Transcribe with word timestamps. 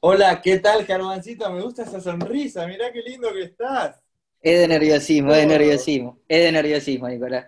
Hola, 0.00 0.40
¿qué 0.40 0.58
tal, 0.58 0.86
Germancito? 0.86 1.50
Me 1.50 1.60
gusta 1.60 1.82
esa 1.82 2.00
sonrisa, 2.00 2.66
mirá 2.68 2.92
qué 2.92 3.02
lindo 3.02 3.32
que 3.32 3.42
estás. 3.42 4.00
Es 4.40 4.60
de 4.60 4.68
nerviosismo, 4.68 5.32
es 5.32 5.38
de 5.38 5.46
nerviosismo, 5.46 6.20
es 6.28 6.44
de 6.44 6.52
nerviosismo, 6.52 7.08
Nicolás. 7.08 7.46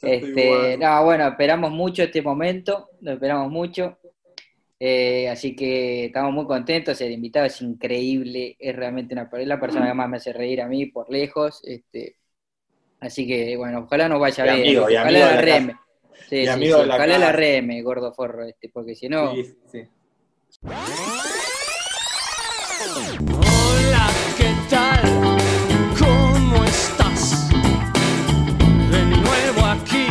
Este, 0.00 0.78
no, 0.78 1.04
bueno, 1.04 1.28
esperamos 1.28 1.70
mucho 1.70 2.02
este 2.02 2.22
momento, 2.22 2.90
lo 3.02 3.12
esperamos 3.12 3.50
mucho. 3.50 3.98
Eh, 4.80 5.28
así 5.28 5.54
que 5.54 6.06
estamos 6.06 6.32
muy 6.32 6.46
contentos, 6.46 6.98
el 7.02 7.12
invitado 7.12 7.44
es 7.44 7.60
increíble, 7.60 8.56
es 8.58 8.74
realmente 8.74 9.14
una, 9.14 9.28
es 9.30 9.46
la 9.46 9.60
persona 9.60 9.88
que 9.88 9.94
más 9.94 10.08
me 10.08 10.16
hace 10.16 10.32
reír 10.32 10.62
a 10.62 10.68
mí 10.68 10.86
por 10.86 11.10
lejos. 11.10 11.60
Este, 11.64 12.16
así 13.00 13.26
que 13.26 13.54
bueno, 13.56 13.80
ojalá 13.80 14.08
nos 14.08 14.20
vaya 14.20 14.44
bien. 14.44 14.56
Amigo, 14.56 14.82
ojalá 14.84 15.02
amigo 15.02 15.26
la 15.26 15.40
reme. 15.42 15.76
Sí, 16.30 16.46
sí, 16.46 16.52
sí, 16.58 16.72
ojalá 16.72 17.18
la 17.18 17.32
reme, 17.32 17.82
gordo 17.82 18.14
forro, 18.14 18.44
este, 18.44 18.70
porque 18.70 18.94
si 18.94 19.10
no. 19.10 19.34
Hola, 22.96 24.08
¿qué 24.38 24.54
tal? 24.70 25.00
¿Cómo 25.98 26.64
estás? 26.64 27.50
De 28.90 29.04
nuevo 29.04 29.66
aquí 29.66 30.06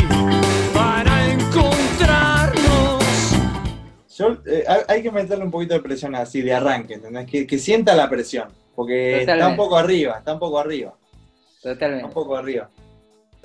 para 0.72 1.32
encontrarnos. 1.34 3.04
Yo, 4.16 4.38
eh, 4.46 4.64
hay- 4.88 5.02
que 5.02 5.10
meterle 5.10 5.46
un 5.46 5.50
poquito 5.50 5.74
de 5.74 5.80
presión 5.80 6.14
así, 6.14 6.44
de 6.44 6.54
arranque, 6.54 6.94
¿entendés? 6.96 7.26
Que, 7.26 7.48
que 7.48 7.58
sienta 7.58 7.96
la 7.96 8.08
presión, 8.08 8.50
porque 8.76 9.22
está 9.22 9.48
un 9.48 9.56
poco 9.56 9.78
arriba, 9.78 10.18
está 10.20 10.34
un 10.34 10.40
poco 10.40 10.60
arriba, 10.60 10.94
está 11.56 11.74
Totalmente. 11.74 12.06
un 12.06 12.12
poco 12.12 12.36
arriba. 12.38 12.70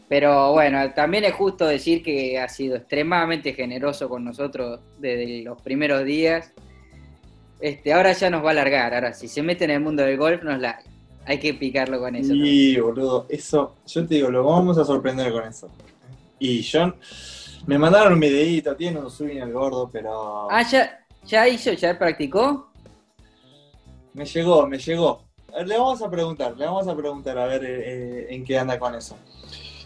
Pero 0.07 0.53
bueno, 0.53 0.93
también 0.93 1.25
es 1.25 1.33
justo 1.33 1.67
decir 1.67 2.03
que 2.03 2.39
ha 2.39 2.49
sido 2.51 2.77
extremadamente 2.77 3.55
generoso 3.55 4.07
con 4.11 4.23
nosotros 4.23 4.81
desde 4.99 5.43
los 5.45 5.63
primeros 5.63 6.05
días. 6.05 6.53
Este, 7.61 7.93
ahora 7.93 8.13
ya 8.13 8.31
nos 8.31 8.45
va 8.45 8.51
a 8.51 8.55
largar, 8.55 8.95
ahora 8.95 9.13
si 9.13 9.29
se 9.29 9.43
mete 9.43 9.65
en 9.65 9.71
el 9.73 9.81
mundo 9.81 10.03
del 10.03 10.17
golf 10.17 10.43
nos 10.43 10.59
larga. 10.61 10.83
Hay 11.27 11.39
que 11.39 11.53
picarlo 11.55 12.01
con 12.01 12.17
eso. 12.17 12.33
Y, 12.35 12.79
boludo, 12.81 13.27
eso, 13.29 13.77
yo 13.87 14.07
te 14.07 14.15
digo, 14.17 14.31
lo 14.31 14.43
vamos 14.45 14.79
a 14.79 14.85
sorprender 14.85 15.31
con 15.31 15.45
eso. 15.47 15.69
Y 16.39 16.63
yo, 16.63 16.95
me 17.67 17.79
mandaron 17.79 18.15
un 18.15 18.21
videíto, 18.21 18.75
tiene 18.75 18.99
un 18.99 19.11
swing 19.11 19.37
el 19.37 19.53
gordo, 19.53 19.89
pero 19.93 20.51
Ah, 20.51 20.63
ya, 20.63 21.05
ya 21.27 21.47
hizo, 21.47 21.73
ya 21.73 21.99
practicó. 21.99 22.71
me 24.15 24.25
llegó, 24.25 24.67
me 24.67 24.79
llegó. 24.79 25.23
Ver, 25.55 25.69
Le 25.69 25.77
vamos 25.77 26.01
a 26.03 26.11
preguntar, 26.11 26.57
le 26.57 26.65
vamos 26.65 26.89
a 26.89 26.97
preguntar 26.97 27.37
a 27.39 27.47
ver 27.47 27.65
eh, 27.65 27.81
eh, 27.85 28.27
en 28.31 28.45
qué 28.45 28.59
anda 28.59 28.79
con 28.79 28.95
eso. 28.95 29.17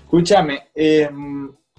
Escúchame, 0.05 0.69
eh, 0.75 1.11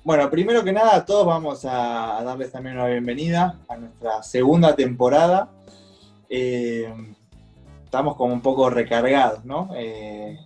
bueno, 0.03 0.29
primero 0.29 0.63
que 0.63 0.73
nada, 0.73 1.03
todos 1.05 1.25
vamos 1.25 1.63
a 1.65 2.21
darles 2.23 2.51
también 2.51 2.75
una 2.77 2.87
bienvenida 2.87 3.57
a 3.69 3.77
nuestra 3.77 4.21
segunda 4.21 4.75
temporada. 4.75 5.49
Eh, 6.29 6.93
estamos 7.83 8.15
como 8.15 8.33
un 8.33 8.41
poco 8.41 8.69
recargados, 8.69 9.45
¿no? 9.45 9.69
Eh, 9.75 10.37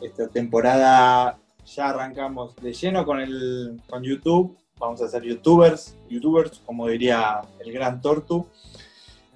esta 0.00 0.28
temporada 0.28 1.38
ya 1.66 1.88
arrancamos 1.88 2.54
de 2.56 2.72
lleno 2.72 3.04
con, 3.04 3.20
el, 3.20 3.80
con 3.88 4.02
YouTube. 4.02 4.56
Vamos 4.78 5.00
a 5.02 5.08
ser 5.08 5.22
youtubers, 5.22 5.96
youtubers, 6.08 6.60
como 6.64 6.86
diría 6.86 7.40
el 7.64 7.72
gran 7.72 8.00
Tortu. 8.00 8.46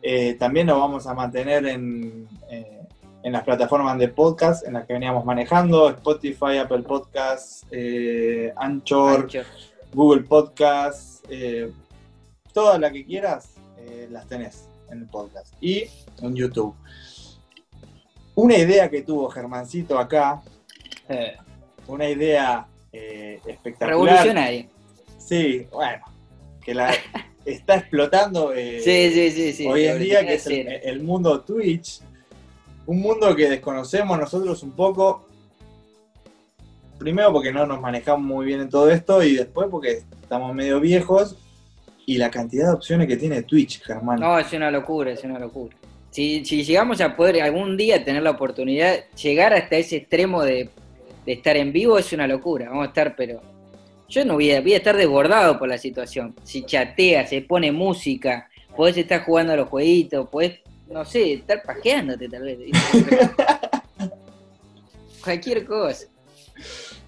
Eh, 0.02 0.34
también 0.34 0.66
nos 0.66 0.78
vamos 0.78 1.06
a 1.06 1.14
mantener 1.14 1.66
en, 1.66 2.28
eh, 2.50 2.86
en 3.22 3.32
las 3.32 3.44
plataformas 3.44 3.98
de 3.98 4.08
podcast 4.08 4.66
en 4.66 4.74
las 4.74 4.86
que 4.86 4.94
veníamos 4.94 5.24
manejando, 5.24 5.90
Spotify, 5.90 6.58
Apple 6.58 6.82
Podcasts, 6.82 7.66
eh, 7.70 8.52
Anchor, 8.56 9.22
Ancho. 9.22 9.42
Google 9.92 10.22
Podcasts, 10.22 11.22
todas 12.52 12.78
las 12.78 12.92
que 12.92 13.04
quieras, 13.04 13.54
las 14.08 14.26
tenés 14.28 14.68
en 14.90 15.00
el 15.02 15.06
podcast 15.06 15.52
y 15.60 15.84
en 16.22 16.34
YouTube. 16.34 16.74
Una 18.34 18.56
idea 18.56 18.88
que 18.88 19.02
tuvo 19.02 19.28
Germancito 19.30 19.98
acá, 19.98 20.42
Eh, 21.08 21.36
una 21.88 22.08
idea 22.08 22.66
eh, 22.92 23.40
espectacular. 23.46 23.90
revolucionario. 23.90 24.66
Sí, 25.18 25.66
bueno, 25.72 26.04
que 26.64 26.74
la 26.74 26.94
está 27.44 27.76
explotando 27.76 28.52
eh, 28.52 28.80
Sí, 28.80 29.10
sí, 29.12 29.30
sí, 29.32 29.52
sí. 29.52 29.66
hoy 29.66 29.86
en 29.86 29.98
día, 29.98 30.24
que 30.26 30.34
es 30.34 30.46
el, 30.46 30.68
el 30.68 31.02
mundo 31.02 31.40
Twitch, 31.40 32.00
un 32.86 33.00
mundo 33.00 33.34
que 33.34 33.48
desconocemos 33.48 34.18
nosotros 34.18 34.62
un 34.62 34.72
poco, 34.72 35.26
primero 36.98 37.32
porque 37.32 37.52
no 37.52 37.66
nos 37.66 37.80
manejamos 37.80 38.22
muy 38.22 38.46
bien 38.46 38.60
en 38.60 38.68
todo 38.70 38.90
esto 38.90 39.22
y 39.22 39.34
después 39.34 39.68
porque 39.70 40.02
estamos 40.22 40.54
medio 40.54 40.78
viejos 40.80 41.36
y 42.14 42.18
la 42.18 42.28
cantidad 42.30 42.66
de 42.68 42.72
opciones 42.74 43.06
que 43.06 43.16
tiene 43.16 43.42
Twitch, 43.42 43.82
Germán. 43.82 44.18
No, 44.18 44.36
es 44.38 44.52
una 44.52 44.70
locura, 44.70 45.12
es 45.12 45.22
una 45.22 45.38
locura. 45.38 45.76
Si, 46.10 46.44
si 46.44 46.64
llegamos 46.64 47.00
a 47.00 47.14
poder 47.14 47.40
algún 47.40 47.76
día 47.76 48.02
tener 48.04 48.22
la 48.24 48.30
oportunidad, 48.32 48.96
llegar 49.14 49.52
hasta 49.54 49.76
ese 49.76 49.96
extremo 49.98 50.42
de, 50.42 50.70
de 51.24 51.32
estar 51.32 51.56
en 51.56 51.72
vivo 51.72 51.98
es 51.98 52.12
una 52.12 52.26
locura. 52.26 52.68
Vamos 52.68 52.86
a 52.86 52.88
estar, 52.88 53.14
pero 53.14 53.40
yo 54.08 54.24
no 54.24 54.34
voy 54.34 54.50
a, 54.50 54.60
voy 54.60 54.72
a 54.74 54.78
estar 54.78 54.96
desbordado 54.96 55.56
por 55.56 55.68
la 55.68 55.78
situación. 55.78 56.34
Si 56.42 56.62
chateas, 56.64 57.30
se 57.30 57.42
pone 57.42 57.70
música, 57.70 58.48
podés 58.76 58.96
estar 58.96 59.22
jugando 59.22 59.52
a 59.52 59.56
los 59.56 59.68
jueguitos, 59.68 60.28
podés, 60.28 60.58
no 60.90 61.04
sé, 61.04 61.34
estar 61.34 61.62
pajeándote 61.62 62.28
tal 62.28 62.42
vez. 62.42 62.58
Cualquier 65.22 65.64
cosa. 65.64 66.06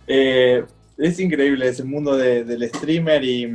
Eh, 0.06 0.62
es 0.98 1.18
increíble 1.18 1.66
ese 1.66 1.82
mundo 1.82 2.16
de- 2.16 2.44
del 2.44 2.68
streamer 2.68 3.24
y, 3.24 3.46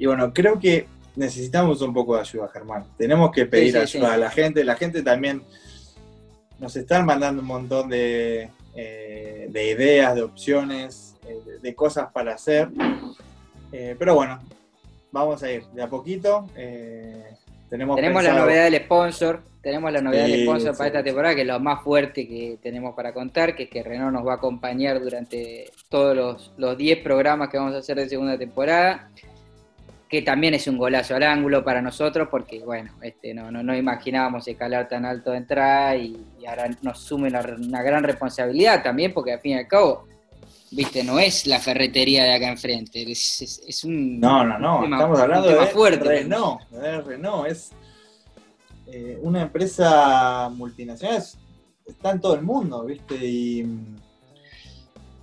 y 0.00 0.06
bueno, 0.06 0.32
creo 0.32 0.58
que 0.58 0.86
necesitamos 1.14 1.82
un 1.82 1.92
poco 1.92 2.14
de 2.14 2.22
ayuda, 2.22 2.48
Germán. 2.48 2.84
Tenemos 2.96 3.30
que 3.30 3.44
pedir 3.44 3.66
Sí, 3.66 3.86
sí, 3.86 3.98
ayuda 3.98 4.08
sí. 4.08 4.14
a 4.14 4.16
la 4.16 4.30
gente. 4.30 4.64
La 4.64 4.76
gente 4.76 5.02
también 5.02 5.42
nos 6.58 6.74
están 6.74 7.04
mandando 7.04 7.42
un 7.42 7.48
montón 7.48 7.90
de, 7.90 8.48
eh, 8.74 9.46
de 9.50 9.70
ideas, 9.70 10.14
de 10.14 10.22
opciones, 10.22 11.16
eh, 11.28 11.58
de, 11.60 11.74
cosas 11.74 12.10
para 12.12 12.32
hacer. 12.34 12.70
Eh, 13.72 13.94
pero 13.98 14.14
bueno, 14.14 14.40
vamos 15.12 15.42
a 15.42 15.52
ir 15.52 15.66
de 15.66 15.82
a 15.82 15.88
poquito. 15.88 16.46
Tenemos 17.68 17.96
Tenemos 17.96 18.24
la 18.24 18.32
novedad 18.32 18.64
del 18.64 18.82
sponsor, 18.82 19.42
tenemos 19.60 19.92
la 19.92 20.00
novedad 20.00 20.26
del 20.26 20.44
sponsor 20.44 20.76
para 20.76 20.86
esta 20.88 21.04
temporada, 21.04 21.34
que 21.34 21.42
es 21.42 21.46
lo 21.46 21.60
más 21.60 21.84
fuerte 21.84 22.26
que 22.26 22.58
tenemos 22.62 22.94
para 22.94 23.12
contar, 23.12 23.54
que 23.54 23.64
es 23.64 23.68
que 23.68 23.82
Renault 23.82 24.14
nos 24.14 24.26
va 24.26 24.32
a 24.32 24.36
acompañar 24.36 24.98
durante 24.98 25.70
todos 25.90 26.16
los, 26.16 26.52
los 26.56 26.78
10 26.78 27.02
programas 27.02 27.50
que 27.50 27.58
vamos 27.58 27.74
a 27.74 27.78
hacer 27.78 27.98
de 27.98 28.08
segunda 28.08 28.38
temporada, 28.38 29.10
que 30.10 30.22
también 30.22 30.54
es 30.54 30.66
un 30.66 30.76
golazo 30.76 31.14
al 31.14 31.22
ángulo 31.22 31.62
para 31.64 31.80
nosotros, 31.80 32.26
porque 32.30 32.58
bueno, 32.64 32.92
este, 33.00 33.32
no, 33.32 33.50
no, 33.52 33.62
no 33.62 33.76
imaginábamos 33.76 34.48
escalar 34.48 34.88
tan 34.88 35.04
alto 35.04 35.30
de 35.30 35.36
entrada 35.36 35.94
y, 35.94 36.16
y 36.40 36.46
ahora 36.46 36.68
nos 36.82 36.98
sume 36.98 37.28
una, 37.28 37.40
una 37.42 37.82
gran 37.82 38.02
responsabilidad 38.02 38.82
también, 38.82 39.14
porque 39.14 39.34
al 39.34 39.40
fin 39.40 39.52
y 39.52 39.58
al 39.58 39.68
cabo, 39.68 40.06
viste, 40.72 41.04
no 41.04 41.20
es 41.20 41.46
la 41.46 41.60
ferretería 41.60 42.24
de 42.24 42.34
acá 42.34 42.48
enfrente, 42.48 43.02
es, 43.10 43.40
es- 43.42 43.62
es 43.66 43.84
un... 43.84 44.18
No, 44.18 44.42
no, 44.44 44.58
no, 44.58 44.80
tema- 44.80 44.96
estamos 44.96 45.20
hablando 45.20 45.48
de 45.48 45.66
fuerte. 45.66 46.04
Renault. 46.08 46.60
De 46.70 47.00
Renault 47.02 47.46
es 47.48 47.70
eh, 48.88 49.16
una 49.22 49.42
empresa 49.42 50.48
multinacional, 50.48 51.18
es- 51.18 51.38
está 51.86 52.10
en 52.10 52.20
todo 52.20 52.34
el 52.34 52.42
mundo, 52.42 52.84
¿viste? 52.84 53.14
Y, 53.14 53.64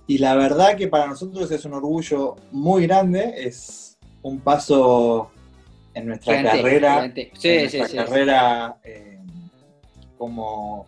y 0.06 0.16
la 0.16 0.34
verdad 0.34 0.76
que 0.78 0.88
para 0.88 1.06
nosotros 1.06 1.50
es 1.50 1.62
un 1.66 1.74
orgullo 1.74 2.36
muy 2.52 2.86
grande, 2.86 3.34
es 3.36 3.87
un 4.22 4.40
paso 4.40 5.30
en 5.94 6.06
nuestra 6.06 6.38
Gigante, 6.38 6.58
carrera, 6.62 6.94
gigante. 6.94 7.30
Sí, 7.38 7.48
en 7.48 7.70
sí, 7.70 7.78
nuestra 7.78 7.86
sí, 7.88 7.96
carrera 8.10 8.76
eh, 8.84 9.18
como 10.16 10.86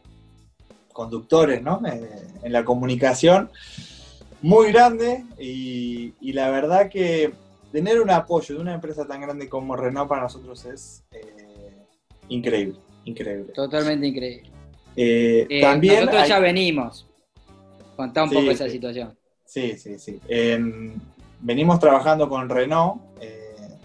conductores, 0.93 1.63
¿no? 1.63 1.81
Eh, 1.87 2.11
en 2.43 2.53
la 2.53 2.65
comunicación, 2.65 3.51
muy 4.43 4.73
grande 4.73 5.25
y, 5.39 6.15
y 6.21 6.33
la 6.33 6.51
verdad 6.51 6.89
que 6.91 7.33
tener 7.73 8.01
un 8.01 8.11
apoyo 8.11 8.55
de 8.57 8.61
una 8.61 8.75
empresa 8.75 9.07
tan 9.07 9.21
grande 9.21 9.49
como 9.49 9.77
Renault 9.77 10.09
para 10.09 10.23
nosotros 10.23 10.65
es 10.65 11.03
eh, 11.13 11.87
increíble, 12.29 12.79
increíble. 13.05 13.53
Totalmente 13.53 14.07
increíble. 14.07 14.51
También 15.61 16.01
nosotros 16.01 16.23
hay- 16.23 16.29
ya 16.29 16.39
venimos. 16.41 17.07
Contá 17.97 18.25
un 18.25 18.31
poco 18.31 18.51
esa 18.51 18.69
situación. 18.69 19.15
Sí, 19.45 19.77
sí, 19.77 19.99
sí. 19.99 20.19
Eh, 20.29 20.59
venimos 21.41 21.79
trabajando 21.79 22.29
con 22.29 22.49
Renault, 22.49 23.01
eh, 23.21 23.79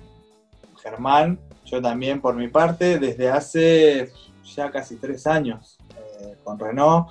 Germán, 0.81 1.39
yo 1.65 1.81
también 1.81 2.21
por 2.21 2.35
mi 2.35 2.47
parte, 2.47 2.99
desde 2.99 3.29
hace 3.29 4.11
ya 4.55 4.71
casi 4.71 4.97
tres 4.97 5.25
años 5.25 5.77
eh, 6.19 6.35
con 6.43 6.59
Renault. 6.59 7.09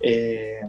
Eh, 0.00 0.60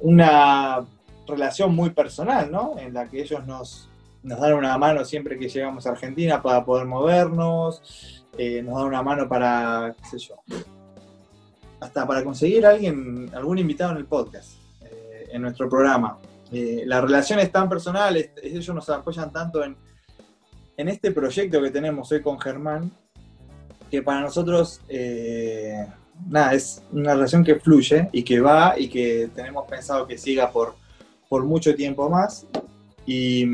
una 0.00 0.84
relación 1.26 1.74
muy 1.74 1.90
personal, 1.90 2.50
¿no? 2.50 2.78
En 2.78 2.92
la 2.92 3.08
que 3.08 3.22
ellos 3.22 3.46
nos, 3.46 3.88
nos 4.22 4.40
dan 4.40 4.54
una 4.54 4.76
mano 4.78 5.04
siempre 5.04 5.38
que 5.38 5.48
llegamos 5.48 5.86
a 5.86 5.90
Argentina 5.90 6.42
para 6.42 6.64
poder 6.64 6.86
movernos, 6.86 8.24
nos 8.32 8.74
dan 8.74 8.86
una 8.86 9.02
mano 9.02 9.28
para, 9.28 9.94
qué 9.98 10.08
sé 10.08 10.18
yo, 10.18 10.36
hasta 11.80 12.06
para 12.06 12.24
conseguir 12.24 12.66
a 12.66 12.70
alguien, 12.70 13.30
algún 13.34 13.58
invitado 13.58 13.92
en 13.92 13.98
el 13.98 14.06
podcast, 14.06 14.54
en 15.30 15.42
nuestro 15.42 15.68
programa. 15.68 16.18
Eh, 16.52 16.82
la 16.86 17.00
relación 17.00 17.38
es 17.38 17.50
tan 17.50 17.68
personal, 17.68 18.16
ellos 18.42 18.74
nos 18.74 18.88
apoyan 18.90 19.32
tanto 19.32 19.64
en, 19.64 19.76
en 20.76 20.88
este 20.88 21.10
proyecto 21.10 21.62
que 21.62 21.70
tenemos 21.70 22.12
hoy 22.12 22.20
con 22.20 22.38
Germán, 22.38 22.90
que 23.90 24.02
para 24.02 24.20
nosotros, 24.20 24.80
eh, 24.88 25.86
nada, 26.28 26.54
es 26.54 26.82
una 26.92 27.14
relación 27.14 27.42
que 27.44 27.56
fluye 27.56 28.08
y 28.12 28.22
que 28.22 28.40
va 28.40 28.74
y 28.78 28.88
que 28.88 29.30
tenemos 29.34 29.66
pensado 29.68 30.06
que 30.06 30.18
siga 30.18 30.50
por, 30.50 30.74
por 31.28 31.44
mucho 31.44 31.74
tiempo 31.74 32.08
más. 32.08 32.46
Y, 33.06 33.44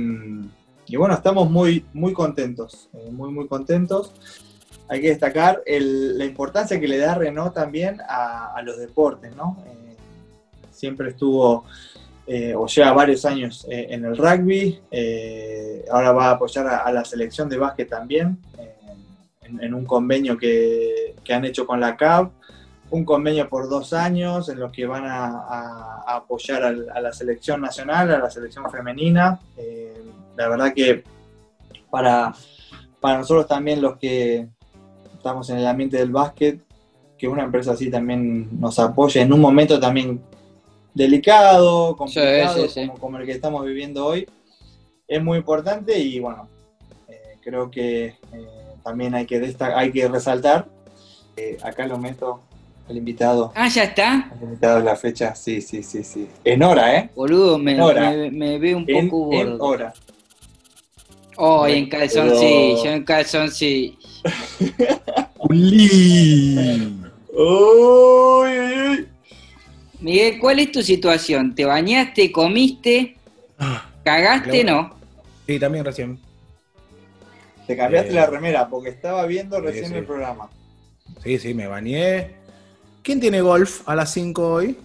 y 0.86 0.96
bueno, 0.96 1.14
estamos 1.14 1.50
muy, 1.50 1.84
muy 1.92 2.12
contentos, 2.12 2.88
eh, 2.94 3.10
muy, 3.12 3.30
muy 3.30 3.46
contentos. 3.46 4.12
Hay 4.88 5.02
que 5.02 5.08
destacar 5.08 5.62
la 5.66 6.24
importancia 6.24 6.80
que 6.80 6.88
le 6.88 6.96
da 6.96 7.14
Renault 7.14 7.54
también 7.54 8.00
a, 8.08 8.60
los 8.64 8.78
deportes, 8.78 9.36
¿no? 9.36 9.62
Siempre 10.70 11.10
estuvo, 11.10 11.64
eh, 12.30 12.54
o 12.54 12.66
lleva 12.66 12.92
varios 12.92 13.24
años 13.24 13.66
eh, 13.70 13.86
en 13.88 14.04
el 14.04 14.14
rugby, 14.14 14.78
eh, 14.90 15.82
ahora 15.90 16.12
va 16.12 16.26
a 16.26 16.30
apoyar 16.32 16.66
a, 16.66 16.92
la 16.92 17.02
selección 17.02 17.48
de 17.48 17.56
básquet 17.56 17.88
también, 17.88 18.36
en, 19.42 19.72
un 19.72 19.86
convenio 19.86 20.36
que, 20.36 21.14
que 21.24 21.32
han 21.32 21.46
hecho 21.46 21.66
con 21.66 21.80
la 21.80 21.96
CAB, 21.96 22.30
un 22.90 23.06
convenio 23.06 23.48
por 23.48 23.70
dos 23.70 23.94
años 23.94 24.50
en 24.50 24.60
los 24.60 24.70
que 24.72 24.84
van 24.84 25.04
a, 25.06 26.02
apoyar 26.06 26.64
a 26.64 27.00
la 27.00 27.12
selección 27.14 27.62
nacional, 27.62 28.10
a 28.10 28.18
la 28.18 28.30
selección 28.30 28.70
femenina. 28.70 29.40
La 30.36 30.48
verdad 30.50 30.74
que 30.74 31.04
para, 31.90 32.34
para 33.00 33.18
nosotros 33.18 33.46
también 33.46 33.80
los 33.80 33.96
que 33.96 34.48
estamos 35.14 35.48
en 35.48 35.58
el 35.58 35.66
ambiente 35.66 35.96
del 35.96 36.10
básquet, 36.10 36.60
que 37.16 37.26
una 37.26 37.44
empresa 37.44 37.72
así 37.72 37.90
también 37.90 38.60
nos 38.60 38.78
apoye 38.78 39.22
en 39.22 39.32
un 39.32 39.40
momento 39.40 39.80
también 39.80 40.20
delicado, 40.94 41.96
complicado, 41.96 42.62
sí, 42.62 42.68
sí. 42.68 42.86
Como, 42.86 42.98
como 42.98 43.18
el 43.18 43.26
que 43.26 43.32
estamos 43.32 43.64
viviendo 43.64 44.04
hoy, 44.06 44.26
es 45.06 45.22
muy 45.22 45.38
importante 45.38 45.98
y 45.98 46.18
bueno, 46.20 46.48
eh, 47.08 47.36
creo 47.42 47.70
que 47.70 48.06
eh, 48.06 48.16
también 48.82 49.14
hay 49.14 49.26
que, 49.26 49.54
hay 49.74 49.92
que 49.92 50.08
resaltar, 50.08 50.66
eh, 51.36 51.56
acá 51.62 51.86
lo 51.86 51.98
meto 51.98 52.40
el 52.88 52.96
invitado, 52.96 53.52
Ah, 53.54 53.68
ya 53.68 53.84
está. 53.84 54.30
el 54.36 54.42
invitado 54.44 54.78
de 54.78 54.84
la 54.84 54.96
fecha, 54.96 55.34
sí, 55.34 55.60
sí, 55.60 55.82
sí, 55.82 56.02
sí, 56.02 56.28
en 56.44 56.62
hora, 56.62 56.96
¿eh? 56.96 57.10
Boludo, 57.14 57.58
me, 57.58 57.80
Hora. 57.80 58.10
me, 58.10 58.30
me 58.30 58.58
veo 58.58 58.78
un 58.78 58.84
En, 58.88 59.08
poco 59.10 59.32
en 59.34 59.50
gordo. 59.58 59.64
hora. 59.64 59.92
Oh, 61.40 61.68
y 61.68 61.72
en 61.74 61.88
calzoncillo, 61.88 62.90
en 62.90 63.04
calzoncillo. 63.04 63.94
Uli. 65.38 66.56
Uy, 67.32 67.38
uy, 67.38 68.58
uy. 68.58 68.67
Miguel, 70.00 70.38
¿cuál 70.38 70.60
es 70.60 70.70
tu 70.72 70.82
situación? 70.82 71.54
¿Te 71.54 71.64
bañaste, 71.64 72.30
comiste, 72.30 73.16
Ah, 73.58 73.90
cagaste? 74.04 74.62
Claro. 74.62 74.82
No. 74.82 74.96
Sí, 75.46 75.58
también 75.58 75.84
recién. 75.84 76.18
Te 77.66 77.76
cambiaste 77.76 78.10
Eh, 78.10 78.14
la 78.14 78.26
remera 78.26 78.68
porque 78.68 78.90
estaba 78.90 79.26
viendo 79.26 79.60
recién 79.60 79.88
sí. 79.88 79.94
el 79.94 80.04
programa. 80.04 80.48
Sí, 81.22 81.38
sí, 81.38 81.54
me 81.54 81.66
bañé. 81.66 82.30
¿Quién 83.02 83.18
tiene 83.20 83.40
golf 83.40 83.86
a 83.88 83.94
las 83.96 84.12
5 84.12 84.46
hoy? 84.52 84.76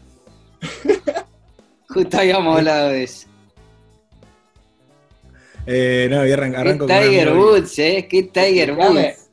Justo 1.89 2.17
habíamos 2.17 2.57
hablado 2.57 2.89
de 2.89 3.03
eso. 3.03 3.27
Eh, 5.65 6.07
no, 6.09 6.25
y 6.25 6.31
arran- 6.31 6.51
¿Qué 6.51 6.57
arranco 6.57 6.87
con 6.87 6.95
un 6.97 7.01
Tiger 7.03 7.33
Woods, 7.37 7.79
eh? 7.79 8.07
¿Qué 8.09 8.23
Tiger 8.23 8.73
Woods? 8.73 9.29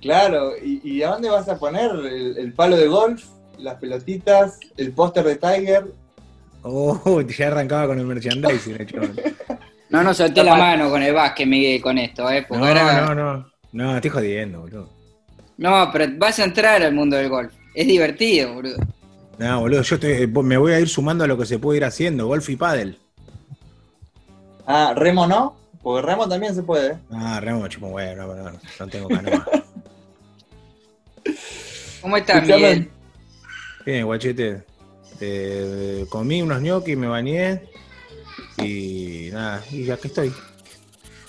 Claro, 0.00 0.52
¿y, 0.62 0.80
y 0.82 1.02
a 1.02 1.10
dónde 1.10 1.30
vas 1.30 1.48
a 1.48 1.58
poner 1.58 1.90
el, 1.92 2.36
el 2.36 2.52
palo 2.52 2.76
de 2.76 2.88
golf, 2.88 3.24
las 3.62 3.76
pelotitas, 3.76 4.58
el 4.76 4.92
póster 4.92 5.24
de 5.24 5.36
Tiger? 5.36 5.86
Oh, 6.62 7.20
ya 7.38 7.46
arrancaba 7.48 7.88
con 7.88 7.98
el 7.98 8.06
merchandising, 8.06 8.74
el. 8.80 9.34
No 9.90 10.02
nos 10.02 10.16
solté 10.16 10.42
la 10.42 10.54
mano 10.56 10.88
con 10.90 11.02
el 11.02 11.12
básquet, 11.12 11.46
Miguel, 11.46 11.82
con 11.82 11.98
esto, 11.98 12.30
¿eh? 12.30 12.44
Porque 12.48 12.62
No, 12.62 12.68
ahora- 12.68 13.06
no, 13.06 13.14
no. 13.14 13.52
No, 13.72 13.94
estoy 13.96 14.10
jodiendo, 14.10 14.60
boludo. 14.60 14.88
No, 15.58 15.88
pero 15.92 16.06
vas 16.16 16.38
a 16.38 16.44
entrar 16.44 16.82
al 16.82 16.94
mundo 16.94 17.16
del 17.16 17.28
golf. 17.28 17.52
Es 17.74 17.86
divertido, 17.86 18.54
boludo. 18.54 18.76
No, 19.38 19.60
boludo, 19.60 19.82
yo 19.82 19.96
estoy- 19.96 20.26
me 20.26 20.56
voy 20.56 20.72
a 20.72 20.80
ir 20.80 20.88
sumando 20.88 21.24
a 21.24 21.26
lo 21.26 21.36
que 21.38 21.46
se 21.46 21.58
puede 21.58 21.78
ir 21.78 21.84
haciendo, 21.84 22.26
golf 22.26 22.48
y 22.48 22.56
pádel. 22.56 22.98
Ah, 24.66 24.92
remo 24.96 25.26
no, 25.26 25.56
porque 25.82 26.06
remo 26.06 26.28
también 26.28 26.54
se 26.54 26.62
puede. 26.62 26.96
Ah, 27.10 27.40
remo, 27.40 27.66
chupo, 27.68 27.88
bueno, 27.88 28.26
no, 28.26 28.34
no, 28.50 28.58
no 28.80 28.88
tengo 28.88 29.08
canoa. 29.08 29.46
¿Cómo 32.00 32.16
estás. 32.16 32.42
Miguel? 32.46 32.90
Bien, 33.84 34.04
guachete. 34.04 34.62
Eh, 35.20 36.06
comí 36.08 36.42
unos 36.42 36.60
ñoquis, 36.60 36.96
me 36.96 37.06
bañé 37.06 37.62
y 38.58 39.28
nada, 39.32 39.62
y 39.70 39.90
aquí 39.90 40.08
estoy. 40.08 40.32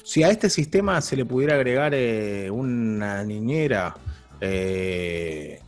Si 0.03 0.23
a 0.23 0.29
este 0.29 0.49
sistema 0.49 1.01
se 1.01 1.15
le 1.15 1.25
pudiera 1.25 1.55
agregar 1.55 1.93
eh, 1.95 2.49
una 2.51 3.23
niñera 3.23 3.95
eh, 4.41 5.59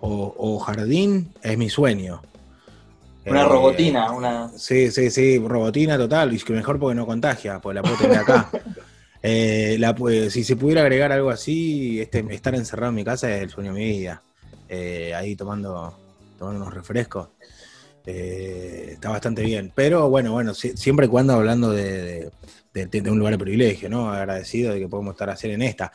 o, 0.00 0.34
o 0.36 0.58
jardín, 0.60 1.32
es 1.42 1.56
mi 1.58 1.68
sueño. 1.68 2.22
Una 3.26 3.44
robotina, 3.44 4.12
una. 4.12 4.50
Sí, 4.56 4.90
sí, 4.90 5.10
sí, 5.10 5.38
robotina 5.38 5.98
total, 5.98 6.32
y 6.32 6.38
que 6.38 6.52
mejor 6.52 6.78
porque 6.78 6.94
no 6.94 7.06
contagia, 7.06 7.58
pues 7.60 7.74
la 7.74 7.82
puedo 7.82 7.96
tener 7.96 8.18
acá. 8.18 8.50
La 9.20 9.94
pu- 9.96 10.30
si 10.30 10.44
se 10.44 10.54
pudiera 10.56 10.80
agregar 10.82 11.10
algo 11.12 11.28
así, 11.28 12.00
este, 12.00 12.24
estar 12.30 12.54
encerrado 12.54 12.90
en 12.90 12.94
mi 12.94 13.04
casa 13.04 13.34
es 13.34 13.42
el 13.42 13.50
sueño 13.50 13.74
de 13.74 13.78
mi 13.80 13.86
vida. 13.86 14.22
Eh, 14.68 15.14
ahí 15.14 15.34
tomando, 15.36 15.96
tomando 16.38 16.62
unos 16.62 16.74
refrescos. 16.74 17.28
Eh, 18.06 18.90
está 18.92 19.10
bastante 19.10 19.42
bien. 19.42 19.72
Pero 19.74 20.08
bueno, 20.08 20.32
bueno, 20.32 20.54
si- 20.54 20.76
siempre 20.76 21.06
y 21.06 21.08
cuando 21.08 21.34
hablando 21.34 21.70
de, 21.70 22.30
de- 22.72 23.10
un 23.10 23.18
lugar 23.18 23.34
de 23.34 23.38
privilegio, 23.38 23.88
¿no? 23.90 24.10
Agradecido 24.10 24.72
de 24.72 24.80
que 24.80 24.88
podemos 24.88 25.12
estar 25.14 25.28
hacer 25.30 25.50
en 25.50 25.62
esta. 25.62 25.92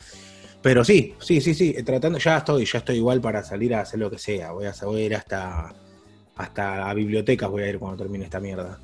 Pero 0.62 0.84
sí, 0.84 1.14
sí, 1.20 1.40
sí, 1.40 1.54
sí, 1.54 1.72
tratando, 1.84 2.18
ya 2.18 2.38
estoy, 2.38 2.64
ya 2.64 2.78
estoy 2.78 2.96
igual 2.96 3.20
para 3.20 3.42
salir 3.42 3.74
a 3.74 3.80
hacer 3.80 4.00
lo 4.00 4.10
que 4.10 4.18
sea. 4.18 4.52
Voy 4.52 4.66
a, 4.66 4.72
voy 4.84 5.02
a 5.02 5.04
ir 5.06 5.14
hasta, 5.14 5.74
hasta 6.36 6.88
a 6.88 6.94
bibliotecas, 6.94 7.50
voy 7.50 7.64
a 7.64 7.68
ir 7.68 7.78
cuando 7.78 7.98
termine 8.02 8.24
esta 8.24 8.40
mierda. 8.40 8.78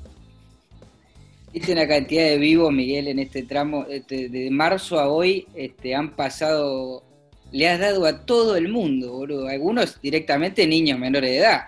Viste 1.53 1.73
una 1.73 1.87
cantidad 1.87 2.23
de 2.23 2.37
vivos, 2.37 2.71
Miguel, 2.71 3.07
en 3.09 3.19
este 3.19 3.43
tramo. 3.43 3.85
este, 3.89 4.29
de 4.29 4.49
marzo 4.51 4.99
a 4.99 5.09
hoy 5.09 5.47
este, 5.55 5.95
han 5.95 6.15
pasado. 6.15 7.03
Le 7.51 7.67
has 7.69 7.79
dado 7.79 8.05
a 8.05 8.25
todo 8.25 8.55
el 8.55 8.69
mundo, 8.69 9.11
boludo. 9.11 9.47
Algunos 9.47 9.99
directamente 10.01 10.65
niños 10.67 10.97
menores 10.97 11.29
de 11.29 11.37
edad. 11.37 11.61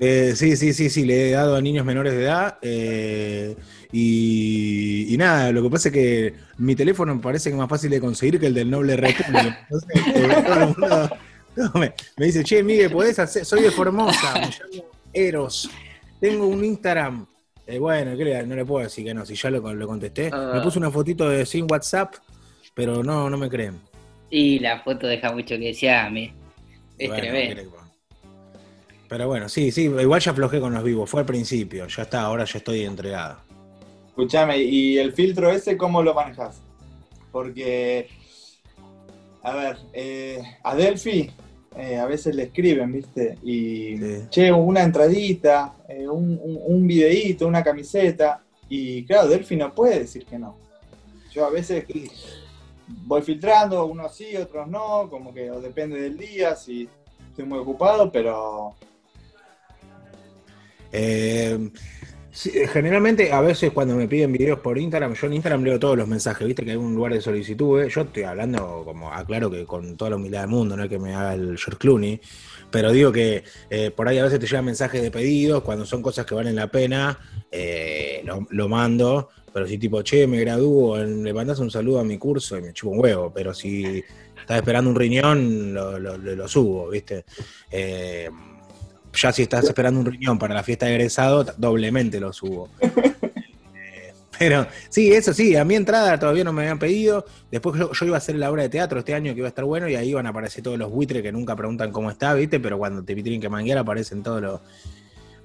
Eh, 0.00 0.34
sí, 0.36 0.56
sí, 0.56 0.72
sí, 0.72 0.90
sí, 0.90 1.04
le 1.04 1.28
he 1.28 1.32
dado 1.32 1.56
a 1.56 1.60
niños 1.60 1.84
menores 1.84 2.12
de 2.12 2.22
edad. 2.22 2.58
eh, 2.62 3.56
y, 3.90 5.12
y 5.14 5.16
nada, 5.16 5.50
lo 5.50 5.62
que 5.62 5.70
pasa 5.70 5.88
es 5.88 5.94
que 5.94 6.34
mi 6.58 6.76
teléfono 6.76 7.14
me 7.14 7.22
parece 7.22 7.48
que 7.48 7.54
es 7.54 7.58
más 7.58 7.68
fácil 7.70 7.90
de 7.90 8.00
conseguir 8.00 8.38
que 8.38 8.46
el 8.46 8.54
del 8.54 8.70
Noble. 8.70 8.92
Entonces, 8.94 10.02
eh, 10.14 10.44
todo 10.46 10.54
el 10.54 10.66
mundo- 10.68 11.10
no, 11.56 11.72
me, 11.80 11.94
me 12.16 12.26
dice, 12.26 12.44
che, 12.44 12.62
Miguel, 12.62 12.90
¿podés 12.92 13.18
hacer? 13.18 13.44
Soy 13.44 13.62
de 13.62 13.70
Formosa, 13.72 14.34
me 14.34 14.40
llamo 14.46 14.88
Eros, 15.12 15.68
tengo 16.20 16.46
un 16.46 16.64
Instagram. 16.64 17.26
Bueno, 17.80 18.16
¿qué 18.16 18.24
le- 18.24 18.46
no 18.46 18.54
le 18.54 18.64
puedo 18.64 18.84
decir 18.84 19.04
que 19.04 19.12
no, 19.14 19.26
si 19.26 19.34
ya 19.34 19.50
lo, 19.50 19.72
lo 19.74 19.86
contesté. 19.86 20.30
Ah. 20.32 20.52
Me 20.54 20.60
puse 20.60 20.78
una 20.78 20.90
fotito 20.90 21.28
de 21.28 21.44
sin 21.44 21.66
WhatsApp, 21.68 22.14
pero 22.74 23.02
no, 23.02 23.28
no 23.28 23.36
me 23.36 23.48
creen. 23.48 23.80
Y 24.30 24.58
la 24.58 24.80
foto 24.82 25.06
deja 25.06 25.32
mucho 25.32 25.56
que 25.56 25.66
desear, 25.66 26.12
Es 26.16 26.32
Bueno, 27.08 27.14
tremendo. 27.16 27.78
Pero 29.08 29.26
bueno, 29.26 29.48
sí, 29.48 29.70
sí, 29.72 29.84
igual 29.84 30.20
ya 30.20 30.32
aflojé 30.32 30.60
con 30.60 30.74
los 30.74 30.84
vivos, 30.84 31.08
fue 31.08 31.20
al 31.20 31.26
principio, 31.26 31.86
ya 31.86 32.02
está, 32.02 32.22
ahora 32.22 32.44
ya 32.44 32.58
estoy 32.58 32.82
entregado. 32.82 33.38
Escuchame, 34.08 34.58
¿y 34.58 34.98
el 34.98 35.12
filtro 35.12 35.50
ese 35.50 35.78
cómo 35.78 36.02
lo 36.02 36.12
manejas? 36.12 36.60
Porque, 37.32 38.08
a 39.42 39.54
ver, 39.54 39.78
eh, 39.94 40.42
a 40.62 40.74
Delphi 40.74 41.30
eh, 41.76 41.96
a 41.96 42.06
veces 42.06 42.34
le 42.34 42.44
escriben, 42.44 42.92
¿viste? 42.92 43.38
Y, 43.42 43.96
Sí. 43.96 44.26
che, 44.30 44.52
una 44.52 44.82
entradita, 44.82 45.74
eh, 45.88 46.08
un, 46.08 46.38
un, 46.42 46.58
un 46.66 46.86
videíto, 46.86 47.46
una 47.46 47.62
camiseta. 47.62 48.42
Y 48.68 49.04
claro, 49.04 49.28
Delphi 49.28 49.56
no 49.56 49.72
puede 49.74 50.00
decir 50.00 50.26
que 50.26 50.38
no. 50.38 50.56
Yo 51.32 51.46
a 51.46 51.50
veces 51.50 51.84
voy 52.88 53.22
filtrando, 53.22 53.86
unos 53.86 54.14
sí, 54.14 54.36
otros 54.36 54.68
no, 54.68 55.08
como 55.10 55.32
que 55.32 55.50
depende 55.50 56.00
del 56.00 56.16
día, 56.16 56.56
si 56.56 56.88
estoy 57.30 57.44
muy 57.44 57.58
ocupado, 57.58 58.10
pero 58.10 58.74
Eh, 60.92 61.70
generalmente, 62.72 63.32
a 63.32 63.40
veces 63.40 63.72
cuando 63.72 63.96
me 63.96 64.06
piden 64.06 64.32
videos 64.32 64.60
por 64.60 64.78
Instagram, 64.78 65.14
yo 65.14 65.26
en 65.26 65.34
Instagram 65.34 65.64
leo 65.64 65.78
todos 65.78 65.96
los 65.96 66.06
mensajes, 66.06 66.46
viste 66.46 66.64
que 66.64 66.70
hay 66.70 66.76
un 66.76 66.94
lugar 66.94 67.12
de 67.12 67.20
solicitud, 67.20 67.82
¿eh? 67.82 67.88
yo 67.90 68.02
estoy 68.02 68.22
hablando, 68.22 68.82
como 68.84 69.12
aclaro 69.12 69.50
que 69.50 69.64
con 69.64 69.96
toda 69.96 70.10
la 70.10 70.16
humildad 70.16 70.42
del 70.42 70.50
mundo, 70.50 70.76
no 70.76 70.84
es 70.84 70.88
que 70.88 70.98
me 70.98 71.14
haga 71.14 71.34
el 71.34 71.58
George 71.58 71.78
Clooney, 71.78 72.20
pero 72.70 72.92
digo 72.92 73.10
que 73.10 73.42
eh, 73.70 73.90
por 73.90 74.08
ahí 74.08 74.18
a 74.18 74.24
veces 74.24 74.38
te 74.38 74.46
llegan 74.46 74.66
mensajes 74.66 75.02
de 75.02 75.10
pedidos, 75.10 75.62
cuando 75.62 75.84
son 75.84 76.00
cosas 76.00 76.26
que 76.26 76.34
valen 76.34 76.54
la 76.54 76.68
pena, 76.68 77.18
eh, 77.50 78.24
lo 78.50 78.68
mando, 78.68 79.30
pero 79.58 79.66
si 79.68 79.76
tipo, 79.76 80.02
che, 80.02 80.26
me 80.28 80.38
gradúo, 80.40 80.96
le 80.98 81.32
mandas 81.34 81.58
un 81.58 81.68
saludo 81.70 81.98
a 81.98 82.04
mi 82.04 82.16
curso 82.16 82.56
y 82.56 82.62
me 82.62 82.72
chupo 82.72 82.92
un 82.92 83.00
huevo, 83.00 83.32
pero 83.34 83.52
si 83.52 84.04
estás 84.40 84.56
esperando 84.58 84.88
un 84.88 84.94
riñón, 84.96 85.74
lo, 85.74 85.98
lo- 85.98 86.16
lo- 86.16 86.36
lo 86.36 86.48
subo, 86.48 86.88
viste. 86.90 87.24
Eh, 87.72 88.30
ya 89.12 89.32
si 89.32 89.42
estás 89.42 89.64
esperando 89.64 89.98
un 89.98 90.06
riñón 90.06 90.38
para 90.38 90.54
la 90.54 90.62
fiesta 90.62 90.86
de 90.86 90.94
egresado, 90.94 91.44
doblemente 91.56 92.20
lo 92.20 92.32
subo. 92.32 92.68
Eh, 92.80 94.12
Pero 94.38 94.68
sí, 94.88 95.10
eso 95.12 95.32
sí, 95.34 95.56
a 95.56 95.64
mi 95.64 95.74
entrada 95.74 96.16
todavía 96.20 96.44
no 96.44 96.52
me 96.52 96.62
habían 96.62 96.78
pedido. 96.78 97.24
Después 97.50 97.76
yo, 97.80 97.90
yo 97.92 98.06
iba 98.06 98.14
a 98.16 98.18
hacer 98.18 98.36
la 98.36 98.48
obra 98.52 98.62
de 98.62 98.68
teatro 98.68 99.00
este 99.00 99.12
año 99.14 99.32
que 99.32 99.38
iba 99.38 99.48
a 99.48 99.50
estar 99.50 99.64
bueno 99.64 99.88
y 99.88 99.96
ahí 99.96 100.10
iban 100.10 100.26
a 100.26 100.28
aparecer 100.28 100.62
todos 100.62 100.78
los 100.78 100.88
buitres 100.92 101.22
que 101.22 101.32
nunca 101.32 101.56
preguntan 101.56 101.90
cómo 101.90 102.08
está, 102.12 102.34
¿viste? 102.34 102.60
Pero 102.60 102.78
cuando 102.78 103.02
te 103.02 103.16
tienen 103.16 103.40
que 103.40 103.48
manguear 103.48 103.78
aparecen 103.78 104.22
todos 104.22 104.40
los, 104.40 104.60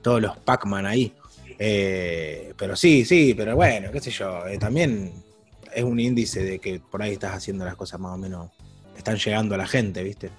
todos 0.03 0.22
los 0.22 0.38
Pac-Man 0.38 0.86
ahí. 0.86 1.13
Eh, 1.60 2.53
pero 2.57 2.75
sí, 2.75 3.05
sí, 3.05 3.33
pero 3.36 3.55
bueno, 3.55 3.91
qué 3.91 4.00
sé 4.00 4.12
yo. 4.12 4.45
eh, 4.48 4.57
también 4.57 5.12
es 5.74 5.83
un 5.83 6.00
índice 6.00 6.43
de 6.43 6.60
que 6.60 6.79
por 6.79 7.01
ahí 7.01 7.13
estás 7.13 7.33
haciendo 7.33 7.65
las 7.65 7.75
cosas 7.75 8.00
más 8.00 8.13
o 8.13 8.17
menos. 8.17 8.50
Están 8.98 9.17
llegando 9.17 9.55
a 9.55 9.57
la 9.57 9.67
gente, 9.67 10.03
¿viste? 10.03 10.29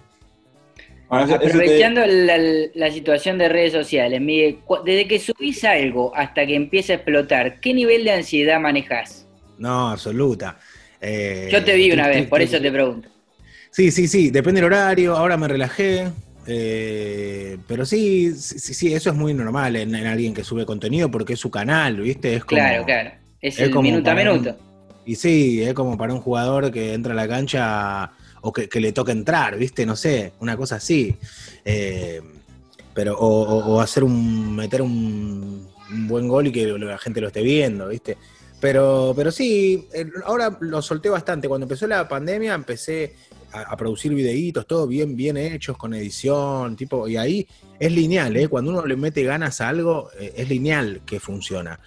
Bueno, 1.09 1.26
te- 1.26 1.35
Aprovechando 1.35 2.04
la, 2.06 2.38
la 2.75 2.90
situación 2.90 3.37
de 3.38 3.49
redes 3.49 3.73
sociales, 3.73 4.21
Miguel, 4.21 4.59
desde 4.85 5.06
que 5.06 5.18
subís 5.18 5.62
algo 5.64 6.12
hasta 6.14 6.47
que 6.47 6.54
empieza 6.54 6.94
a 6.94 6.97
explotar, 6.97 7.61
¿qué 7.61 7.75
nivel 7.75 8.04
de 8.04 8.12
ansiedad 8.12 8.59
manejás? 8.61 9.26
No, 9.59 9.90
absoluta. 9.90 10.59
Eh, 11.00 11.49
Yo 11.52 11.62
te 11.62 11.75
vi 11.75 11.92
una 11.92 12.09
vez, 12.09 12.26
por 12.26 12.40
eso 12.40 12.61
te 12.61 12.71
pregunto. 12.73 13.09
Sí, 13.71 13.90
sí, 13.90 14.09
sí, 14.09 14.30
depende 14.30 14.61
del 14.61 14.66
horario, 14.73 15.16
ahora 15.16 15.37
me 15.37 15.49
relajé, 15.49 16.11
eh, 16.47 17.59
pero 17.67 17.85
sí, 17.87 18.33
sí, 18.35 18.75
sí, 18.75 18.93
eso 18.95 19.11
es 19.11 19.17
muy 19.17 19.35
normal 19.35 19.77
en, 19.77 19.95
en 19.95 20.07
alguien 20.07 20.35
que 20.35 20.45
sube 20.45 20.67
contenido 20.67 21.11
porque 21.11 21.35
es 21.35 21.41
su 21.41 21.51
canal, 21.51 22.01
¿viste? 22.01 22.35
Es 22.37 22.45
como, 22.45 22.61
Claro, 22.61 22.85
claro. 22.85 23.11
Es, 23.41 23.59
es 23.59 23.69
el 23.69 23.79
minuto 23.79 24.11
a 24.11 24.15
un- 24.15 24.19
minuto. 24.19 24.57
Y 25.07 25.17
sí, 25.17 25.63
es 25.63 25.75
como 25.75 25.99
para 25.99 26.15
un 26.15 26.21
jugador 26.21 26.71
que 26.73 26.95
entra 26.95 27.13
a 27.13 27.17
la 27.17 27.29
cancha 27.29 28.11
o 28.41 28.53
que, 28.53 28.69
que 28.69 28.81
le 28.81 28.93
toca 28.93 29.13
entrar, 29.13 29.57
¿viste? 29.59 29.85
No 29.85 29.97
sé, 29.97 30.33
una 30.41 30.57
cosa 30.57 30.77
así. 30.77 31.17
Eh, 31.65 32.23
pero, 32.95 33.17
o, 33.19 33.81
hacer 33.81 34.03
un, 34.05 34.55
meter 34.57 34.81
un, 34.81 35.69
un 35.91 36.09
buen 36.09 36.27
gol 36.29 36.47
y 36.47 36.53
que 36.53 36.67
la 36.79 36.97
gente 36.99 37.21
lo 37.21 37.27
esté 37.27 37.43
viendo, 37.43 37.89
¿viste? 37.89 38.17
Pero, 38.61 39.13
pero 39.15 39.31
sí, 39.31 39.87
ahora 40.25 40.57
lo 40.61 40.81
solté 40.81 41.11
bastante. 41.11 41.49
Cuando 41.49 41.65
empezó 41.67 41.87
la 41.87 42.09
pandemia 42.09 42.55
empecé 42.55 43.15
a, 43.55 43.77
producir 43.77 44.13
videitos, 44.15 44.67
todo 44.67 44.87
bien, 44.87 45.15
bien 45.17 45.37
hechos, 45.37 45.77
con 45.77 45.95
edición, 45.95 46.77
tipo, 46.77 47.07
y 47.09 47.17
ahí 47.17 47.47
es 47.79 47.93
lineal, 47.93 48.37
¿eh? 48.37 48.49
Cuando 48.49 48.71
uno 48.73 48.85
le 48.87 48.97
mete 48.97 49.23
ganas 49.23 49.61
a 49.61 49.69
algo, 49.69 50.11
eh, 50.19 50.33
es 50.37 50.49
lineal 50.49 51.03
que 51.07 51.21
funciona. 51.21 51.79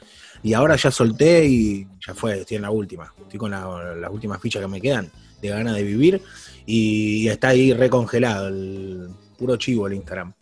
Y 0.44 0.54
ahora 0.54 0.76
ya 0.76 0.92
solté 0.92 1.46
y 1.46 1.88
ya 2.06 2.14
fue, 2.14 2.40
estoy 2.40 2.58
en 2.58 2.64
la 2.64 2.72
última. 2.72 3.14
Estoy 3.20 3.40
con 3.40 3.52
la- 3.52 3.96
las 3.96 4.12
últimas 4.12 4.40
fichas 4.42 4.62
que 4.62 4.68
me 4.68 4.80
quedan 4.80 5.10
de 5.42 5.50
ganas 5.50 5.76
de 5.76 5.84
vivir 5.84 6.22
y 6.66 7.28
está 7.28 7.50
ahí 7.50 7.74
recongelado, 7.74 8.48
el 8.48 9.10
puro 9.38 9.58
chivo 9.58 9.88
el 9.88 9.94
Instagram. 9.94 10.34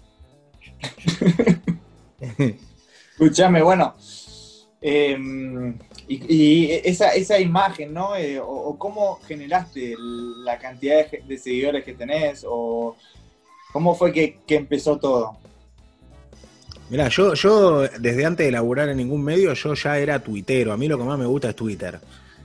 Escuchame, 3.12 3.62
bueno. 3.62 3.96
eh, 4.82 5.18
y, 6.08 6.72
esa, 6.84 7.10
esa 7.10 7.40
imagen, 7.40 7.94
¿no? 7.94 8.16
Eh, 8.16 8.40
o, 8.40 8.78
cómo 8.78 9.20
generaste 9.28 9.96
la 10.44 10.58
cantidad 10.58 11.10
de, 11.10 11.24
de 11.28 11.38
seguidores 11.38 11.84
que 11.84 11.94
tenés, 11.94 12.46
o 12.48 12.96
cómo 13.72 13.96
fue 13.96 14.12
que, 14.12 14.40
que 14.46 14.56
empezó 14.56 14.98
todo. 14.98 15.38
Mirá, 16.90 17.08
yo, 17.08 17.34
yo 17.34 17.82
desde 17.82 18.26
antes 18.26 18.46
de 18.46 18.52
laburar 18.52 18.90
en 18.90 18.98
ningún 18.98 19.24
medio, 19.24 19.54
yo 19.54 19.74
ya 19.74 19.98
era 19.98 20.20
tuitero. 20.20 20.72
A 20.72 20.78
mí 20.78 20.88
lo 20.88 20.98
que 20.98 21.04
más 21.04 21.18
me 21.18 21.26
gusta 21.26 21.50
es 21.50 21.56
Twitter. 21.56 22.00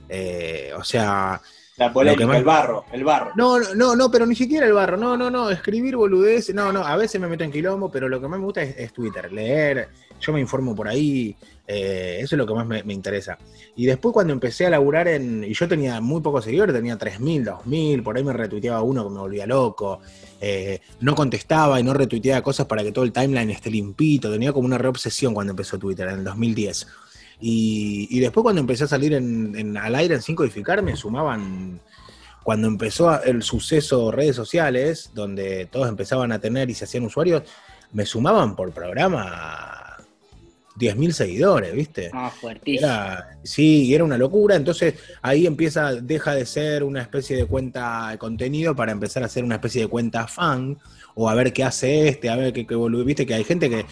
Eh, 0.09 0.71
o 0.75 0.83
sea, 0.83 1.39
La 1.87 1.93
polémica, 1.93 2.27
más- 2.27 2.37
el 2.37 2.43
barro, 2.43 2.85
el 2.91 3.03
barro. 3.03 3.31
No, 3.35 3.59
no, 3.59 3.73
no, 3.75 3.95
no, 3.95 4.11
pero 4.11 4.25
ni 4.25 4.35
siquiera 4.35 4.65
el 4.65 4.73
barro. 4.73 4.97
No, 4.97 5.17
no, 5.17 5.29
no. 5.29 5.49
Escribir 5.49 5.95
boludez. 5.95 6.53
No, 6.53 6.71
no. 6.71 6.85
A 6.85 6.95
veces 6.95 7.19
me 7.19 7.27
meto 7.27 7.43
en 7.43 7.51
quilombo, 7.51 7.91
pero 7.91 8.07
lo 8.09 8.21
que 8.21 8.27
más 8.27 8.39
me 8.39 8.45
gusta 8.45 8.61
es, 8.61 8.75
es 8.77 8.93
Twitter. 8.93 9.31
Leer. 9.31 9.89
Yo 10.19 10.31
me 10.33 10.39
informo 10.39 10.75
por 10.75 10.87
ahí. 10.87 11.35
eh, 11.67 12.17
eso 12.21 12.35
es 12.35 12.37
lo 12.37 12.45
que 12.45 12.53
más 12.53 12.67
me, 12.67 12.83
me 12.83 12.93
interesa. 12.93 13.37
Y 13.75 13.85
después 13.85 14.13
cuando 14.13 14.33
empecé 14.33 14.65
a 14.67 14.69
laburar 14.69 15.07
en... 15.07 15.43
Y 15.43 15.53
yo 15.53 15.67
tenía 15.67 15.99
muy 16.01 16.19
pocos 16.21 16.43
seguidores, 16.43 16.75
tenía 16.75 16.97
3.000, 16.97 17.43
2.000. 17.45 18.03
Por 18.03 18.17
ahí 18.17 18.23
me 18.23 18.33
retuiteaba 18.33 18.81
uno 18.83 19.03
que 19.05 19.09
me 19.09 19.19
volvía 19.19 19.47
loco. 19.47 19.99
eh, 20.41 20.81
no 20.99 21.15
contestaba 21.15 21.79
y 21.79 21.83
no 21.83 21.93
retuiteaba 21.93 22.41
cosas 22.43 22.65
para 22.67 22.83
que 22.83 22.91
todo 22.91 23.05
el 23.05 23.11
timeline 23.13 23.49
esté 23.51 23.71
limpito. 23.71 24.29
Tenía 24.31 24.51
como 24.53 24.65
una 24.65 24.77
reobsesión 24.77 25.33
cuando 25.33 25.51
empezó 25.51 25.79
Twitter, 25.79 26.07
en 26.09 26.19
el 26.19 26.23
2010. 26.25 26.87
Y, 27.41 28.07
y 28.09 28.19
después 28.19 28.43
cuando 28.43 28.61
empecé 28.61 28.83
a 28.83 28.87
salir 28.87 29.13
en, 29.13 29.55
en- 29.57 29.77
al 29.77 29.95
aire 29.95 30.15
en 30.15 30.21
Sin 30.21 30.35
Codificar, 30.35 30.81
me 30.83 30.95
sumaban 30.95 31.79
cuando 32.43 32.67
empezó 32.67 33.21
el 33.23 33.43
suceso 33.43 34.11
redes 34.11 34.35
sociales, 34.35 35.11
donde 35.13 35.65
todos 35.67 35.87
empezaban 35.89 36.31
a 36.31 36.39
tener 36.39 36.69
y 36.69 36.73
se 36.73 36.85
hacían 36.85 37.05
usuarios, 37.05 37.43
me 37.93 38.05
sumaban 38.05 38.55
por 38.55 38.71
programa 38.71 39.97
10.000 40.75 41.13
seguidores, 41.13 41.73
¿viste? 41.73 42.09
Ah, 42.13 42.31
fuertísimo. 42.31 42.87
Era, 42.87 43.37
sí, 43.43 43.83
y 43.85 43.93
era 43.93 44.03
una 44.03 44.17
locura. 44.17 44.55
Entonces 44.55 44.95
ahí 45.21 45.45
empieza, 45.45 45.93
deja 45.95 46.33
de 46.33 46.45
ser 46.45 46.83
una 46.83 47.01
especie 47.01 47.35
de 47.35 47.45
cuenta 47.45 48.09
de 48.11 48.17
contenido 48.17 48.75
para 48.75 48.91
empezar 48.91 49.23
a 49.23 49.27
ser 49.27 49.43
una 49.43 49.55
especie 49.55 49.81
de 49.83 49.87
cuenta 49.87 50.27
fan. 50.27 50.77
O 51.15 51.29
a 51.29 51.35
ver 51.35 51.53
qué 51.53 51.63
hace 51.63 52.07
este, 52.07 52.29
a 52.29 52.35
ver 52.35 52.53
qué, 52.53 52.65
qué. 52.65 52.75
Viste 52.75 53.25
que 53.25 53.33
hay 53.33 53.43
gente 53.43 53.69
que. 53.69 53.85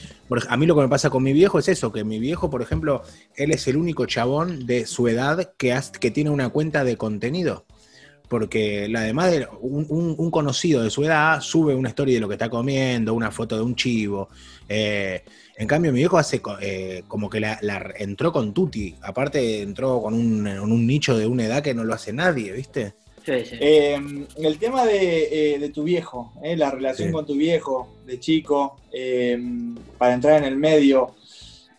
a 0.47 0.57
mí 0.57 0.65
lo 0.65 0.75
que 0.75 0.81
me 0.81 0.89
pasa 0.89 1.09
con 1.09 1.23
mi 1.23 1.33
viejo 1.33 1.59
es 1.59 1.67
eso: 1.67 1.91
que 1.91 2.03
mi 2.03 2.19
viejo, 2.19 2.49
por 2.49 2.61
ejemplo, 2.61 3.01
él 3.35 3.51
es 3.51 3.67
el 3.67 3.77
único 3.77 4.05
chabón 4.05 4.65
de 4.65 4.85
su 4.85 5.07
edad 5.07 5.53
que, 5.57 5.73
has- 5.73 5.91
que 5.91 6.11
tiene 6.11 6.29
una 6.29 6.49
cuenta 6.49 6.83
de 6.83 6.97
contenido. 6.97 7.65
Porque 8.27 8.91
además 8.95 9.31
de 9.31 9.47
un, 9.59 10.15
un- 10.17 10.29
conocido 10.31 10.83
de 10.83 10.91
su 10.91 11.03
edad 11.03 11.41
sube 11.41 11.73
una 11.73 11.89
historia 11.89 12.13
de 12.13 12.19
lo 12.19 12.27
que 12.27 12.35
está 12.35 12.47
comiendo, 12.47 13.15
una 13.15 13.31
foto 13.31 13.55
de 13.55 13.63
un 13.63 13.75
chivo. 13.75 14.29
eh, 14.67 15.23
en 15.57 15.67
cambio, 15.67 15.91
mi 15.91 15.97
viejo 15.97 16.17
hace 16.17 16.39
eh, 16.61 17.03
como 17.07 17.27
que 17.29 17.39
la, 17.39 17.57
la 17.63 17.91
entró 17.97 18.31
con 18.31 18.53
Tuti. 18.53 18.95
Aparte, 19.01 19.61
entró 19.63 19.99
con 20.01 20.13
un, 20.13 20.47
un 20.47 20.88
nicho 20.88 21.17
de 21.17 21.25
una 21.25 21.45
edad 21.45 21.63
que 21.63 21.73
no 21.73 21.83
lo 21.83 21.93
hace 21.95 22.13
nadie, 22.13 22.51
¿viste? 22.53 22.93
Sí, 23.29 23.45
sí. 23.45 23.57
Eh, 23.59 24.25
el 24.38 24.57
tema 24.57 24.86
de, 24.86 25.53
eh, 25.55 25.59
de 25.59 25.69
tu 25.69 25.83
viejo, 25.83 26.33
eh, 26.43 26.57
la 26.57 26.71
relación 26.71 27.09
Sí. 27.09 27.13
con 27.13 27.25
tu 27.27 27.36
viejo 27.36 27.88
de 28.05 28.19
chico, 28.19 28.77
eh, 28.91 29.38
para 30.00 30.13
entrar 30.15 30.38
en 30.39 30.45
el 30.45 30.55
medio, 30.57 31.13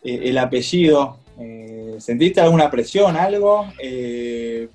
eh, 0.04 0.21
el 0.25 0.38
apellido, 0.38 1.19
eh, 1.40 1.97
¿sentiste 1.99 2.40
alguna 2.40 2.71
presión, 2.71 3.16
algo? 3.16 3.66
Eh, 3.83 4.69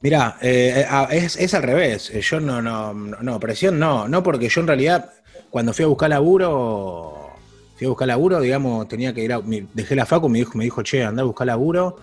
Mirá, 0.00 0.36
es, 0.40 1.36
es 1.36 1.54
al 1.54 1.62
revés. 1.62 2.10
Yo 2.28 2.40
no, 2.40 2.60
no, 2.60 2.92
no, 2.92 3.38
presión 3.38 3.78
no, 3.78 4.08
no, 4.08 4.20
porque 4.24 4.48
yo 4.48 4.60
en 4.60 4.66
realidad, 4.66 5.10
cuando 5.48 5.72
fui 5.72 5.84
a 5.84 5.88
buscar 5.88 6.10
laburo, 6.10 7.30
fui 7.76 7.86
a 7.86 7.90
buscar 7.90 8.08
laburo, 8.08 8.40
digamos, 8.40 8.88
tenía 8.88 9.14
que 9.14 9.22
ir 9.22 9.32
a, 9.32 9.40
mi- 9.40 9.64
dejé 9.72 9.94
la 9.94 10.04
facu, 10.04 10.28
me 10.28 10.38
dijo, 10.40 10.58
me 10.58 10.64
dijo, 10.64 10.82
che, 10.82 11.04
anda 11.04 11.22
a 11.22 11.24
buscar 11.24 11.46
laburo. 11.46 11.98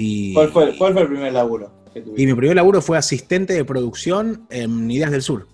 Y, 0.00 0.32
¿cuál, 0.32 0.50
fue, 0.50 0.78
¿Cuál 0.78 0.92
fue 0.92 1.02
el 1.02 1.08
primer 1.08 1.32
laburo 1.32 1.72
que 1.92 1.98
y 1.98 2.02
tuviste? 2.02 2.26
mi 2.26 2.34
primer 2.34 2.54
laburo 2.56 2.80
fue 2.80 2.96
asistente 2.96 3.52
de 3.52 3.64
producción 3.64 4.46
en 4.48 4.88
Ideas 4.90 5.10
del 5.10 5.22
Sur. 5.22 5.48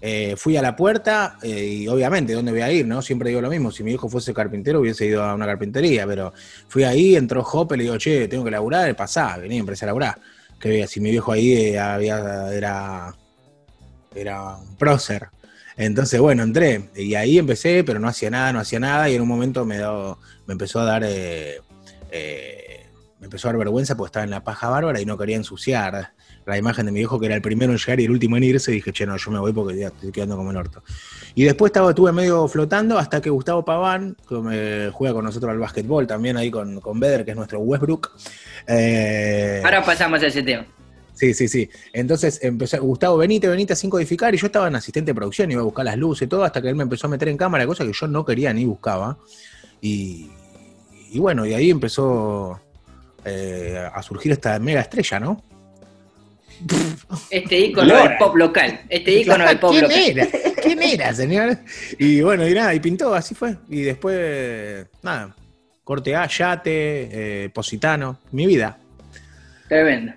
Eh, 0.00 0.34
fui 0.36 0.56
a 0.56 0.62
la 0.62 0.74
puerta 0.76 1.38
eh, 1.42 1.64
y 1.82 1.88
obviamente, 1.88 2.32
¿dónde 2.32 2.50
voy 2.52 2.60
a 2.60 2.70
ir? 2.72 2.86
no 2.86 3.02
Siempre 3.02 3.30
digo 3.30 3.40
lo 3.40 3.50
mismo, 3.50 3.70
si 3.70 3.82
mi 3.84 3.92
hijo 3.92 4.08
fuese 4.08 4.34
carpintero 4.34 4.80
hubiese 4.80 5.06
ido 5.06 5.22
a 5.22 5.32
una 5.34 5.46
carpintería, 5.46 6.06
pero 6.06 6.32
fui 6.68 6.82
ahí, 6.84 7.14
entró 7.16 7.42
Jope, 7.44 7.76
le 7.76 7.84
digo, 7.84 7.98
che, 7.98 8.26
tengo 8.28 8.44
que 8.44 8.50
laburar, 8.50 8.94
pasá, 8.96 9.36
vení, 9.38 9.58
empecé 9.58 9.84
a 9.84 9.86
laburar. 9.86 10.18
Que 10.60 10.70
veía, 10.70 10.88
si 10.88 10.98
mi 11.00 11.10
viejo 11.12 11.30
ahí 11.30 11.52
eh, 11.52 11.78
había, 11.78 12.52
era, 12.52 13.14
era 14.14 14.56
un 14.56 14.76
prócer. 14.76 15.28
Entonces, 15.76 16.18
bueno, 16.20 16.42
entré 16.42 16.90
y 16.96 17.14
ahí 17.14 17.38
empecé, 17.38 17.84
pero 17.84 18.00
no 18.00 18.08
hacía 18.08 18.30
nada, 18.30 18.52
no 18.52 18.58
hacía 18.58 18.80
nada 18.80 19.08
y 19.08 19.14
en 19.14 19.22
un 19.22 19.28
momento 19.28 19.64
me, 19.64 19.76
dio- 19.78 20.18
me 20.46 20.52
empezó 20.52 20.80
a 20.80 20.84
dar... 20.84 21.02
eh, 21.06 21.60
me 23.20 23.26
empezó 23.26 23.48
a 23.48 23.52
dar 23.52 23.58
vergüenza 23.58 23.96
porque 23.96 24.08
estaba 24.08 24.24
en 24.24 24.30
la 24.30 24.44
paja 24.44 24.68
bárbara 24.68 25.00
y 25.00 25.04
no 25.04 25.18
quería 25.18 25.36
ensuciar 25.36 26.12
la 26.46 26.56
imagen 26.56 26.86
de 26.86 26.92
mi 26.92 27.00
viejo, 27.00 27.20
que 27.20 27.26
era 27.26 27.34
el 27.34 27.42
primero 27.42 27.72
en 27.72 27.78
llegar 27.78 28.00
y 28.00 28.04
el 28.04 28.10
último 28.10 28.36
en 28.38 28.44
irse, 28.44 28.70
y 28.70 28.76
dije, 28.76 28.90
che, 28.92 29.04
no, 29.04 29.16
yo 29.18 29.30
me 29.30 29.38
voy 29.38 29.52
porque 29.52 29.76
ya 29.76 29.88
estoy 29.88 30.10
quedando 30.10 30.36
como 30.36 30.50
el 30.50 30.56
orto. 30.56 30.82
Y 31.34 31.44
después 31.44 31.68
estaba, 31.68 31.90
estuve 31.90 32.10
medio 32.10 32.48
flotando 32.48 32.96
hasta 32.96 33.20
que 33.20 33.28
Gustavo 33.28 33.64
Paván, 33.64 34.16
que 34.26 34.36
me 34.36 34.90
juega 34.90 35.14
con 35.14 35.24
nosotros 35.24 35.50
al 35.50 35.58
básquetbol 35.58 36.06
también 36.06 36.38
ahí 36.38 36.50
con, 36.50 36.80
con 36.80 36.98
Beder, 36.98 37.24
que 37.24 37.32
es 37.32 37.36
nuestro 37.36 37.58
Westbrook. 37.58 38.12
eh, 38.66 39.60
Ahora 39.62 39.84
pasamos 39.84 40.22
a 40.22 40.26
ese 40.26 40.42
tema. 40.42 40.66
Sí, 41.12 41.34
sí, 41.34 41.48
sí. 41.48 41.68
Entonces 41.92 42.38
empezó, 42.42 42.80
Gustavo, 42.80 43.18
venite, 43.18 43.48
venite 43.48 43.74
sin 43.76 43.90
codificar, 43.90 44.34
y 44.34 44.38
yo 44.38 44.46
estaba 44.46 44.68
en 44.68 44.76
asistente 44.76 45.10
de 45.10 45.16
producción, 45.16 45.50
iba 45.50 45.60
a 45.60 45.64
buscar 45.64 45.84
las 45.84 45.98
luces 45.98 46.26
y 46.26 46.28
todo, 46.28 46.44
hasta 46.44 46.62
que 46.62 46.68
él 46.68 46.76
me 46.76 46.84
empezó 46.84 47.08
a 47.08 47.10
meter 47.10 47.28
en 47.28 47.36
cámara, 47.36 47.66
cosa 47.66 47.84
que 47.84 47.92
yo 47.92 48.06
no 48.06 48.24
quería 48.24 48.54
ni 48.54 48.64
buscaba. 48.64 49.18
Y, 49.82 50.30
y 51.10 51.18
bueno, 51.18 51.44
y 51.44 51.52
ahí 51.52 51.70
empezó 51.70 52.58
eh, 53.24 53.88
a 53.92 54.02
surgir 54.02 54.32
esta 54.32 54.58
mega 54.58 54.80
estrella, 54.80 55.20
¿no? 55.20 55.42
Este 57.30 57.58
ícono 57.58 57.94
del 57.94 58.16
pop 58.16 58.36
local. 58.36 58.80
Este 58.88 59.20
ícono 59.20 59.46
del 59.46 59.58
pop 59.58 59.70
¿Quién 59.70 59.82
local. 59.82 59.98
era? 59.98 60.26
¿Quién 60.62 60.82
era, 60.82 61.14
señor? 61.14 61.58
Y 61.98 62.20
bueno, 62.20 62.46
y 62.46 62.54
nada, 62.54 62.74
y 62.74 62.80
pintó, 62.80 63.14
así 63.14 63.34
fue. 63.34 63.56
Y 63.68 63.82
después, 63.82 64.86
nada, 65.02 65.34
corte 65.84 66.16
A, 66.16 66.26
yate, 66.26 67.44
eh, 67.44 67.48
positano, 67.50 68.18
mi 68.32 68.46
vida. 68.46 68.78
Tremendo. 69.68 70.12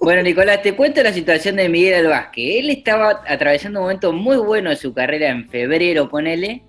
Bueno, 0.00 0.22
Nicolás, 0.22 0.62
te 0.62 0.74
cuento 0.74 1.02
la 1.02 1.12
situación 1.12 1.56
de 1.56 1.68
Miguel 1.68 2.06
Albasque. 2.06 2.60
Él 2.60 2.70
estaba 2.70 3.22
atravesando 3.26 3.80
un 3.80 3.84
momento 3.86 4.12
muy 4.12 4.36
bueno 4.36 4.70
de 4.70 4.76
su 4.76 4.92
carrera 4.92 5.30
en 5.30 5.48
febrero, 5.48 6.08
ponele, 6.08 6.62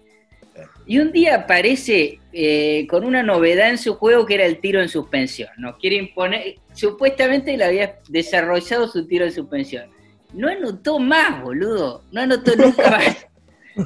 Y 0.89 0.97
un 0.97 1.11
día 1.11 1.35
aparece 1.35 2.19
eh, 2.33 2.87
con 2.89 3.05
una 3.05 3.21
novedad 3.21 3.69
en 3.69 3.77
su 3.77 3.93
juego 3.93 4.25
que 4.25 4.33
era 4.33 4.45
el 4.47 4.59
tiro 4.59 4.81
en 4.81 4.89
suspensión. 4.89 5.49
Nos 5.59 5.77
quiere 5.77 5.97
imponer, 5.97 6.55
supuestamente 6.73 7.55
le 7.55 7.63
había 7.63 7.99
desarrollado 8.07 8.87
su 8.87 9.05
tiro 9.05 9.23
en 9.23 9.31
suspensión. 9.31 9.87
No 10.33 10.49
anotó 10.49 10.97
más, 10.97 11.43
boludo. 11.43 12.03
No 12.11 12.21
anotó 12.21 12.55
nunca 12.55 12.89
más. 12.91 13.27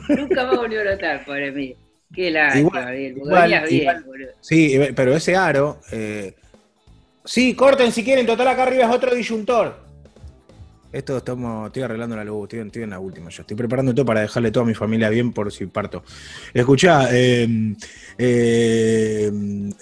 nunca 0.07 0.45
más 0.45 0.55
volvió 0.55 0.79
a 0.79 0.83
anotar, 0.83 1.25
pobre 1.25 1.51
mí. 1.51 1.75
Qué 2.15 2.31
lástima, 2.31 2.91
bien, 2.91 3.17
igual, 3.17 3.65
bien, 3.69 4.03
boludo. 4.05 4.29
Sí, 4.39 4.74
eh, 4.75 4.93
pero 4.95 5.13
ese 5.13 5.36
aro. 5.36 5.81
eh, 5.91 6.33
Sí, 7.25 7.53
corten 7.53 7.91
si 7.91 8.03
quieren, 8.05 8.25
total 8.25 8.48
acá 8.48 8.63
arriba 8.63 8.86
es 8.86 8.91
otro 8.95 9.13
disyuntor. 9.13 9.77
Esto 10.94 11.18
estamos, 11.18 11.66
estoy 11.66 11.82
arreglando 11.82 12.16
la 12.16 12.24
luz, 12.24 12.44
estoy, 12.44 12.60
estoy 12.60 12.84
en 12.84 12.92
la 12.92 13.00
última 13.00 13.32
ya. 13.32 13.42
Estoy 13.42 13.58
preparando 13.58 13.96
todo 13.96 14.06
para 14.06 14.22
dejarle 14.22 14.52
todo 14.52 14.64
a 14.64 14.68
mi 14.68 14.76
familia 14.76 15.10
bien 15.10 15.34
por 15.34 15.52
si 15.52 15.66
parto. 15.66 16.04
Escuchá, 16.54 17.08
eh, 17.12 17.76
eh, 18.16 19.32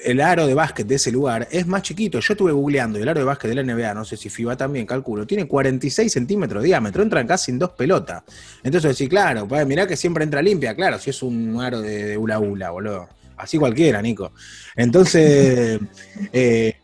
el 0.05 0.21
aro 0.21 0.47
de 0.47 0.53
básquet 0.53 0.87
de 0.87 0.95
ese 0.95 1.11
lugar 1.11 1.49
es 1.51 1.67
más 1.67 1.81
chiquito. 1.81 2.21
Yo 2.21 2.33
estuve 2.33 2.53
googleando 2.53 2.97
y 2.97 3.01
el 3.01 3.09
aro 3.09 3.19
de 3.19 3.25
básquet 3.25 3.49
de 3.49 3.61
la 3.61 3.73
NBA, 3.73 3.93
no 3.93 4.05
sé 4.05 4.15
si 4.15 4.29
FIBA 4.29 4.55
también, 4.55 4.85
calculo, 4.85 5.27
tiene 5.27 5.47
46 5.47 6.09
centímetros 6.09 6.63
de 6.63 6.67
diámetro, 6.67 7.03
entran 7.03 7.27
casi 7.27 7.51
en 7.51 7.59
dos 7.59 7.71
pelotas. 7.71 8.23
Entonces 8.63 8.97
decís, 8.97 9.09
claro, 9.09 9.45
pa, 9.45 9.65
mirá 9.65 9.85
que 9.85 9.97
siempre 9.97 10.23
entra 10.23 10.41
limpia, 10.41 10.73
claro, 10.73 10.97
si 10.97 11.09
es 11.09 11.21
un 11.21 11.59
aro 11.59 11.81
de, 11.81 12.05
de 12.05 12.17
hula 12.17 12.39
hula, 12.39 12.69
boludo. 12.69 13.09
Así 13.35 13.57
cualquiera, 13.57 14.01
Nico. 14.01 14.31
Entonces, 14.77 15.77
eh, 16.31 16.75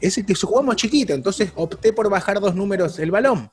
ese 0.00 0.24
que 0.24 0.34
jugamos 0.34 0.76
chiquito, 0.76 1.12
entonces 1.12 1.52
opté 1.54 1.92
por 1.92 2.08
bajar 2.08 2.40
dos 2.40 2.54
números 2.54 2.98
el 2.98 3.10
balón. 3.10 3.50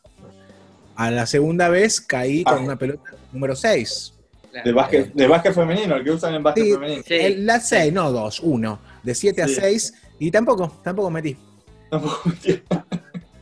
A 0.97 1.11
la 1.11 1.25
segunda 1.25 1.69
vez 1.69 2.01
caí 2.01 2.43
con 2.43 2.57
Ah. 2.57 2.61
una 2.61 2.75
pelota 2.75 3.11
número 3.31 3.55
6. 3.55 4.13
Claro. 4.51 4.65
De 4.67 4.73
básquet, 4.73 5.13
de 5.13 5.27
básquet 5.27 5.53
femenino, 5.53 5.95
el 5.95 6.03
que 6.03 6.11
usan 6.11 6.33
en 6.33 6.43
básquet 6.43 6.65
Sí. 6.65 6.73
femenino. 6.73 7.03
Sí. 7.05 7.13
El- 7.13 7.45
la 7.45 7.59
6, 7.59 7.93
no 7.93 8.11
2, 8.11 8.39
1. 8.41 8.79
De 9.03 9.13
7 9.15 9.43
a 9.43 9.47
Sí. 9.47 9.55
6. 9.55 9.93
Y 10.19 10.31
tampoco, 10.31 10.79
tampoco 10.83 11.09
metí. 11.11 11.37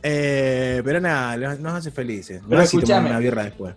Eh, 0.02 0.82
pero 0.84 1.00
nada, 1.00 1.36
nos 1.36 1.58
nos 1.58 1.72
hace 1.74 1.90
felices. 1.90 2.40
Pero 2.48 2.60
Más 2.60 2.68
si 2.70 2.76
una 2.76 3.18
birra 3.18 3.44
después. 3.44 3.74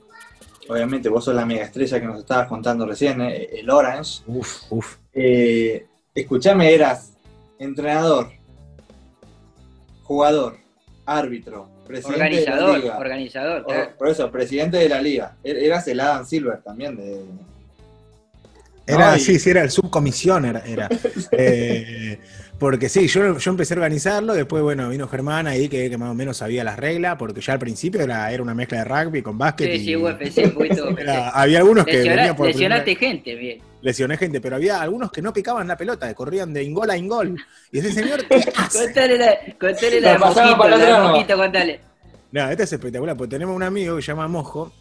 Obviamente, 0.68 1.10
vos 1.10 1.24
sos 1.26 1.34
la 1.34 1.46
mega 1.46 1.64
estrella 1.64 2.00
que 2.00 2.06
nos 2.06 2.20
estabas 2.20 2.48
contando 2.48 2.86
recién, 2.86 3.20
eh, 3.22 3.50
el 3.54 3.70
Orange. 3.72 4.22
Uf, 4.28 4.64
uf. 4.70 4.98
Eh, 5.14 5.88
escuchame, 6.14 6.72
eras 6.72 7.14
entrenador, 7.58 8.30
jugador, 10.04 10.58
árbitro, 11.06 11.68
presidente 11.90 12.14
de 12.14 12.20
la 12.20 12.26
Organizador, 12.54 12.80
liga. 12.80 12.98
organizador, 12.98 13.66
claro. 13.66 13.90
por 13.98 14.08
eso, 14.10 14.32
presidente 14.32 14.78
de 14.78 14.88
la 14.90 15.02
liga. 15.02 15.36
Er- 15.44 15.58
Eras 15.58 15.88
el 15.88 16.00
Adam 16.00 16.26
Silver 16.26 16.60
también 16.62 16.96
de. 16.96 17.22
Era, 18.88 19.12
No, 19.12 19.18
y- 19.18 19.20
sí, 19.20 19.38
sí, 19.40 19.50
era 19.50 19.62
el 19.64 19.70
subcomisión, 19.72 20.46
era. 20.46 20.60
era. 20.66 20.88
Eh, 21.32 22.18
porque 22.60 22.90
sí, 22.90 23.08
yo, 23.08 23.38
yo 23.38 23.52
empecé 23.52 23.74
a 23.74 23.78
organizarlo, 23.78 24.34
después, 24.34 24.62
bueno, 24.62 24.90
vino 24.90 25.08
Germán 25.08 25.48
ahí 25.48 25.70
que, 25.70 25.90
que 25.90 25.98
más 25.98 26.10
o 26.12 26.14
menos 26.14 26.36
sabía 26.38 26.64
las 26.66 26.78
reglas, 26.78 27.16
porque 27.18 27.40
ya 27.40 27.54
al 27.54 27.60
principio 27.60 28.02
era, 28.02 28.30
era 28.32 28.44
una 28.44 28.54
mezcla 28.54 28.80
de 28.80 28.84
rugby 28.84 29.22
con 29.22 29.38
básquet. 29.38 29.68
Sí, 29.68 29.76
y 29.78 29.86
sí, 29.86 29.96
UFC, 29.96 30.38
un 30.46 30.52
poquito 30.52 30.90
era- 30.98 31.30
había 31.30 31.60
algunos 31.60 31.86
que 31.86 31.98
venían 32.00 32.36
por 32.36 32.48
lesionaste 32.48 32.96
primera- 32.96 33.12
gente, 33.14 33.36
bien. 33.36 33.60
Lesioné 33.82 34.18
gente, 34.18 34.42
pero 34.42 34.56
había 34.58 34.82
algunos 34.82 35.12
que 35.12 35.22
no 35.22 35.32
picaban 35.34 35.68
la 35.68 35.78
pelota, 35.78 36.08
que 36.08 36.16
corrían 36.16 36.54
de 36.54 36.64
ingol 36.64 36.90
a 36.90 36.98
ingol. 36.98 37.36
Y 37.72 37.80
ese 37.80 37.92
señor, 37.94 38.26
¿qué 38.28 38.36
hace? 38.56 38.86
Contale 38.86 39.18
la, 39.18 39.38
contale 39.60 40.02
La 40.02 40.14
la 40.14 40.20
mojito, 40.20 40.68
la 40.68 41.04
mojito, 41.04 41.38
contale. 41.38 41.80
No, 42.32 42.50
este 42.50 42.64
es 42.64 42.74
espectacular, 42.74 43.16
porque 43.18 43.32
tenemos 43.32 43.56
un 43.56 43.64
amigo 43.64 43.96
que 43.96 44.02
se 44.02 44.08
llama 44.08 44.28
Mojo, 44.28 44.72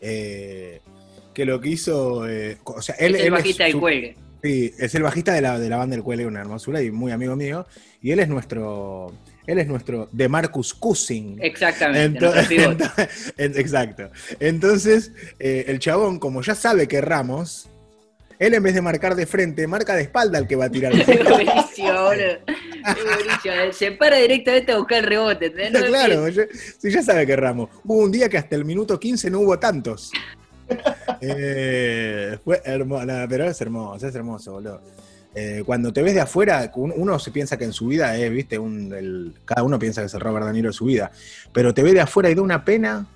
eh, 0.00 0.80
que 1.34 1.44
lo 1.44 1.60
que 1.60 1.68
hizo, 1.70 2.28
eh, 2.28 2.58
o 2.64 2.82
sea, 2.82 2.94
él, 2.96 3.14
es 3.14 3.20
el 3.22 3.26
él 3.26 3.32
bajista 3.32 3.64
del 3.64 3.80
cuelgue. 3.80 4.16
Sí, 4.42 4.74
es 4.76 4.94
el 4.96 5.02
bajista 5.04 5.32
de 5.34 5.40
la, 5.40 5.58
de 5.58 5.68
la 5.68 5.76
banda 5.76 5.94
del 5.94 6.02
Cuelgue, 6.02 6.26
una 6.26 6.40
hermosura 6.40 6.82
y 6.82 6.90
muy 6.90 7.12
amigo 7.12 7.36
mío. 7.36 7.64
Y 8.00 8.10
él 8.10 8.18
es 8.18 8.28
nuestro, 8.28 9.12
él 9.46 9.58
es 9.60 9.68
nuestro 9.68 10.08
de 10.10 10.28
Marcus 10.28 10.74
Cousin. 10.74 11.38
Exactamente, 11.40 12.18
Ento- 12.18 12.34
nuestro 12.34 12.48
pivot. 12.56 12.78
ento- 12.80 13.08
en- 13.36 13.56
exacto. 13.56 14.10
Entonces, 14.40 15.12
eh, 15.38 15.66
el 15.68 15.78
chabón, 15.78 16.18
como 16.18 16.42
ya 16.42 16.56
sabe 16.56 16.88
que 16.88 17.00
Ramos, 17.00 17.68
él 18.46 18.54
en 18.54 18.62
vez 18.62 18.74
de 18.74 18.82
marcar 18.82 19.14
de 19.14 19.26
frente, 19.26 19.66
marca 19.66 19.94
de 19.94 20.02
espalda 20.02 20.38
al 20.38 20.46
que 20.46 20.56
va 20.56 20.66
a 20.66 20.70
tirar. 20.70 20.92
Es 20.96 21.06
buenísimo, 21.28 21.92
boludo. 21.92 23.72
Se 23.72 23.92
para 23.92 24.16
directamente 24.16 24.72
a 24.72 24.78
buscar 24.78 24.98
el 24.98 25.04
rebote. 25.04 25.50
No 25.70 25.80
claro, 25.86 26.28
ya, 26.28 26.42
sí, 26.78 26.90
ya 26.90 27.02
sabe 27.02 27.26
que 27.26 27.36
Ramos. 27.36 27.70
Hubo 27.84 27.98
un 28.02 28.10
día 28.12 28.28
que 28.28 28.38
hasta 28.38 28.56
el 28.56 28.64
minuto 28.64 28.98
15 28.98 29.30
no 29.30 29.40
hubo 29.40 29.58
tantos. 29.58 30.10
Eh, 31.20 32.36
fue 32.44 32.60
hermoso, 32.64 33.06
pero 33.28 33.44
es 33.44 33.60
hermoso, 33.60 34.06
es 34.06 34.14
hermoso, 34.14 34.52
boludo. 34.52 34.80
Eh, 35.34 35.62
cuando 35.64 35.92
te 35.92 36.02
ves 36.02 36.14
de 36.14 36.20
afuera, 36.20 36.70
un- 36.74 36.92
uno 36.96 37.18
se 37.18 37.30
piensa 37.30 37.56
que 37.56 37.64
en 37.64 37.72
su 37.72 37.86
vida 37.86 38.16
es, 38.16 38.30
viste, 38.30 38.58
un, 38.58 38.92
el- 38.92 39.34
cada 39.44 39.62
uno 39.62 39.78
piensa 39.78 40.00
que 40.02 40.06
es 40.08 40.14
el 40.14 40.20
Robert 40.20 40.46
De 40.46 40.52
Niro 40.52 40.68
de 40.70 40.72
su 40.72 40.84
vida, 40.86 41.10
pero 41.52 41.72
te 41.72 41.82
ves 41.82 41.94
de 41.94 42.00
afuera 42.00 42.28
y 42.30 42.34
da 42.34 42.42
una 42.42 42.64
pena, 42.64 43.06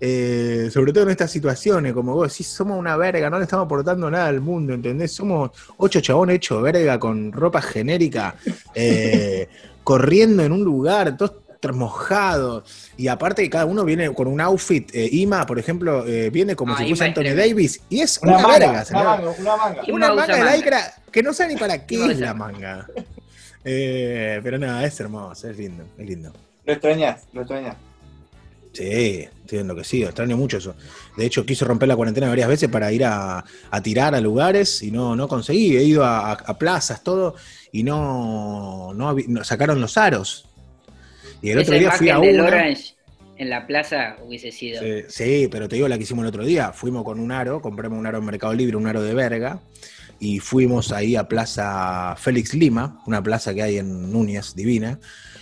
eh, 0.00 0.68
sobre 0.72 0.92
todo 0.92 1.04
en 1.04 1.10
estas 1.10 1.30
situaciones, 1.30 1.92
como 1.92 2.14
vos 2.14 2.30
decís, 2.30 2.46
somos 2.46 2.78
una 2.78 2.96
verga, 2.96 3.30
no 3.30 3.38
le 3.38 3.44
estamos 3.44 3.64
aportando 3.64 4.10
nada 4.10 4.26
al 4.26 4.40
mundo, 4.40 4.74
¿entendés? 4.74 5.12
Somos 5.12 5.50
ocho 5.78 6.00
chabones 6.00 6.36
hechos 6.36 6.62
verga 6.62 6.98
con 6.98 7.32
ropa 7.32 7.62
genérica, 7.62 8.34
eh, 8.74 9.48
corriendo 9.84 10.42
en 10.42 10.52
un 10.52 10.64
lugar, 10.64 11.16
todos 11.16 11.46
mojados, 11.74 12.92
y 12.96 13.08
aparte 13.08 13.42
que 13.42 13.50
cada 13.50 13.64
uno 13.64 13.84
viene 13.84 14.12
con 14.14 14.28
un 14.28 14.40
outfit, 14.40 14.88
eh, 14.94 15.08
Ima, 15.12 15.46
por 15.46 15.58
ejemplo, 15.58 16.06
eh, 16.06 16.30
viene 16.30 16.54
como 16.54 16.74
Ah, 16.74 16.78
si 16.78 16.84
fuese 16.88 17.04
es 17.04 17.08
Anthony. 17.08 17.34
Davis, 17.34 17.80
y 17.88 18.00
es 18.00 18.18
Una, 18.22 18.38
una, 18.38 18.48
manga, 18.48 18.58
verga, 18.58 18.84
una 18.90 19.02
manga, 19.04 19.32
una 19.88 20.14
manga. 20.14 20.24
Una 20.24 20.50
de 20.50 20.56
lycra 20.56 20.94
que 21.10 21.22
no 21.22 21.32
sabe 21.32 21.54
ni 21.54 21.60
para 21.60 21.86
qué 21.86 22.04
es 22.12 22.20
la 22.20 22.34
manga. 22.34 22.86
Eh, 23.64 24.40
pero 24.42 24.58
nada, 24.58 24.84
es 24.84 24.98
hermoso, 25.00 25.48
es 25.48 25.56
lindo, 25.56 25.84
es 25.98 26.06
lindo. 26.06 26.32
Lo 26.64 26.72
extrañás, 26.72 27.22
lo 27.32 27.40
extrañás. 27.40 27.76
Sí, 28.76 29.26
estoy 29.40 29.58
enloquecido, 29.60 30.08
extraño 30.08 30.36
mucho 30.36 30.58
eso. 30.58 30.74
De 31.16 31.24
hecho, 31.24 31.46
quise 31.46 31.64
romper 31.64 31.88
la 31.88 31.96
cuarentena 31.96 32.28
varias 32.28 32.48
veces 32.48 32.68
para 32.68 32.92
ir 32.92 33.04
a, 33.04 33.42
a 33.70 33.82
tirar 33.82 34.14
a 34.14 34.20
lugares 34.20 34.82
y 34.82 34.90
no, 34.90 35.16
no 35.16 35.28
conseguí. 35.28 35.76
He 35.76 35.82
ido 35.84 36.04
a, 36.04 36.32
a- 36.32 36.58
plazas, 36.58 37.02
todo, 37.02 37.34
y 37.72 37.82
no, 37.82 38.92
no, 38.94 39.14
no- 39.28 39.44
sacaron 39.44 39.80
los 39.80 39.96
aros. 39.96 40.46
Y 41.40 41.50
el 41.50 41.58
Esa 41.60 41.70
otro 41.70 41.78
día 41.78 41.90
fui 41.92 42.10
a 42.10 42.18
una. 42.18 42.44
Orange 42.44 42.94
en 43.38 43.50
la 43.50 43.66
plaza 43.66 44.16
hubiese 44.22 44.52
sido. 44.52 44.82
Sí, 44.82 45.04
sí, 45.08 45.48
pero 45.50 45.68
te 45.68 45.76
digo 45.76 45.88
la 45.88 45.96
que 45.96 46.02
hicimos 46.04 46.22
el 46.24 46.28
otro 46.28 46.44
día. 46.44 46.72
Fuimos 46.72 47.02
con 47.04 47.18
un 47.18 47.32
aro, 47.32 47.62
compramos 47.62 47.98
un 47.98 48.06
aro 48.06 48.18
en 48.18 48.24
Mercado 48.26 48.52
Libre, 48.52 48.76
un 48.76 48.86
aro 48.86 49.02
de 49.02 49.14
verga, 49.14 49.60
y 50.20 50.38
fuimos 50.40 50.92
ahí 50.92 51.16
a 51.16 51.28
Plaza 51.28 52.14
Félix 52.18 52.52
Lima, 52.54 53.02
una 53.06 53.22
plaza 53.22 53.54
que 53.54 53.62
hay 53.62 53.78
en 53.78 54.10
Núñez, 54.12 54.54
divina, 54.54 54.98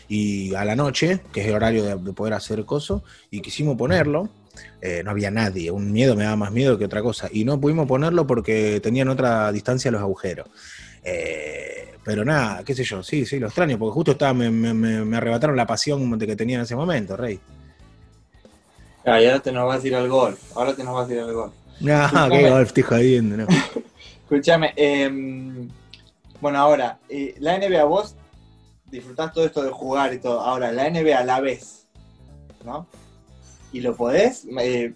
y 0.08 0.54
a 0.54 0.64
la 0.64 0.76
noche, 0.76 1.20
que 1.32 1.40
es 1.42 1.46
el 1.48 1.54
horario 1.54 1.82
de, 1.84 1.96
de 1.96 2.12
poder 2.12 2.34
hacer 2.34 2.64
coso, 2.64 3.02
y 3.30 3.40
quisimos 3.40 3.76
ponerlo. 3.76 4.28
eh, 4.80 5.02
no 5.04 5.10
había 5.10 5.30
nadie, 5.30 5.70
un 5.70 5.90
miedo 5.92 6.14
me 6.14 6.24
daba 6.24 6.36
más 6.36 6.52
miedo 6.52 6.78
que 6.78 6.84
otra 6.84 7.02
cosa, 7.02 7.28
y 7.32 7.44
no 7.44 7.60
pudimos 7.60 7.86
ponerlo 7.88 8.26
porque 8.26 8.80
tenían 8.80 9.08
otra 9.08 9.50
distancia 9.50 9.90
los 9.90 10.00
agujeros. 10.00 10.46
Eh, 11.02 11.94
pero 12.04 12.24
nada, 12.24 12.62
qué 12.64 12.74
sé 12.74 12.84
yo, 12.84 13.02
sí, 13.02 13.24
sí, 13.26 13.38
lo 13.38 13.46
extraño, 13.46 13.78
porque 13.78 13.94
justo 13.94 14.12
estaba, 14.12 14.32
me, 14.34 14.50
me- 14.50 14.74
me- 14.74 15.04
me 15.04 15.16
arrebataron 15.16 15.56
la 15.56 15.66
pasión 15.66 16.18
que 16.18 16.36
tenía 16.36 16.56
en 16.56 16.62
ese 16.62 16.76
momento, 16.76 17.16
Rey. 17.16 17.40
Ah, 19.04 19.20
y 19.20 19.26
ahora 19.26 19.40
te 19.40 19.52
nos 19.52 19.66
vas 19.66 19.82
a 19.82 19.86
ir 19.86 19.94
al 19.96 20.08
gol. 20.08 20.36
Ahora 20.54 20.74
te 20.74 20.82
nos 20.84 20.94
vas 20.94 21.08
a 21.08 21.12
ir 21.12 21.20
al 21.20 21.32
gol. 21.32 21.50
No, 21.80 22.04
Escuchame. 22.04 22.30
qué 22.42 22.50
golf, 22.50 22.66
estoy 22.68 22.82
jodiendo, 22.84 23.36
no. 23.36 23.46
Escúchame, 24.22 24.72
em, 24.76 25.68
bueno, 26.40 26.58
ahora, 26.58 26.98
eh, 27.08 27.34
la 27.38 27.56
NBA 27.56 27.84
vos 27.84 28.14
disfrutás 28.96 29.32
todo 29.32 29.44
esto 29.44 29.62
de 29.62 29.70
jugar 29.70 30.12
y 30.14 30.18
todo. 30.18 30.40
Ahora, 30.40 30.72
la 30.72 30.88
NBA 30.90 31.18
a 31.18 31.24
la 31.24 31.40
vez, 31.40 31.86
¿no? 32.64 32.86
Y 33.72 33.80
lo 33.80 33.94
podés 33.96 34.46
eh, 34.60 34.94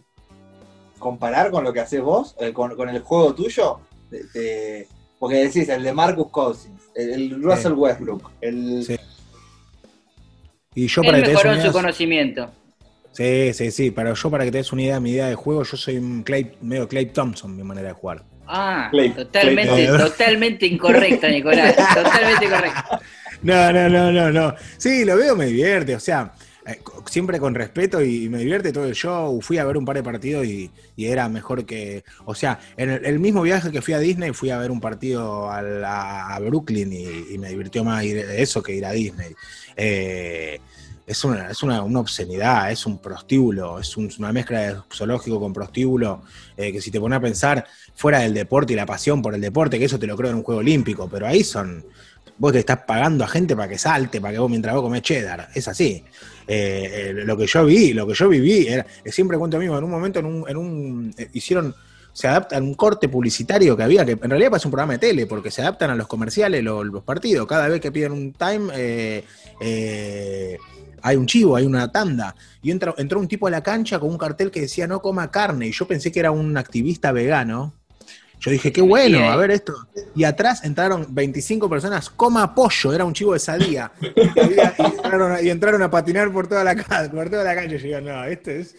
comparar 0.99 1.51
con 1.51 1.65
lo 1.65 1.73
que 1.73 1.81
haces 1.81 2.01
vos, 2.01 2.35
eh, 2.41 2.53
con, 2.53 2.75
con 2.77 2.89
el 2.89 3.01
juego 3.03 3.35
tuyo. 3.35 3.81
De- 4.11 4.25
de- 4.35 4.89
porque 5.19 5.37
decís, 5.37 5.69
el 5.69 5.83
de 5.83 5.93
Marcus 5.93 6.29
Cousins, 6.31 6.81
el, 6.95 7.11
el 7.33 7.43
Russell 7.43 7.73
Westbrook, 7.73 8.31
el, 8.41 8.85
Sí. 8.87 8.97
Y 10.75 10.87
yo 10.87 11.03
para 11.03 11.19
Él 11.19 11.25
que 11.25 11.31
te 11.31 11.33
des 11.33 11.41
su 11.41 11.49
idea, 11.49 11.73
conocimiento. 11.73 12.51
sí, 13.11 13.53
sí, 13.53 13.71
sí, 13.73 13.91
pero 13.91 14.15
yo 14.15 14.31
para 14.31 14.45
que 14.45 14.53
te 14.53 14.59
des 14.59 14.73
una 14.73 14.83
idea, 14.83 15.01
mi 15.01 15.11
idea 15.11 15.27
de 15.27 15.35
juego, 15.35 15.65
yo 15.65 15.77
soy 15.77 15.97
un 15.99 16.23
Clay, 16.23 16.57
medio 16.61 16.87
Clay 16.87 17.07
Thompson, 17.07 17.57
mi 17.57 17.65
manera 17.65 17.89
de 17.89 17.95
jugar. 17.95 18.23
Ah, 18.47 18.89
Clay- 18.93 19.11
totalmente, 19.13 19.73
Clay- 19.89 19.99
totalmente 19.99 20.67
incorrecta, 20.67 21.29
Nicolás. 21.29 21.75
Totalmente 21.95 22.45
incorrecta. 22.45 23.01
No, 23.43 23.73
no, 23.73 23.89
no, 23.89 24.13
no, 24.13 24.33
no. 24.33 24.55
Sí, 24.77 25.05
lo 25.05 25.17
veo, 25.17 25.37
me 25.37 25.47
divierte, 25.47 25.95
o 25.95 26.01
sea, 26.01 26.33
eh, 26.67 26.81
siempre 27.07 27.39
con 27.39 27.55
respeto 27.55 28.03
y, 28.03 28.29
me 28.29 28.39
divierte 28.39 28.73
todo 28.73 28.87
el 28.87 28.95
show. 28.95 29.41
Fui 29.41 29.59
a 29.59 29.65
ver 29.65 29.77
un 29.77 29.85
par 29.85 29.97
de 29.97 30.03
partidos 30.03 30.45
y, 30.47 30.71
era 30.97 31.29
mejor 31.29 31.65
que, 31.65 32.05
o 32.25 32.35
sea, 32.35 32.59
en 32.77 32.91
el, 32.91 33.19
mismo 33.21 33.43
viaje 33.43 33.71
que 33.71 33.81
fui 33.81 33.95
a 33.95 33.99
Disney, 34.01 34.33
fui 34.33 34.51
a 34.51 34.59
ver 34.59 34.71
un 34.71 34.81
partido 34.81 35.49
a, 35.51 36.39
Brooklyn 36.41 36.93
y, 36.93 37.39
me 37.39 37.51
divirtió 37.51 37.85
más 37.85 38.05
ir 38.05 38.19
eso 38.19 38.63
que 38.63 38.75
ir 38.75 38.85
a 38.85 38.93
Disney. 38.93 39.35
Eh, 39.77 40.61
es 41.09 41.25
una, 41.25 41.51
es 41.51 41.63
una, 41.63 41.83
una 41.83 42.01
obscenidad, 42.01 42.71
es 42.71 42.85
un 42.85 42.99
prostíbulo, 42.99 43.79
es 43.79 43.97
un- 43.97 44.11
una 44.19 44.31
mezcla 44.31 44.61
de 44.61 44.77
zoológico 44.93 45.41
con 45.41 45.55
prostíbulo, 45.55 46.23
eh, 46.57 46.71
que 46.71 46.83
si 46.83 46.91
te 46.91 47.01
pones 47.01 47.17
a 47.17 47.21
pensar 47.21 47.67
fuera 47.95 48.19
del 48.21 48.35
deporte 48.35 48.75
y 48.75 48.77
la 48.77 48.85
pasión 48.85 49.23
por 49.23 49.35
el 49.35 49.41
deporte, 49.41 49.79
que 49.79 49.87
eso 49.87 49.99
te 49.99 50.07
lo 50.07 50.17
creo 50.17 50.31
en 50.31 50.37
un 50.37 50.43
juego 50.43 50.61
olímpico, 50.61 51.09
pero 51.09 51.27
ahí 51.27 51.43
son, 51.43 51.83
vos 52.39 52.53
te 52.53 52.61
estás 52.61 52.79
pagando 52.87 53.25
a 53.25 53.29
gente 53.29 53.55
para 53.57 53.69
que 53.69 53.79
salte, 53.79 54.21
para 54.21 54.33
que 54.33 54.39
vos 54.39 54.49
mientras 54.51 54.75
vos 54.75 54.83
comés 54.83 55.03
cheddar, 55.03 55.49
es 55.55 55.69
así. 55.69 56.05
Eh, 56.47 57.11
eh, 57.11 57.13
lo 57.25 57.37
que 57.37 57.47
yo 57.47 57.65
vi, 57.65 57.93
lo 57.93 58.07
que 58.07 58.15
yo 58.15 58.29
viví, 58.29 58.69
era, 58.69 58.87
eh, 59.05 59.13
siempre 59.13 59.37
cuento 59.37 59.59
mismo, 59.59 59.77
en 59.77 59.85
un 59.85 59.91
momento 59.91 60.19
en 60.21 60.27
un, 60.27 60.49
en 60.49 60.57
un 60.57 61.15
eh, 61.19 61.29
hicieron, 61.35 61.75
se 62.13 62.27
adaptan 62.29 62.63
un 62.63 62.75
corte 62.75 63.09
publicitario 63.09 63.77
que 63.77 63.83
había, 63.83 64.05
que 64.05 64.13
en 64.13 64.31
realidad 64.31 64.51
parece 64.51 64.69
un 64.69 64.73
programa 64.73 64.95
de 64.95 64.99
tele, 65.01 65.27
porque 65.27 65.51
se 65.51 65.61
adaptan 65.63 65.91
a 65.91 65.95
los 65.95 66.07
comerciales, 66.07 66.63
lo- 66.65 66.83
los, 66.85 67.03
partidos, 67.03 67.47
cada 67.47 67.69
vez 67.69 67.81
que 67.81 67.93
piden 67.93 68.13
un 68.13 68.33
time, 68.33 68.73
hay 71.03 71.17
un 71.17 71.27
chivo, 71.27 71.57
hay 71.57 71.67
una 71.67 71.91
tanda. 71.93 72.35
Y 72.63 72.71
entra, 72.71 72.95
entró 72.99 73.21
un 73.21 73.29
tipo 73.29 73.47
a 73.47 73.51
la 73.51 73.63
cancha 73.63 73.99
con 73.99 74.11
un 74.11 74.19
cartel 74.19 74.51
que 74.51 74.63
decía 74.63 74.87
no 74.87 75.01
coma 75.03 75.31
carne, 75.31 75.69
y 75.69 75.73
yo 75.73 75.87
pensé 75.87 76.11
que 76.11 76.21
era 76.21 76.31
un 76.31 76.57
activista 76.57 77.13
vegano. 77.13 77.73
Yo 78.41 78.51
dije, 78.53 78.73
qué 78.73 78.81
bueno, 78.83 79.29
a 79.29 79.35
ver 79.37 79.51
esto. 79.51 79.75
Y 80.15 80.23
atrás 80.25 80.63
entraron 80.65 81.07
25 81.09 81.69
personas, 81.69 82.09
coma 82.09 82.55
pollo, 82.55 82.93
era 82.93 83.05
un 83.05 83.13
chivo 83.13 83.33
de 83.33 83.41
sadía. 83.41 83.91
Y, 84.01 84.39
había- 84.41 84.75
y 84.79 84.83
entraron, 84.85 85.33
a- 85.33 85.43
y 85.43 85.51
entraron 85.51 85.83
a 85.83 85.91
patinar 85.91 86.33
por 86.33 86.47
toda 86.47 86.63
la, 86.63 86.77
ca- 86.77 87.11
por 87.11 87.29
toda 87.29 87.43
la. 87.43 87.65
Y 87.65 87.69
yo 87.71 87.79
digo, 87.79 88.01
no, 88.01 88.25
esto 88.25 88.51
es, 88.53 88.77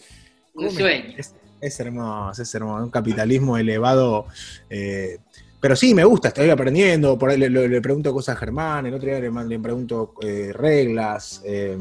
Un 0.54 0.70
sueño. 0.70 1.14
Es, 1.18 1.34
es 1.60 1.78
hermoso, 1.80 2.40
es 2.42 2.54
hermoso. 2.54 2.84
Un 2.84 2.90
capitalismo 2.90 3.58
elevado. 3.58 4.26
eh, 4.70 5.18
pero 5.60 5.76
sí, 5.76 5.92
me 5.92 6.04
gusta, 6.04 6.28
estoy 6.28 6.48
aprendiendo. 6.48 7.18
Por 7.18 7.28
ahí 7.28 7.36
le, 7.36 7.50
le- 7.50 7.68
le 7.68 7.82
pregunto 7.82 8.14
cosas 8.14 8.36
a 8.36 8.38
Germán, 8.38 8.86
el 8.86 8.94
otro 8.94 9.08
día 9.10 9.20
le, 9.20 9.58
pregunto 9.58 10.14
eh, 10.22 10.52
reglas. 10.54 11.42
eh, 11.44 11.76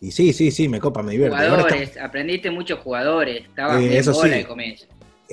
y 0.00 0.10
sí, 0.10 0.32
sí, 0.32 0.50
sí, 0.50 0.66
me 0.68 0.80
copa, 0.80 1.02
me 1.02 1.12
divierte. 1.12 1.36
Está- 1.36 1.50
Jugadores, 1.50 1.96
aprendiste 1.98 2.50
muchos 2.50 2.78
jugadores, 2.78 3.42
estabas 3.44 3.82
eso 3.82 4.14
bola 4.14 4.32
sí. 4.32 4.38
de 4.38 4.46
comienzo. 4.46 4.86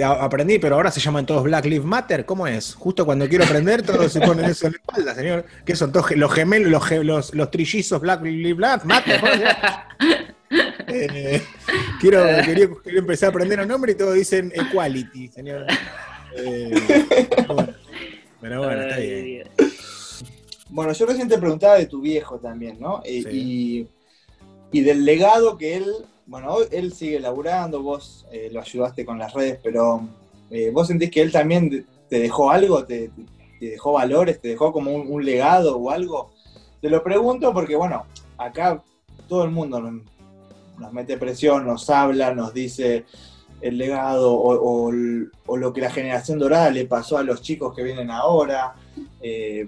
A- 0.04 0.24
aprendí, 0.24 0.60
pero 0.60 0.76
ahora 0.76 0.92
se 0.92 1.00
llaman 1.00 1.26
todos 1.26 1.44
Black 1.44 1.66
Lives 1.66 1.86
Matter. 1.86 2.26
¿Cómo 2.26 2.48
es? 2.48 2.76
Justo 2.76 3.06
cuando 3.06 3.28
quiero 3.28 3.44
aprender, 3.46 3.82
todos 3.84 4.12
se 4.12 4.20
ponen 4.22 4.46
eso 4.46 4.68
en 4.68 4.74
la 4.74 4.78
espalda, 4.78 5.16
señor. 5.16 5.46
¿Qué 5.66 5.76
son 5.76 5.92
todos 5.92 6.12
los 6.16 6.32
gemelos, 6.34 6.72
los, 6.72 6.86
ge- 6.86 7.04
los, 7.04 7.34
los 7.34 7.50
trillizos 7.52 8.00
Black 8.02 8.22
Lives 8.24 8.86
Matter? 8.86 9.22
Eh, 10.88 11.42
quiero, 12.00 12.24
quería, 12.46 12.70
quería 12.84 13.00
empezar 13.00 13.28
a 13.28 13.30
aprender 13.32 13.60
un 13.60 13.68
nombre 13.68 13.92
y 13.92 13.96
todos 13.96 14.14
dicen 14.16 14.52
equality, 14.56 15.28
señor. 15.28 15.66
Eh, 16.36 16.72
bueno, 17.48 17.74
pero 18.40 18.64
bueno, 18.64 18.82
está 18.84 18.98
bien. 18.98 19.48
Bueno, 20.70 20.94
yo 20.94 21.06
recién 21.06 21.28
te 21.28 21.38
preguntaba 21.38 21.76
de 21.78 21.86
tu 21.88 22.02
viejo 22.02 22.40
también, 22.40 22.80
¿no? 22.80 23.02
Eh, 23.04 23.24
Sí. 23.24 23.88
y, 24.72 24.80
y 24.80 24.82
del 24.84 25.04
legado 25.06 25.58
que 25.58 25.76
él, 25.78 25.86
bueno, 26.28 26.58
él 26.72 26.94
sigue 26.94 27.20
laburando, 27.22 27.82
vos 27.82 28.26
eh, 28.32 28.50
lo 28.52 28.60
ayudaste 28.60 29.06
con 29.06 29.18
las 29.18 29.34
redes, 29.34 29.60
pero 29.64 30.02
eh, 30.52 30.72
vos 30.72 30.88
sentís 30.88 31.10
que 31.10 31.22
él 31.22 31.32
también 31.32 31.86
te- 32.10 32.20
dejó 32.20 32.52
algo, 32.52 32.84
te, 32.84 33.10
dejó 33.62 33.94
valores, 33.94 34.42
te 34.42 34.50
dejó 34.50 34.74
como 34.74 34.94
un, 34.94 35.26
legado 35.26 35.78
o 35.78 35.90
algo. 35.90 36.32
Te 36.82 36.90
lo 36.90 37.02
pregunto 37.02 37.54
porque, 37.54 37.78
bueno, 37.78 38.06
acá 38.38 38.84
todo 39.30 39.46
el 39.46 39.52
mundo 39.52 39.80
nos, 39.80 40.94
mete 40.94 41.18
presión, 41.18 41.66
nos 41.66 41.90
habla, 41.90 42.34
nos 42.34 42.54
dice 42.54 43.06
el 43.62 43.78
legado 43.78 44.34
o, 44.34 44.92
lo 44.92 45.74
que 45.74 45.82
la 45.82 45.90
generación 45.90 46.40
dorada 46.40 46.70
le 46.70 46.86
pasó 46.86 47.18
a 47.18 47.24
los 47.24 47.42
chicos 47.42 47.74
que 47.74 47.84
vienen 47.84 48.12
ahora. 48.12 48.76
Eh, 49.22 49.68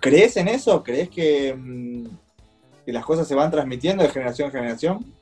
¿Crees 0.00 0.36
en 0.36 0.46
eso? 0.46 0.84
¿Crees 0.84 1.08
mm, 1.08 2.04
que 2.86 2.92
las 2.92 3.04
cosas 3.04 3.26
se 3.26 3.34
van 3.34 3.50
transmitiendo 3.50 4.04
de 4.04 4.10
generación 4.10 4.46
en 4.46 4.52
generación? 4.52 5.18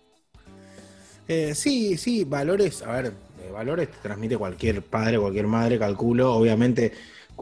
Eh, 1.29 1.55
sí, 1.55 1.97
sí, 1.97 2.25
valores, 2.25 2.83
a 2.83 2.93
ver, 2.93 3.07
eh, 3.43 3.51
valores 3.53 3.91
te 3.91 3.97
transmite 4.03 4.37
cualquier 4.37 4.83
padre, 4.83 5.19
cualquier 5.19 5.47
madre, 5.49 5.79
calculo. 5.79 6.33
Obviamente, 6.35 6.93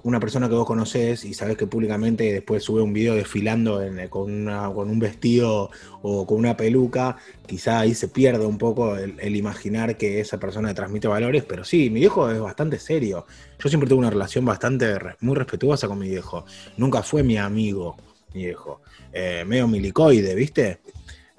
una 0.02 0.18
persona 0.18 0.48
que 0.48 0.54
vos 0.54 0.66
conocés 0.66 1.24
y 1.24 1.34
sabés 1.34 1.56
que 1.56 1.66
públicamente 1.66 2.32
después 2.32 2.64
sube 2.64 2.80
un 2.82 2.92
video 2.92 3.14
desfilando 3.14 3.82
en- 3.82 3.98
eh, 4.00 4.08
con, 4.08 4.32
una- 4.32 4.70
con 4.72 4.88
un 4.90 4.98
vestido 4.98 5.70
o 6.02 6.26
con 6.26 6.38
una 6.38 6.56
peluca, 6.56 7.16
quizá 7.46 7.80
ahí 7.80 7.94
se 7.94 8.08
pierde 8.08 8.44
un 8.46 8.58
poco 8.58 8.96
el, 8.96 9.36
imaginar 9.36 9.96
que 9.98 10.20
esa 10.20 10.38
persona 10.40 10.74
transmite 10.74 11.06
valores, 11.06 11.44
pero 11.44 11.64
sí, 11.64 11.90
mi 11.90 12.00
viejo 12.00 12.30
es 12.30 12.40
bastante 12.40 12.78
serio. 12.78 13.26
Yo 13.58 13.68
siempre 13.68 13.88
tuve 13.88 13.98
una 14.00 14.10
relación 14.10 14.44
bastante, 14.44 14.96
muy 15.20 15.36
respetuosa 15.36 15.86
con 15.88 15.98
mi 15.98 16.08
viejo. 16.08 16.44
Nunca 16.78 17.02
fue 17.02 17.22
mi 17.22 17.36
amigo, 17.36 17.96
mi 18.32 18.46
viejo. 18.46 18.80
Eh, 19.12 19.44
medio 19.46 19.68
milicoide, 19.68 20.34
¿viste? 20.34 20.80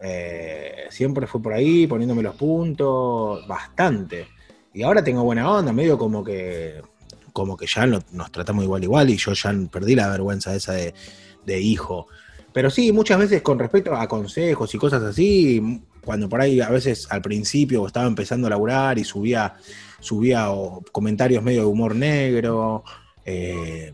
Eh, 0.02 0.86
siempre 0.90 1.28
fue 1.28 1.42
por 1.42 1.54
ahí, 1.54 1.88
poniéndome 1.88 2.24
los 2.24 2.36
puntos, 2.36 3.48
bastante. 3.48 4.28
Y 4.74 4.84
ahora 4.84 5.04
tengo 5.04 5.24
buena 5.24 5.50
onda, 5.50 5.72
medio 5.72 5.98
como 5.98 6.24
que 6.24 6.82
como 7.34 7.58
que 7.58 7.68
ya 7.68 7.86
no- 7.86 8.00
nos 8.14 8.32
tratamos 8.32 8.64
igual 8.64 8.82
igual 8.84 9.10
y 9.10 9.18
yo 9.18 9.34
ya 9.34 9.54
perdí 9.70 9.94
la 9.94 10.08
vergüenza 10.08 10.56
esa 10.56 10.72
de, 10.72 10.94
de 11.46 11.60
hijo. 11.60 12.08
Pero 12.54 12.70
sí, 12.70 12.94
muchas 12.94 13.20
veces 13.20 13.42
con 13.42 13.60
respecto 13.60 13.94
a 13.94 14.08
consejos 14.08 14.74
y 14.74 14.78
cosas 14.78 15.04
así, 15.04 15.82
cuando 16.06 16.30
por 16.30 16.40
ahí 16.40 16.62
a 16.62 16.70
veces 16.70 17.08
al 17.10 17.22
principio 17.22 17.86
estaba 17.86 18.08
empezando 18.08 18.48
a 18.48 18.52
laburar 18.52 18.98
y 18.98 19.04
subía, 19.04 19.56
subía 20.00 20.52
o, 20.52 20.82
comentarios 20.94 21.44
medio 21.44 21.62
de 21.62 21.68
humor 21.68 21.94
negro, 21.94 22.86
eh, 23.26 23.92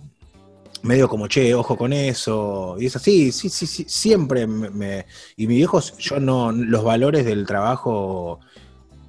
medio 0.84 1.08
como, 1.08 1.28
che, 1.28 1.54
ojo 1.54 1.78
con 1.78 1.94
eso, 1.94 2.76
y 2.80 2.88
es 2.88 2.96
así, 2.96 3.32
sí, 3.32 3.50
sí, 3.50 3.68
sí, 3.68 3.86
siempre 3.88 4.48
me, 4.48 5.06
y 5.38 5.48
mi 5.48 5.56
viejo, 5.56 5.80
yo 6.00 6.20
no, 6.20 6.52
los 6.52 6.84
valores 6.84 7.26
del 7.26 7.46
trabajo, 7.46 8.40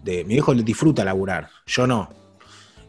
de 0.02 0.24
mi 0.24 0.34
viejo 0.34 0.54
disfruta 0.54 1.04
laburar, 1.04 1.48
yo 1.66 1.86
no. 1.86 2.10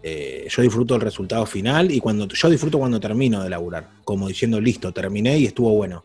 Eh, 0.05 0.47
yo 0.49 0.61
disfruto 0.61 0.95
el 0.95 1.01
resultado 1.01 1.45
final 1.45 1.89
y 1.89 2.01
cuando 2.01 2.27
yo 2.27 2.49
disfruto 2.49 2.77
cuando 2.77 2.99
termino 2.99 3.41
de 3.41 3.49
laburar, 3.49 3.87
como 4.03 4.27
diciendo, 4.27 4.59
listo, 4.59 4.91
terminé 4.91 5.37
y 5.39 5.45
estuvo 5.45 5.73
bueno. 5.73 6.03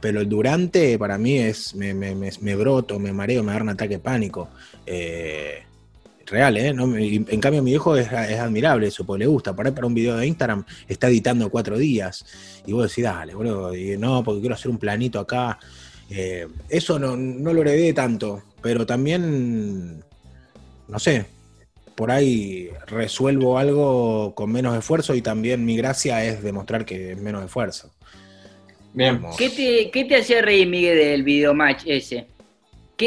Pero 0.00 0.20
el 0.20 0.28
durante 0.28 0.96
para 0.96 1.18
mí 1.18 1.38
es, 1.38 1.74
me, 1.74 1.92
me, 1.92 2.14
me, 2.14 2.56
broto, 2.56 3.00
me 3.00 3.12
mareo, 3.12 3.42
me 3.42 3.50
agarra 3.50 3.64
un 3.64 3.68
ataque 3.70 3.94
de 3.94 4.00
pánico. 4.00 4.48
Eh, 4.86 5.62
real, 6.32 6.56
¿eh? 6.56 6.72
No 6.72 6.86
me- 6.86 7.04
y 7.04 7.16
en 7.16 7.40
cambio 7.40 7.62
mi 7.62 7.70
viejo 7.70 7.96
es, 7.96 8.06
es 8.06 8.38
admirable 8.38 8.88
eso, 8.88 9.04
porque 9.04 9.20
le 9.20 9.26
gusta. 9.26 9.54
Por 9.54 9.66
ahí 9.66 9.72
para 9.72 9.86
un 9.86 9.94
video 9.94 10.16
de 10.16 10.26
Instagram 10.26 10.64
está 10.88 11.08
editando 11.08 11.48
cuatro 11.50 11.78
días. 11.78 12.24
Y 12.66 12.72
vos 12.72 12.88
decís, 12.88 13.04
dale, 13.04 13.34
boludo, 13.34 13.74
y 13.74 13.96
no, 13.96 14.24
porque 14.24 14.40
quiero 14.40 14.54
hacer 14.54 14.70
un 14.70 14.78
planito 14.78 15.20
acá. 15.20 15.58
Eh, 16.10 16.48
eso 16.68 16.98
no, 16.98 17.16
no 17.16 17.52
lo 17.52 17.60
heredé 17.62 17.92
tanto, 17.92 18.42
pero 18.60 18.84
también, 18.84 20.02
no 20.88 20.98
sé, 20.98 21.26
por 21.94 22.10
ahí 22.10 22.68
resuelvo 22.86 23.58
algo 23.58 24.34
con 24.34 24.50
menos 24.50 24.76
esfuerzo 24.76 25.14
y 25.14 25.22
también 25.22 25.64
mi 25.64 25.76
gracia 25.76 26.24
es 26.24 26.42
demostrar 26.42 26.84
que 26.84 27.12
es 27.12 27.18
menos 27.20 27.44
esfuerzo. 27.44 27.90
Bien. 28.94 29.22
¿Qué 29.38 29.48
te, 29.48 29.90
qué 29.90 30.04
te 30.04 30.16
hacía 30.16 30.42
reír, 30.42 30.68
Miguel, 30.68 30.98
del 30.98 31.22
videomatch 31.22 31.84
ese? 31.86 32.26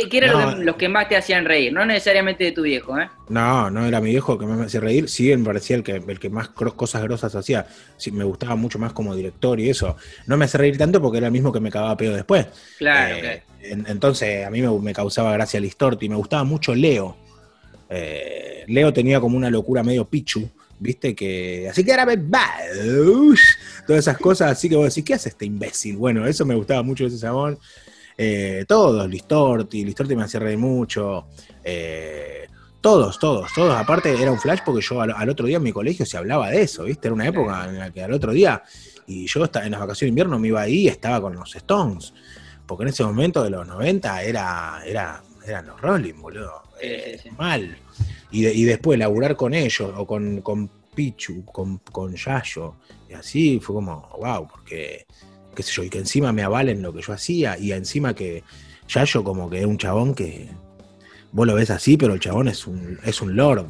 ¿Qué, 0.01 0.09
qué 0.09 0.21
No, 0.27 0.55
los 0.57 0.75
que 0.75 0.89
más 0.89 1.07
te 1.07 1.15
hacían 1.15 1.45
reír? 1.45 1.71
No 1.71 1.85
necesariamente 1.85 2.43
de 2.43 2.51
tu 2.51 2.63
viejo, 2.63 2.99
¿eh? 2.99 3.09
No, 3.29 3.69
no 3.71 3.85
era 3.85 4.01
mi 4.01 4.11
viejo 4.11 4.37
que 4.37 4.45
me 4.45 4.65
hacía 4.65 4.79
reír, 4.81 5.09
sí 5.09 5.35
me 5.35 5.43
parecía 5.45 5.77
el 5.77 5.83
que, 5.83 5.95
el 5.95 6.19
que 6.19 6.29
más 6.29 6.49
cosas 6.49 7.01
grosas 7.03 7.33
hacía, 7.35 7.65
sí, 7.97 8.11
me 8.11 8.23
gustaba 8.23 8.55
mucho 8.55 8.77
más 8.77 8.93
como 8.93 9.15
director 9.15 9.59
y 9.59 9.69
eso. 9.69 9.95
No 10.27 10.37
me 10.37 10.45
hace 10.45 10.57
reír 10.57 10.77
tanto 10.77 11.01
porque 11.01 11.17
era 11.19 11.27
el 11.27 11.33
mismo 11.33 11.51
que 11.51 11.59
me 11.59 11.71
cagaba 11.71 11.97
pedo 11.97 12.13
después. 12.13 12.45
Claro, 12.77 13.15
Eh, 13.15 13.21
claro. 13.21 13.41
en- 13.61 13.85
entonces 13.87 14.45
a 14.45 14.49
mí 14.49 14.61
me, 14.61 14.69
me 14.79 14.93
causaba 14.93 15.31
gracia 15.33 15.59
Listorti, 15.59 16.07
me 16.09 16.15
gustaba 16.15 16.43
mucho 16.43 16.75
Leo. 16.75 17.17
Eh, 17.89 18.63
Leo 18.67 18.93
tenía 18.93 19.19
como 19.19 19.37
una 19.37 19.49
locura 19.49 19.83
medio 19.83 20.05
pichu, 20.05 20.47
¿viste? 20.79 21.15
Que 21.15 21.67
así 21.69 21.83
que 21.83 21.91
era 21.91 22.05
todas 23.87 23.99
esas 23.99 24.17
cosas, 24.17 24.51
así 24.51 24.69
que 24.69 24.75
vos 24.75 24.85
decís, 24.93 25.03
¿qué 25.03 25.13
hace 25.13 25.29
este 25.29 25.45
imbécil? 25.45 25.97
Bueno, 25.97 26.25
eso 26.27 26.45
me 26.45 26.55
gustaba 26.55 26.83
mucho 26.83 27.05
ese 27.05 27.17
sabón. 27.17 27.57
Eh, 28.17 28.65
todos, 28.67 29.09
Listorti, 29.09 29.83
Listorti 29.83 30.15
me 30.15 30.23
hacía 30.23 30.39
reír 30.39 30.57
mucho. 30.57 31.27
eh, 31.63 32.47
todos, 32.81 33.17
todos, 33.17 33.51
todos. 33.53 33.75
Aparte 33.75 34.13
era 34.21 34.31
un 34.31 34.39
flash 34.39 34.59
porque 34.63 34.81
yo 34.81 35.01
al, 35.01 35.11
al 35.11 35.29
otro 35.29 35.47
día 35.47 35.57
en 35.57 35.63
mi 35.63 35.71
colegio 35.71 36.05
se 36.05 36.17
hablaba 36.17 36.51
de 36.51 36.61
eso, 36.61 36.83
¿viste? 36.83 37.07
Era 37.07 37.15
una 37.15 37.27
época 37.27 37.65
en 37.67 37.79
la 37.79 37.91
que 37.91 38.03
al 38.03 38.13
otro 38.13 38.31
día, 38.31 38.61
y 39.07 39.25
yo 39.25 39.43
en 39.43 39.71
las 39.71 39.79
vacaciones 39.79 39.99
de 40.01 40.07
invierno 40.09 40.37
me 40.37 40.49
iba 40.49 40.61
ahí 40.61 40.81
y 40.81 40.87
estaba 40.87 41.19
con 41.19 41.33
los 41.33 41.55
Stones. 41.55 42.13
Porque 42.67 42.83
en 42.83 42.89
ese 42.89 43.03
momento 43.03 43.43
de 43.43 43.49
los 43.49 43.65
90 43.67 44.21
era, 44.23 44.81
era, 44.85 45.23
eran 45.45 45.65
los 45.67 45.81
Rolling, 45.81 46.13
boludo. 46.21 46.61
Eh. 46.81 47.19
Mal. 47.37 47.75
Y, 48.31 48.43
de- 48.43 48.53
y 48.53 48.63
después 48.65 48.99
laburar 48.99 49.35
con 49.35 49.53
ellos, 49.55 49.91
o 49.95 50.05
con, 50.05 50.41
con 50.41 50.69
Pichu, 50.93 51.43
con, 51.45 51.79
con 51.91 52.15
Yayo. 52.15 52.75
Y 53.09 53.13
así 53.13 53.59
fue 53.59 53.75
como, 53.77 54.09
wow, 54.19 54.47
porque, 54.47 55.05
qué 55.55 55.63
sé 55.63 55.71
yo, 55.71 55.83
y 55.83 55.89
que 55.89 55.99
encima 55.99 56.31
me 56.31 56.43
avalen 56.43 56.81
lo 56.81 56.93
que 56.93 57.01
yo 57.01 57.13
hacía, 57.13 57.57
y 57.57 57.71
encima 57.71 58.13
que 58.13 58.43
Yayo 58.87 59.23
como 59.23 59.49
que 59.49 59.59
es 59.59 59.65
un 59.65 59.77
chabón 59.77 60.13
que 60.13 60.49
vos 61.31 61.47
lo 61.47 61.55
ves 61.55 61.69
así, 61.69 61.97
pero 61.97 62.13
el 62.13 62.19
chabón 62.19 62.47
es 62.47 62.67
un, 62.67 62.99
es 63.03 63.21
un 63.21 63.35
lord. 63.35 63.67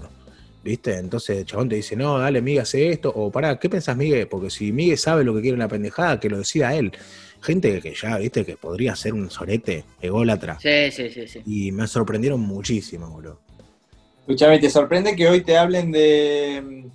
¿Viste? 0.64 0.98
Entonces 0.98 1.38
el 1.38 1.46
chabón 1.46 1.70
te 1.70 1.76
dice, 1.76 1.96
no, 1.96 2.18
dale, 2.18 2.42
Miguel, 2.42 2.64
hace 2.64 2.90
esto. 2.90 3.12
O 3.16 3.32
pará, 3.32 3.60
¿qué 3.60 3.70
pensás, 3.70 3.96
Miguel? 3.96 4.28
Porque 4.28 4.50
si 4.50 4.72
Miguel 4.72 4.98
sabe 4.98 5.24
lo 5.24 5.36
que 5.36 5.42
quiere 5.42 5.54
en 5.54 5.60
la 5.60 5.68
pendejada, 5.68 6.20
que 6.20 6.28
lo 6.28 6.40
decida 6.40 6.74
él. 6.74 6.92
gente 7.42 7.80
que 7.82 7.94
ya, 7.94 8.18
viste, 8.18 8.44
que 8.44 8.58
podría 8.58 8.96
ser 8.96 9.14
un 9.14 9.30
sorete, 9.30 9.84
ególatra. 10.02 10.60
Sí, 10.60 10.90
sí, 10.92 11.12
sí, 11.12 11.28
sí. 11.28 11.42
Y 11.46 11.72
me 11.72 11.86
sorprendieron 11.86 12.40
muchísimo, 12.40 13.08
boludo. 13.10 13.40
Escuchame, 14.22 14.58
¿te 14.58 14.72
sorprende 14.72 15.16
que 15.16 15.28
hoy 15.28 15.42
te 15.42 15.56
hablen 15.56 15.92
de 15.92 16.90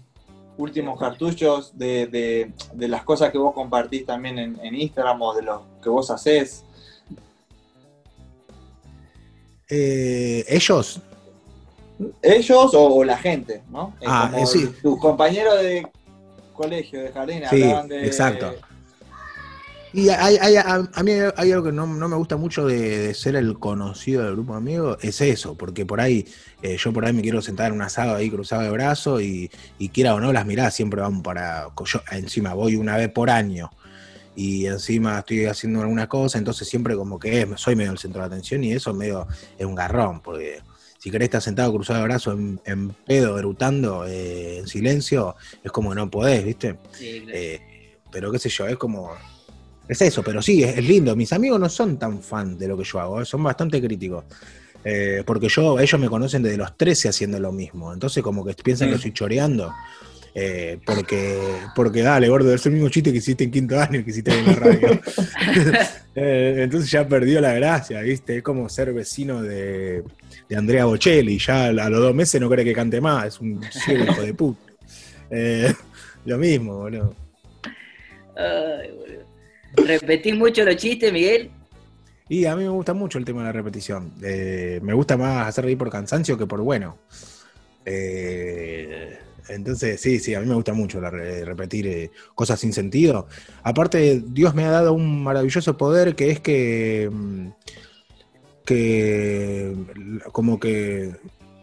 últimos 0.60 0.98
cartuchos, 1.00 1.76
de, 1.76 2.06
de- 2.06 2.52
de 2.74 2.88
las 2.88 3.02
cosas 3.04 3.30
que 3.32 3.38
vos 3.38 3.52
compartís 3.54 4.06
también 4.06 4.38
en, 4.38 4.60
en 4.62 4.74
Instagram 4.74 5.20
o 5.22 5.34
de 5.34 5.42
lo 5.42 5.62
que 5.82 5.88
vos 5.88 6.10
haces? 6.10 6.64
Eh, 9.68 10.44
ellos, 10.48 11.00
¿Ellos 12.22 12.74
o, 12.74 12.94
o 12.94 13.04
la 13.04 13.16
gente, 13.18 13.62
no? 13.70 13.94
Ah, 14.06 14.28
como 14.30 14.42
eh, 14.42 14.46
sí. 14.46 14.66
Tus 14.82 14.98
compañeros 14.98 15.60
de 15.60 15.86
colegio, 16.54 17.02
de 17.02 17.12
jardín, 17.12 17.42
Sí, 17.50 17.62
hablaban 17.62 17.88
de... 17.88 18.06
exacto. 18.06 18.54
Y 19.92 20.08
hay, 20.08 20.36
hay- 20.40 20.56
a, 20.56 20.88
a 20.92 21.02
mí 21.02 21.12
hay 21.36 21.52
algo 21.52 21.64
que 21.66 21.72
no, 21.72 21.86
no 21.86 22.08
me 22.08 22.16
gusta 22.16 22.36
mucho 22.36 22.66
de, 22.66 22.98
de 23.08 23.14
ser 23.14 23.36
el 23.36 23.58
conocido 23.58 24.22
del 24.22 24.32
grupo 24.34 24.52
de 24.52 24.58
amigos, 24.58 24.98
es 25.02 25.20
eso, 25.20 25.56
porque 25.56 25.84
por 25.84 26.00
ahí, 26.00 26.26
eh, 26.62 26.76
yo 26.78 26.92
por 26.92 27.04
ahí 27.04 27.12
me 27.12 27.22
quiero 27.22 27.40
sentar 27.42 27.68
en 27.68 27.74
un 27.74 27.82
asado 27.82 28.14
ahí 28.16 28.30
cruzado 28.30 28.62
de 28.62 28.70
brazos 28.70 29.22
y, 29.22 29.50
y 29.78 29.88
quiera 29.88 30.14
o 30.14 30.20
no, 30.20 30.32
las 30.32 30.46
miradas 30.46 30.74
siempre 30.74 31.00
van 31.00 31.22
para. 31.22 31.68
Yo 31.84 32.00
encima 32.12 32.54
voy 32.54 32.76
una 32.76 32.96
vez 32.96 33.08
por 33.10 33.30
año 33.30 33.70
y 34.36 34.66
encima 34.66 35.18
estoy 35.20 35.46
haciendo 35.46 35.80
alguna 35.82 36.08
cosa, 36.08 36.38
entonces 36.38 36.68
siempre 36.68 36.94
como 36.96 37.18
que 37.18 37.42
es- 37.42 37.48
soy 37.56 37.76
medio 37.76 37.92
el 37.92 37.98
centro 37.98 38.20
de 38.22 38.26
atención 38.28 38.62
y 38.64 38.72
eso 38.72 38.94
medio 38.94 39.26
es 39.58 39.66
un 39.66 39.74
garrón, 39.74 40.20
porque 40.20 40.60
si 40.98 41.10
querés 41.10 41.26
estar 41.26 41.42
sentado 41.42 41.72
cruzado 41.72 41.98
de 42.00 42.04
brazos 42.04 42.38
en, 42.38 42.60
en 42.64 42.90
pedo, 42.90 43.38
erutando, 43.38 44.06
eh, 44.06 44.58
en 44.58 44.66
silencio, 44.66 45.34
es 45.64 45.72
como 45.72 45.90
que 45.90 45.96
no 45.96 46.10
podés, 46.10 46.44
¿viste? 46.44 46.78
Sí, 46.92 47.22
claro. 47.24 47.38
Eh, 47.38 47.98
pero 48.12 48.30
qué 48.30 48.38
sé 48.38 48.48
yo, 48.50 48.66
es 48.66 48.76
como. 48.76 49.10
Es 49.88 50.00
eso, 50.02 50.22
pero 50.22 50.40
sí, 50.42 50.62
es, 50.62 50.76
es 50.78 50.84
lindo. 50.84 51.16
Mis 51.16 51.32
amigos 51.32 51.58
no 51.58 51.68
son 51.68 51.98
tan 51.98 52.22
fan 52.22 52.56
de 52.58 52.68
lo 52.68 52.76
que 52.76 52.84
yo 52.84 53.00
hago, 53.00 53.24
son 53.24 53.42
bastante 53.42 53.80
críticos. 53.80 54.24
Eh, 54.84 55.22
porque 55.26 55.48
yo, 55.48 55.78
ellos 55.78 56.00
me 56.00 56.08
conocen 56.08 56.42
desde 56.42 56.56
los 56.56 56.76
13 56.76 57.08
haciendo 57.08 57.38
lo 57.38 57.52
mismo. 57.52 57.92
Entonces, 57.92 58.22
como 58.22 58.44
que 58.44 58.54
piensan 58.54 58.88
que 58.88 58.96
estoy 58.96 59.12
choreando. 59.12 59.72
eh, 60.34 60.78
porque, 60.86 61.38
porque 61.74 62.02
dale, 62.02 62.28
gordo, 62.28 62.54
es 62.54 62.64
el 62.64 62.72
mismo 62.72 62.88
chiste 62.88 63.10
que 63.10 63.18
hiciste 63.18 63.44
en 63.44 63.50
quinto 63.50 63.78
año 63.78 64.04
que 64.04 64.10
hiciste 64.10 64.32
en 64.38 64.46
la 64.46 64.52
radio. 64.54 65.00
Eh, 66.12 66.62
entonces 66.64 66.90
ya 66.90 67.06
perdió 67.06 67.40
la 67.40 67.52
gracia, 67.52 68.00
¿viste? 68.00 68.38
Es 68.38 68.42
como 68.42 68.68
ser 68.68 68.92
vecino 68.92 69.42
de, 69.42 70.02
de 70.48 70.56
Andrea 70.56 70.84
Bocelli. 70.84 71.38
Ya 71.38 71.66
a 71.66 71.72
los 71.72 72.00
dos 72.00 72.12
meses 72.12 72.40
no 72.40 72.50
cree 72.50 72.64
que 72.64 72.72
cante 72.72 73.00
más, 73.00 73.26
es 73.26 73.40
un 73.40 73.62
ciego 73.70 74.04
hijo 74.04 74.20
de 74.20 74.34
puta. 74.34 74.60
Lo 76.26 76.36
mismo, 76.36 76.78
boludo. 76.78 77.14
Ay, 78.36 78.90
boludo. 78.90 79.86
¿Repetís 79.86 80.34
mucho 80.34 80.64
los 80.64 80.76
chistes, 80.76 81.12
Miguel? 81.12 81.52
Y 82.30 82.46
a 82.46 82.54
mí 82.54 82.62
me 82.62 82.68
gusta 82.68 82.94
mucho 82.94 83.18
el 83.18 83.24
tema 83.24 83.40
de 83.40 83.46
la 83.46 83.52
repetición. 83.52 84.12
Eh, 84.22 84.78
me 84.84 84.92
gusta 84.92 85.16
más 85.16 85.48
hacer 85.48 85.64
reír 85.64 85.76
por 85.76 85.90
cansancio 85.90 86.38
que 86.38 86.46
por 86.46 86.60
bueno. 86.60 86.96
Eh, 87.84 89.18
entonces, 89.48 90.00
sí, 90.00 90.20
sí, 90.20 90.32
a 90.34 90.40
mí 90.40 90.46
me 90.46 90.54
gusta 90.54 90.72
mucho 90.72 91.00
repetir 91.00 91.88
eh, 91.88 92.12
cosas 92.36 92.60
sin 92.60 92.72
sentido. 92.72 93.26
Aparte, 93.64 94.22
Dios 94.24 94.54
me 94.54 94.64
ha 94.64 94.70
dado 94.70 94.92
un 94.92 95.24
maravilloso 95.24 95.76
poder 95.76 96.14
que 96.14 96.30
es 96.30 96.38
que, 96.38 97.10
mm, 97.12 97.48
que 98.64 99.74
como 100.30 100.60
que 100.60 101.16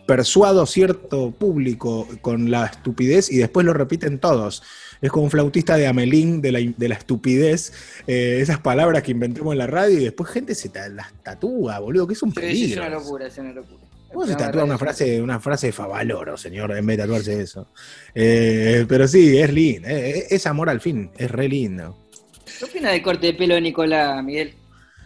persuado 0.05 0.65
cierto 0.65 1.31
público 1.31 2.09
con 2.19 2.51
la 2.51 2.65
estupidez 2.65 3.31
y 3.31 3.37
después 3.37 3.65
lo 3.65 3.73
repiten 3.73 4.19
todos. 4.19 4.63
Es 5.01 5.11
como 5.11 5.25
un 5.25 5.31
flautista 5.31 5.75
de 5.77 5.87
Amelín 5.87 6.41
de 6.41 6.51
la, 6.51 6.59
de 6.59 6.89
la 6.89 6.95
estupidez, 6.95 7.71
eh, 8.07 8.39
esas 8.41 8.59
palabras 8.59 9.03
que 9.03 9.11
inventamos 9.11 9.51
en 9.53 9.59
la 9.59 9.67
radio 9.67 9.99
y 9.99 10.03
después 10.05 10.29
gente 10.29 10.55
se 10.55 10.69
ta- 10.69 10.89
las 10.89 11.13
tatúa, 11.23 11.79
boludo, 11.79 12.07
que 12.07 12.13
es 12.13 12.23
un 12.23 12.31
Sí, 12.33 12.39
sí, 12.41 12.45
es 12.45 12.51
peligro. 12.53 12.81
una 12.81 12.89
locura, 12.91 13.27
es 13.27 13.37
una 13.37 13.53
locura. 13.53 13.81
¿Cómo 14.11 14.25
se 14.25 14.35
tatúa 14.35 14.63
una 14.63 14.77
frase, 14.77 15.21
una 15.21 15.39
frase 15.39 15.67
de 15.67 15.73
Favaloro, 15.73 16.37
señor, 16.37 16.71
en 16.75 16.85
vez 16.85 16.97
de 16.97 17.03
tatuarse 17.03 17.41
eso? 17.41 17.67
Eh, 18.15 18.85
pero 18.87 19.07
sí, 19.07 19.37
es 19.37 19.51
lindo, 19.53 19.87
eh, 19.89 20.25
es 20.29 20.47
amor 20.47 20.69
al 20.69 20.79
fin, 20.81 21.11
es 21.17 21.29
re 21.29 21.47
lindo. 21.49 21.95
¿Qué 22.57 22.65
opinas 22.65 22.93
del 22.93 23.01
corte 23.03 23.27
de 23.27 23.33
pelo 23.33 23.55
de 23.55 23.61
Nicolás, 23.61 24.23
Miguel? 24.23 24.53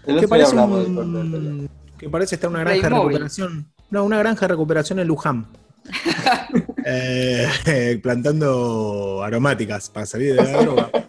El 0.06 0.20
Que 0.20 0.28
parece, 0.28 0.52
hablamos 0.52 0.84
del 0.86 0.96
corte 0.96 1.12
de 1.18 1.24
pelo. 1.24 1.38
un- 1.50 1.70
que 1.98 2.10
parece 2.10 2.36
estar 2.36 2.48
en 2.50 2.56
una 2.56 2.64
granja 2.64 2.90
de 2.90 2.96
recuperación. 2.96 3.72
No, 3.90 4.06
una 4.06 4.20
granja 4.20 4.42
de 4.42 4.54
recuperación 4.54 5.00
en 5.00 5.08
Luján. 5.08 5.48
Eh, 6.86 8.00
plantando 8.04 9.24
aromáticas 9.24 9.90
para 9.90 10.06
salir 10.06 10.36
de 10.36 10.44
la 10.44 10.62
droga. 10.62 10.92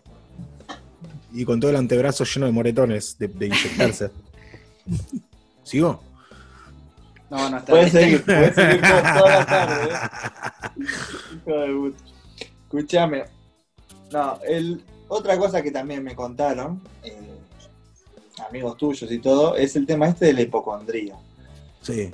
Y 1.35 1.47
con 1.47 1.59
todo 1.59 1.71
el 1.71 1.79
antebrazo 1.79 2.25
lleno 2.25 2.45
de 2.45 2.53
moretones 2.53 3.17
de, 3.19 3.27
de 3.27 3.47
inyectarse. 3.47 4.11
¿Sigo? 5.63 6.03
No, 7.31 7.49
no 7.49 7.57
está 7.57 7.73
Puedes 7.73 7.91
bien. 7.91 8.05
seguir, 8.05 8.25
puedes 8.27 8.55
seguir 8.55 8.81
toda, 8.83 9.39
la 9.39 9.47
tarde. 9.47 9.95
¿eh? 9.95 11.35
Hijo 11.47 11.59
de 11.59 11.73
puta. 11.73 12.05
Escuchame. 12.65 13.25
No, 14.13 14.39
el, 14.47 14.85
otra 15.09 15.39
cosa 15.39 15.63
que 15.63 15.71
también 15.71 16.05
me 16.05 16.15
contaron, 16.15 16.83
eh, 17.03 17.17
amigos 18.47 18.77
tuyos 18.77 19.11
y 19.11 19.19
todo, 19.19 19.57
es 19.57 19.75
el 19.77 19.87
tema 19.87 20.09
este 20.09 20.27
de 20.27 20.33
la 20.35 20.43
hipocondría. 20.43 21.17
Sí. 21.81 22.11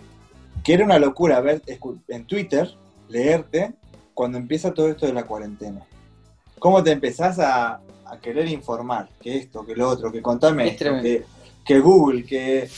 Que 0.63 0.75
era 0.75 0.85
una 0.85 1.01
locura 1.01 1.41
ver 1.41 1.63
en 2.07 2.25
Twitter, 2.25 2.73
leerte, 3.09 3.75
cuando 4.15 4.39
empieza 4.39 4.75
todo 4.75 4.89
esto 4.89 5.07
de 5.07 5.13
la 5.13 5.25
cuarentena. 5.25 5.87
¿Cómo 6.59 6.83
te 6.83 6.91
empezás 6.91 7.39
a, 7.39 7.81
a 8.05 8.19
querer 8.21 8.49
informar? 8.49 9.09
Que 9.21 9.37
esto, 9.39 9.65
que 9.65 9.77
lo 9.77 9.89
otro, 9.89 10.11
que 10.11 10.21
contame 10.23 10.65
Es 10.67 10.73
esto, 10.73 10.85
tremendo. 10.85 11.05
que, 11.05 11.25
que 11.65 11.81
Google, 11.81 12.25
que 12.25 12.69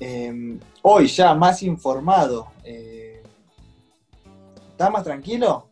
eh, 0.00 0.58
hoy 0.82 1.06
ya 1.06 1.34
más 1.34 1.62
informado. 1.62 2.48
Eh, 2.64 3.22
¿Estás 4.70 4.90
más 4.90 5.04
tranquilo? 5.04 5.68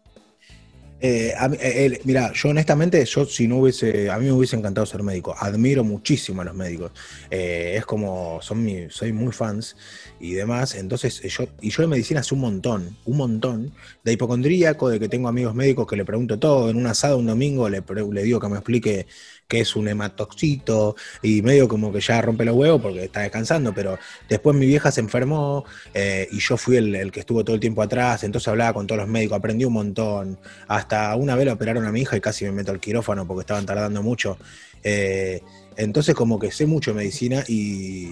Eh, 1.02 1.32
eh, 1.60 1.86
el- 1.86 2.00
mira, 2.04 2.30
yo 2.34 2.50
honestamente, 2.50 3.02
yo 3.06 3.24
si 3.24 3.48
no 3.48 3.56
hubiese, 3.58 4.10
a 4.10 4.18
mí 4.18 4.26
me 4.26 4.32
hubiese 4.32 4.56
encantado 4.56 4.84
ser 4.86 5.02
médico. 5.02 5.34
Admiro 5.38 5.82
muchísimo 5.82 6.42
a 6.42 6.44
los 6.44 6.54
médicos. 6.54 6.92
Eh, 7.30 7.74
es 7.78 7.86
como, 7.86 8.38
son 8.42 8.62
mi, 8.62 8.90
soy 8.90 9.12
muy 9.12 9.32
fans 9.32 9.76
y 10.18 10.32
demás. 10.34 10.74
Entonces, 10.74 11.24
eh, 11.24 11.28
yo, 11.30 11.44
y 11.62 11.70
yo 11.70 11.82
de 11.82 11.88
medicina 11.88 12.20
hace 12.20 12.34
un 12.34 12.40
montón, 12.42 12.98
un 13.06 13.16
montón. 13.16 13.72
De 14.04 14.12
hipocondríaco, 14.12 14.88
de 14.90 15.00
que 15.00 15.08
tengo 15.08 15.28
amigos 15.28 15.54
médicos 15.54 15.86
que 15.86 15.96
le 15.96 16.04
pregunto 16.04 16.38
todo. 16.38 16.68
En 16.70 16.76
un 16.76 16.86
asado 16.86 17.16
un 17.18 17.26
domingo 17.26 17.68
le, 17.70 17.82
le 18.12 18.22
digo 18.22 18.38
que 18.40 18.48
me 18.48 18.56
explique 18.56 19.06
qué 19.50 19.60
es 19.60 19.74
un 19.74 19.88
hematoxito 19.88 20.94
y 21.22 21.42
medio 21.42 21.66
como 21.66 21.92
que 21.92 22.00
ya 22.00 22.22
rompe 22.22 22.44
los 22.44 22.54
huevos 22.54 22.80
porque 22.80 23.04
está 23.04 23.20
descansando, 23.20 23.74
pero 23.74 23.98
después 24.28 24.56
mi 24.56 24.64
vieja 24.64 24.92
se 24.92 25.00
enfermó 25.00 25.64
eh, 25.92 26.28
y 26.30 26.38
yo 26.38 26.56
fui 26.56 26.76
el, 26.76 26.94
el 26.94 27.10
que 27.10 27.20
estuvo 27.20 27.44
todo 27.44 27.54
el 27.54 27.60
tiempo 27.60 27.82
atrás, 27.82 28.22
entonces 28.22 28.46
hablaba 28.46 28.72
con 28.72 28.86
todos 28.86 29.00
los 29.00 29.08
médicos, 29.08 29.36
aprendí 29.36 29.64
un 29.64 29.72
montón. 29.72 30.38
Hasta 30.68 31.16
una 31.16 31.34
vez 31.34 31.46
le 31.46 31.50
operaron 31.50 31.84
a 31.84 31.90
mi 31.90 32.02
hija 32.02 32.16
y 32.16 32.20
casi 32.20 32.44
me 32.44 32.52
meto 32.52 32.70
al 32.70 32.78
quirófano 32.78 33.26
porque 33.26 33.40
estaban 33.40 33.66
tardando 33.66 34.02
mucho. 34.04 34.38
Eh, 34.84 35.42
entonces 35.76 36.14
como 36.14 36.38
que 36.38 36.52
sé 36.52 36.66
mucho 36.66 36.94
medicina 36.94 37.42
y 37.48 38.08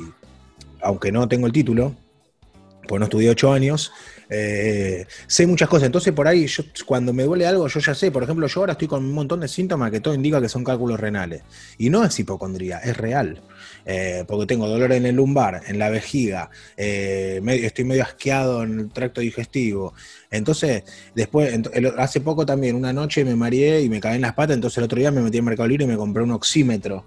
aunque 0.80 1.12
no 1.12 1.28
tengo 1.28 1.46
el 1.46 1.52
título, 1.52 1.94
pues 2.88 2.98
no 2.98 3.04
estudié 3.04 3.30
ocho 3.30 3.52
años, 3.52 3.92
eh, 4.30 5.06
sé 5.28 5.46
muchas 5.46 5.68
cosas. 5.68 5.86
Entonces 5.86 6.12
por 6.12 6.26
ahí 6.26 6.46
yo, 6.46 6.64
cuando 6.86 7.12
me 7.12 7.22
duele 7.22 7.46
algo 7.46 7.68
yo 7.68 7.78
ya 7.80 7.94
sé. 7.94 8.10
Por 8.10 8.22
ejemplo, 8.24 8.46
yo 8.48 8.60
ahora 8.60 8.72
estoy 8.72 8.88
con 8.88 9.04
un 9.04 9.12
montón 9.12 9.40
de 9.40 9.46
síntomas 9.48 9.90
que 9.92 10.00
todo 10.00 10.14
indica 10.14 10.40
que 10.40 10.48
son 10.48 10.64
cálculos 10.64 10.98
renales. 10.98 11.42
Y 11.76 11.90
no 11.90 12.04
es 12.04 12.18
hipocondría, 12.18 12.78
es 12.78 12.96
real. 12.96 13.42
Eh, 13.84 14.24
porque 14.26 14.46
tengo 14.46 14.66
dolor 14.68 14.92
en 14.92 15.06
el 15.06 15.14
lumbar, 15.16 15.62
en 15.66 15.78
la 15.78 15.88
vejiga, 15.90 16.50
eh, 16.76 17.40
medio- 17.42 17.66
estoy 17.66 17.84
medio 17.84 18.02
asqueado 18.02 18.62
en 18.62 18.80
el 18.80 18.90
tracto 18.90 19.20
digestivo. 19.20 19.94
Entonces, 20.30 20.82
después, 21.14 21.54
ent- 21.54 21.70
el- 21.72 21.98
hace 21.98 22.20
poco 22.20 22.44
también, 22.44 22.76
una 22.76 22.92
noche 22.92 23.24
me 23.24 23.34
mareé 23.36 23.82
y 23.82 23.88
me 23.88 24.00
caí 24.00 24.16
en 24.16 24.22
las 24.22 24.34
patas, 24.34 24.56
entonces 24.56 24.78
el 24.78 24.84
otro 24.84 24.98
día 24.98 25.10
me 25.10 25.20
metí 25.22 25.38
en 25.38 25.44
Mercado 25.44 25.68
Libre 25.68 25.84
y 25.84 25.88
me 25.88 25.96
compré 25.96 26.22
un 26.22 26.32
oxímetro. 26.32 27.04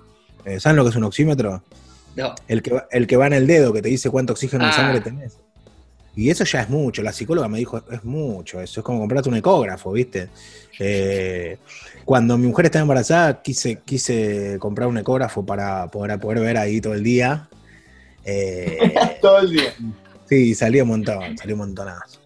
¿Saben 0.60 0.76
lo 0.78 0.84
que 0.84 0.90
es 0.90 0.96
un 0.96 1.04
oxímetro? 1.04 1.64
No. 2.16 2.34
El 2.48 2.62
que, 2.64 2.72
va, 2.74 2.88
el 2.92 3.06
que 3.08 3.16
va 3.16 3.28
en 3.28 3.34
el 3.34 3.46
dedo, 3.48 3.72
que 3.72 3.82
te 3.82 3.90
dice 3.90 4.10
cuánto 4.10 4.34
oxígeno 4.34 4.64
en 4.66 4.70
Ah. 4.72 4.74
sangre 4.74 5.02
tenés. 5.02 5.38
Y 6.16 6.30
eso 6.30 6.44
ya 6.44 6.62
es 6.62 6.70
mucho. 6.70 7.02
La 7.02 7.14
psicóloga 7.14 7.48
me 7.48 7.60
dijo, 7.60 7.82
es 7.90 8.04
mucho. 8.04 8.60
Eso 8.60 8.82
es 8.82 8.86
como 8.86 9.00
comprarte 9.00 9.30
un 9.30 9.36
ecógrafo, 9.36 9.94
¿viste? 9.94 10.30
Eh, 10.80 11.58
cuando 12.04 12.38
mi 12.38 12.48
mujer 12.48 12.66
estaba 12.66 12.82
embarazada, 12.82 13.42
quise, 13.42 13.80
quise 13.86 14.58
comprar 14.60 14.88
un 14.88 14.98
ecógrafo 14.98 15.46
para 15.46 15.88
poder, 15.90 16.20
poder 16.20 16.40
ver 16.40 16.58
ahí 16.58 16.82
todo 16.82 16.94
el 16.94 17.04
día. 17.04 17.48
Eh, 18.26 18.94
Todo 19.22 19.40
el 19.40 19.52
día. 19.52 19.74
Sí, 20.28 20.54
salió 20.54 20.84
un 20.84 20.90
montón, 20.90 21.38
salió 21.38 21.56
un 21.56 21.60
montonazo. 21.60 22.20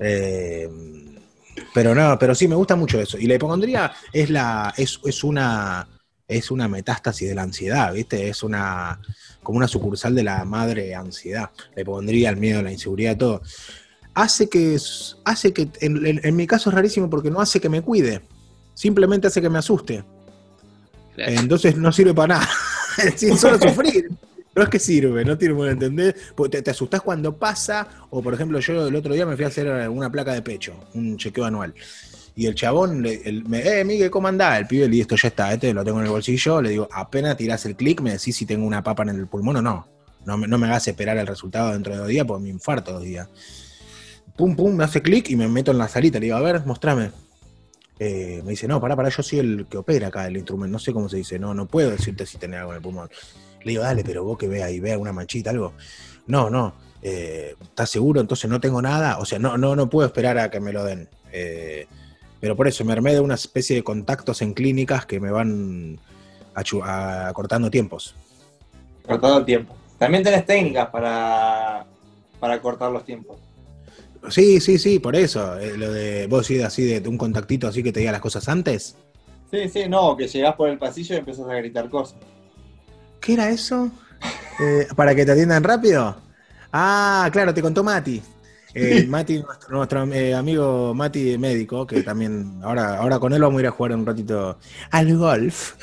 Eh, 0.00 0.68
pero 1.74 1.94
no, 1.94 2.18
pero 2.18 2.34
sí, 2.34 2.48
me 2.48 2.54
gusta 2.54 2.76
mucho 2.76 3.00
eso. 3.00 3.18
Y 3.18 3.26
la 3.26 3.34
hipocondría 3.34 3.92
es 4.12 4.30
la, 4.30 4.72
es, 4.76 5.00
es 5.04 5.24
una, 5.24 5.86
es 6.26 6.50
una 6.50 6.68
metástasis 6.68 7.28
de 7.28 7.34
la 7.34 7.42
ansiedad, 7.42 7.92
¿viste? 7.92 8.28
Es 8.28 8.42
una, 8.42 9.00
como 9.42 9.58
una 9.58 9.68
sucursal 9.68 10.14
de 10.14 10.22
la 10.22 10.44
madre 10.44 10.94
ansiedad. 10.94 11.50
La 11.74 11.82
hipocondría, 11.82 12.30
el 12.30 12.36
miedo, 12.36 12.62
la 12.62 12.72
inseguridad, 12.72 13.16
todo. 13.16 13.42
Hace 14.14 14.48
que, 14.48 14.76
hace 15.24 15.52
que, 15.52 15.68
en, 15.80 16.04
en- 16.06 16.20
en 16.22 16.36
mi 16.36 16.46
caso 16.46 16.70
es 16.70 16.74
rarísimo 16.74 17.08
porque 17.08 17.30
no 17.30 17.40
hace 17.40 17.60
que 17.60 17.68
me 17.68 17.82
cuide. 17.82 18.22
Simplemente 18.74 19.28
hace 19.28 19.40
que 19.40 19.48
me 19.48 19.58
asuste. 19.58 20.04
Claro. 21.14 21.32
Entonces 21.32 21.76
no 21.76 21.92
sirve 21.92 22.14
para 22.14 22.34
nada. 22.38 22.48
sin 23.16 23.36
solo 23.38 23.58
sufrir. 23.62 24.10
No 24.54 24.64
es 24.64 24.68
que 24.70 24.78
sirve, 24.80 25.24
no 25.24 25.38
tiene 25.38 25.54
por 25.54 25.68
entender. 25.68 26.16
Te, 26.50 26.62
te 26.62 26.70
asustás 26.72 27.00
cuando 27.00 27.36
pasa, 27.36 27.86
o 28.10 28.20
por 28.22 28.34
ejemplo, 28.34 28.58
yo 28.58 28.88
el 28.88 28.96
otro 28.96 29.14
día 29.14 29.24
me 29.24 29.36
fui 29.36 29.44
a 29.44 29.48
hacer 29.48 29.88
una 29.88 30.10
placa 30.10 30.32
de 30.32 30.42
pecho, 30.42 30.74
un 30.94 31.16
chequeo 31.16 31.44
anual. 31.44 31.72
Y 32.38 32.46
el 32.46 32.54
chabón, 32.54 33.02
le- 33.02 33.20
el- 33.28 33.44
me, 33.48 33.58
eh, 33.80 33.84
Miguel, 33.84 34.12
¿cómo 34.12 34.28
andás? 34.28 34.60
El 34.60 34.68
pibe, 34.68 34.86
listo, 34.88 35.16
ya 35.16 35.26
está, 35.26 35.52
este 35.52 35.74
lo 35.74 35.84
tengo 35.84 35.98
en 35.98 36.04
el 36.04 36.10
bolsillo. 36.12 36.62
Le 36.62 36.70
digo, 36.70 36.88
apenas 36.92 37.36
tirás 37.36 37.66
el 37.66 37.74
clic, 37.74 38.00
me 38.00 38.12
decís 38.12 38.36
si 38.36 38.46
tengo 38.46 38.64
una 38.64 38.80
papa 38.84 39.02
en 39.02 39.08
el 39.08 39.26
pulmón 39.26 39.56
o 39.56 39.62
no. 39.62 39.88
No 40.24 40.36
no 40.36 40.56
me 40.56 40.68
hagas 40.68 40.86
esperar 40.86 41.16
el 41.18 41.26
resultado 41.26 41.72
dentro 41.72 41.94
de 41.94 41.98
dos 41.98 42.06
días, 42.06 42.24
porque 42.24 42.44
me 42.44 42.50
infarto 42.50 42.92
dos 42.92 43.02
días. 43.02 43.28
Pum, 44.36 44.54
pum, 44.54 44.72
me 44.76 44.84
hace 44.84 45.02
clic 45.02 45.28
y 45.30 45.34
me 45.34 45.48
meto 45.48 45.72
en 45.72 45.78
la 45.78 45.88
salita. 45.88 46.20
Le 46.20 46.26
digo, 46.26 46.36
a 46.36 46.40
ver, 46.40 46.64
mostrame. 46.64 47.10
Eh, 47.98 48.40
me 48.44 48.50
dice, 48.50 48.68
no, 48.68 48.80
pará, 48.80 48.94
pará, 48.94 49.08
yo 49.08 49.20
soy 49.24 49.40
el 49.40 49.66
que 49.68 49.76
opera 49.76 50.06
acá 50.06 50.24
el 50.28 50.36
instrumento. 50.36 50.70
No 50.70 50.78
sé 50.78 50.92
cómo 50.92 51.08
se 51.08 51.16
dice, 51.16 51.40
no, 51.40 51.54
no 51.54 51.66
puedo 51.66 51.90
decirte 51.90 52.24
si 52.24 52.38
tenés 52.38 52.60
algo 52.60 52.70
en 52.70 52.76
el 52.76 52.82
pulmón. 52.82 53.10
Le 53.64 53.72
digo, 53.72 53.82
dale, 53.82 54.04
pero 54.04 54.22
vos 54.22 54.38
que 54.38 54.46
veas 54.46 54.70
y 54.70 54.78
vea 54.78 54.96
una 54.96 55.12
manchita, 55.12 55.50
algo. 55.50 55.72
No, 56.28 56.50
no, 56.50 56.72
eh, 57.02 57.56
¿estás 57.60 57.90
seguro? 57.90 58.20
Entonces 58.20 58.48
no 58.48 58.60
tengo 58.60 58.80
nada. 58.80 59.18
O 59.18 59.24
sea, 59.24 59.40
no, 59.40 59.58
no, 59.58 59.74
no 59.74 59.90
puedo 59.90 60.06
esperar 60.06 60.38
a 60.38 60.52
que 60.52 60.60
me 60.60 60.72
lo 60.72 60.84
den. 60.84 61.08
Eh, 61.32 61.88
pero 62.40 62.56
por 62.56 62.68
eso 62.68 62.84
me 62.84 62.92
armé 62.92 63.12
de 63.14 63.20
una 63.20 63.34
especie 63.34 63.76
de 63.76 63.82
contactos 63.84 64.42
en 64.42 64.54
clínicas 64.54 65.06
que 65.06 65.20
me 65.20 65.30
van 65.30 65.98
achu- 66.54 66.82
acortando 66.84 67.70
tiempos. 67.70 68.14
Cortado 69.06 69.38
el 69.38 69.44
tiempo. 69.44 69.74
También 69.98 70.22
tenés 70.22 70.46
técnicas 70.46 70.88
para, 70.90 71.84
para 72.38 72.60
cortar 72.60 72.92
los 72.92 73.04
tiempos. 73.04 73.36
Sí, 74.30 74.60
sí, 74.60 74.78
sí, 74.78 74.98
por 74.98 75.16
eso. 75.16 75.58
eh, 75.58 75.76
lo 75.76 75.92
de 75.92 76.26
vos 76.26 76.46
sí, 76.46 76.60
así 76.60 76.84
de 77.00 77.08
un 77.08 77.16
contactito 77.18 77.66
así 77.68 77.82
que 77.82 77.92
te 77.92 78.00
diga 78.00 78.12
las 78.12 78.20
cosas 78.20 78.48
antes. 78.48 78.96
Sí, 79.50 79.68
sí, 79.68 79.88
no, 79.88 80.16
que 80.16 80.28
llegás 80.28 80.54
por 80.56 80.68
el 80.68 80.78
pasillo 80.78 81.14
y 81.14 81.18
empezás 81.18 81.48
a 81.48 81.54
gritar 81.54 81.88
cosas. 81.88 82.18
¿Qué 83.20 83.32
era 83.34 83.48
eso? 83.48 83.90
Eh, 84.60 84.86
¿Para 84.94 85.14
que 85.14 85.24
te 85.24 85.32
atiendan 85.32 85.64
rápido? 85.64 86.16
Ah, 86.72 87.28
claro, 87.32 87.54
te 87.54 87.62
contó 87.62 87.82
Mati. 87.82 88.22
Eh, 88.74 89.06
Mati, 89.08 89.38
nuestro, 89.38 89.76
nuestro, 89.76 90.12
eh, 90.12 90.34
amigo 90.34 90.94
Mati 90.94 91.38
médico, 91.38 91.86
que 91.86 92.02
también 92.02 92.60
ahora, 92.62 92.98
ahora 92.98 93.18
con 93.18 93.32
él 93.32 93.40
vamos 93.40 93.58
a 93.58 93.62
ir 93.62 93.66
a 93.68 93.70
jugar 93.70 93.92
un 93.92 94.06
ratito 94.06 94.58
al 94.90 95.16
golf. 95.16 95.74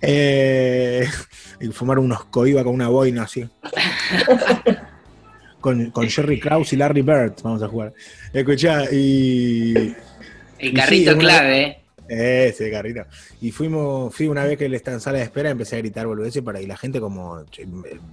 Eh, 0.00 1.08
y 1.60 1.68
fumar 1.68 1.98
unos 1.98 2.24
coiba 2.26 2.64
con 2.64 2.74
una 2.74 2.88
boina 2.88 3.24
así. 3.24 3.48
Con, 5.62 5.92
con 5.92 6.08
Jerry 6.08 6.40
Krause 6.40 6.72
y 6.72 6.76
Larry 6.76 7.02
Bird 7.02 7.34
vamos 7.44 7.62
a 7.62 7.68
jugar. 7.68 7.92
Escuchá, 8.32 8.86
y. 8.90 9.94
El 10.58 10.68
Y 10.70 10.74
carrito 10.74 11.12
sí, 11.12 11.18
clave, 11.18 11.81
¿eh? 12.12 12.48
Ese 12.48 12.70
carrito. 12.70 13.04
Y 13.40 13.50
fuimos, 13.50 14.14
fui 14.14 14.28
una 14.28 14.44
vez 14.44 14.58
que 14.58 14.66
él 14.66 14.74
está 14.74 14.92
en 14.92 15.00
sala 15.00 15.18
de 15.18 15.24
espera, 15.24 15.50
empecé 15.50 15.76
a 15.76 15.78
gritar 15.78 16.06
boludeces 16.06 16.42
para 16.42 16.60
y 16.60 16.66
la 16.66 16.76
gente 16.76 17.00
como 17.00 17.44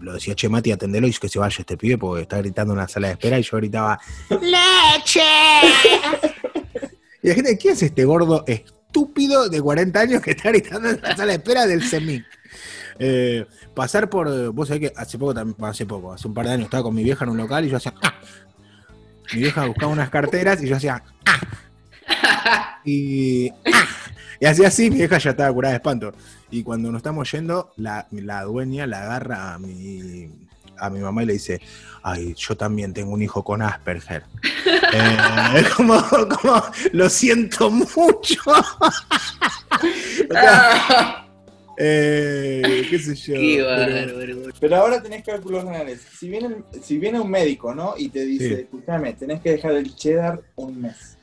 lo 0.01 0.13
decía, 0.13 0.35
che 0.35 0.49
Mati, 0.49 0.71
atendelo 0.71 1.07
y 1.07 1.13
que 1.13 1.29
se 1.29 1.39
vaya 1.39 1.57
este 1.59 1.77
pibe 1.77 1.97
porque 1.97 2.23
está 2.23 2.38
gritando 2.38 2.73
en 2.73 2.79
una 2.79 2.88
sala 2.88 3.07
de 3.07 3.13
espera 3.13 3.39
y 3.39 3.43
yo 3.43 3.57
gritaba, 3.57 3.99
¡Leche! 4.29 5.21
y 7.23 7.27
la 7.27 7.35
gente, 7.35 7.57
¿qué 7.57 7.69
es 7.69 7.83
este 7.83 8.05
gordo 8.05 8.43
estúpido 8.47 9.49
de 9.49 9.62
40 9.62 9.99
años 9.99 10.21
que 10.21 10.31
está 10.31 10.49
gritando 10.49 10.89
en 10.89 11.01
la 11.01 11.15
sala 11.15 11.33
de 11.33 11.38
espera 11.38 11.67
del 11.67 11.83
CEMIC? 11.83 12.25
Eh, 13.01 13.45
pasar 13.73 14.09
por, 14.09 14.51
vos 14.51 14.67
sabés 14.67 14.89
que 14.89 14.93
hace 14.95 15.17
poco, 15.17 15.33
hace 15.65 15.85
poco, 15.85 16.13
hace 16.13 16.27
un 16.27 16.33
par 16.33 16.47
de 16.47 16.53
años 16.53 16.65
estaba 16.65 16.83
con 16.83 16.95
mi 16.95 17.03
vieja 17.03 17.25
en 17.25 17.31
un 17.31 17.38
local 17.38 17.65
y 17.65 17.69
yo 17.69 17.77
hacía, 17.77 17.93
¡ah! 18.01 18.15
Mi 19.33 19.41
vieja 19.41 19.65
buscaba 19.65 19.91
unas 19.91 20.09
carteras 20.09 20.62
y 20.63 20.67
yo 20.67 20.75
hacía, 20.75 21.03
¡ah! 21.25 21.39
Y, 22.91 23.49
¡ah! 23.71 23.86
y 24.39 24.45
así 24.45 24.65
así, 24.65 24.89
mi 24.89 24.97
vieja 24.97 25.17
ya 25.17 25.32
estaba 25.32 25.54
curada 25.54 25.73
de 25.73 25.78
espanto. 25.78 26.13
Y 26.52 26.63
cuando 26.63 26.91
nos 26.91 26.99
estamos 26.99 27.32
yendo, 27.32 27.71
la, 27.78 28.08
la 28.12 28.43
dueña 28.43 28.88
la 28.88 29.04
agarra 29.04 29.54
a 29.54 29.60
mi, 29.60 30.30
a 30.78 30.89
mi 30.89 30.99
mamá 30.99 31.23
y 31.23 31.28
le 31.28 31.34
dice, 31.34 31.62
ay, 32.02 32.34
yo 32.36 32.58
también 32.58 32.93
tengo 32.93 33.12
un 33.13 33.21
hijo 33.21 33.43
con 33.43 33.62
Asperger. 33.62 34.23
Eh, 34.91 35.17
es 35.60 35.69
como, 35.69 36.02
como, 36.02 36.63
lo 36.93 37.10
siento 37.12 37.69
mucho. 37.69 38.41
Eh, 41.82 42.86
qué 42.89 42.99
sé 42.99 43.15
yo. 43.15 43.36
Qué 43.36 43.63
pero- 43.65 44.17
bárbaro. 44.17 44.54
Pero 44.60 44.75
ahora 44.75 45.02
tenés 45.02 45.23
cálculos 45.23 45.63
renales. 45.63 46.02
Si 46.19 46.28
viene, 46.30 46.56
si 46.82 46.97
viene 46.97 47.19
un 47.21 47.30
médico, 47.32 47.73
¿no? 47.73 47.93
Y 47.97 48.10
te 48.10 48.25
dice, 48.25 48.47
Sí. 48.47 48.54
escúchame, 48.63 49.13
tenés 49.13 49.39
que 49.41 49.52
dejar 49.52 49.71
el 49.75 49.95
cheddar 49.95 50.41
un 50.56 50.82
mes. 50.82 51.15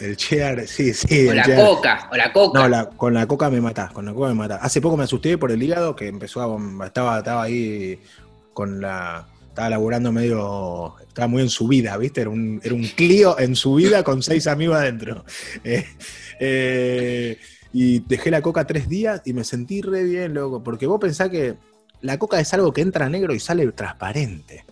El 0.00 0.16
cheddar, 0.16 0.66
sí, 0.66 0.92
sí. 0.94 1.28
O 1.28 1.34
la 1.34 1.42
cheddar. 1.44 1.66
coca, 1.66 2.08
o 2.12 2.16
la 2.16 2.32
coca. 2.32 2.60
No, 2.60 2.68
la- 2.68 2.88
con 2.90 3.14
la 3.14 3.26
coca 3.26 3.50
me 3.50 3.60
matás, 3.60 3.92
con 3.92 4.04
la 4.06 4.12
coca 4.14 4.28
me 4.28 4.34
matás. 4.34 4.60
Hace 4.62 4.80
poco 4.80 4.96
me 4.96 5.04
asusté 5.04 5.38
por 5.38 5.52
el 5.52 5.62
hígado 5.62 5.94
que 5.96 6.08
empezó 6.08 6.40
a 6.42 6.86
estaba, 6.86 7.18
estaba 7.18 7.42
ahí 7.42 8.00
con 8.52 8.80
la 8.80 9.26
estaba 9.48 9.68
laburando 9.68 10.12
medio 10.12 10.94
estaba 11.06 11.28
muy 11.28 11.42
en 11.42 11.50
su 11.50 11.68
vida, 11.68 11.94
¿viste? 11.98 12.22
Era 12.22 12.30
un, 12.30 12.58
era 12.64 12.74
un 12.74 12.84
Clio 12.84 13.38
en 13.38 13.54
su 13.54 13.74
vida 13.74 14.02
con 14.02 14.22
seis 14.22 14.46
amigos 14.46 14.76
adentro. 14.76 15.24
Eh, 15.64 15.84
eh, 16.40 17.38
y 17.74 18.00
dejé 18.00 18.30
la 18.30 18.42
coca 18.42 18.66
tres 18.66 18.88
días 18.88 19.22
y 19.24 19.32
me 19.32 19.44
sentí 19.44 19.80
re 19.82 20.02
bien, 20.04 20.34
loco, 20.34 20.62
porque 20.62 20.86
vos 20.86 20.98
pensás 21.00 21.28
que 21.30 21.54
la 22.00 22.18
coca 22.18 22.40
es 22.40 22.52
algo 22.54 22.72
que 22.72 22.80
entra 22.80 23.08
negro 23.08 23.34
y 23.34 23.40
sale 23.40 23.70
transparente. 23.72 24.64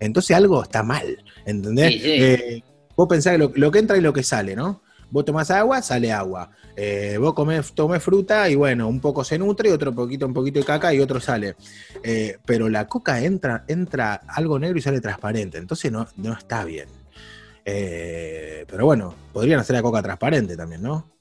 Entonces 0.00 0.36
algo 0.36 0.62
está 0.62 0.82
mal, 0.82 1.22
¿entendés? 1.44 1.92
Sí, 1.92 1.98
sí. 2.00 2.10
Eh, 2.10 2.62
vos 2.96 3.08
pensás 3.08 3.32
que 3.32 3.38
lo, 3.38 3.70
que 3.70 3.78
entra 3.78 3.96
y 3.96 4.00
lo 4.00 4.12
que 4.12 4.22
sale, 4.22 4.56
¿no? 4.56 4.82
Vos 5.10 5.24
tomás 5.24 5.50
agua, 5.50 5.82
sale 5.82 6.12
agua. 6.12 6.50
Eh, 6.74 7.18
vos 7.20 7.34
comés, 7.34 7.72
tomés 7.72 8.02
fruta 8.02 8.48
y 8.48 8.54
bueno, 8.54 8.88
un 8.88 8.98
poco 8.98 9.24
se 9.24 9.38
nutre, 9.38 9.70
otro 9.70 9.94
poquito, 9.94 10.26
un 10.26 10.32
poquito 10.32 10.58
de 10.58 10.64
caca 10.64 10.94
y 10.94 11.00
otro 11.00 11.20
sale. 11.20 11.54
Eh, 12.02 12.38
pero 12.46 12.68
la 12.68 12.86
coca 12.86 13.20
entra, 13.20 13.64
entra 13.68 14.22
algo 14.26 14.58
negro 14.58 14.78
y 14.78 14.82
sale 14.82 15.00
transparente, 15.00 15.58
entonces 15.58 15.92
no, 15.92 16.08
no 16.16 16.32
está 16.32 16.64
bien. 16.64 16.88
Eh, 17.64 18.64
pero 18.68 18.86
bueno, 18.86 19.14
podrían 19.32 19.60
hacer 19.60 19.76
la 19.76 19.82
coca 19.82 20.02
transparente 20.02 20.56
también, 20.56 20.82
¿no? 20.82 21.12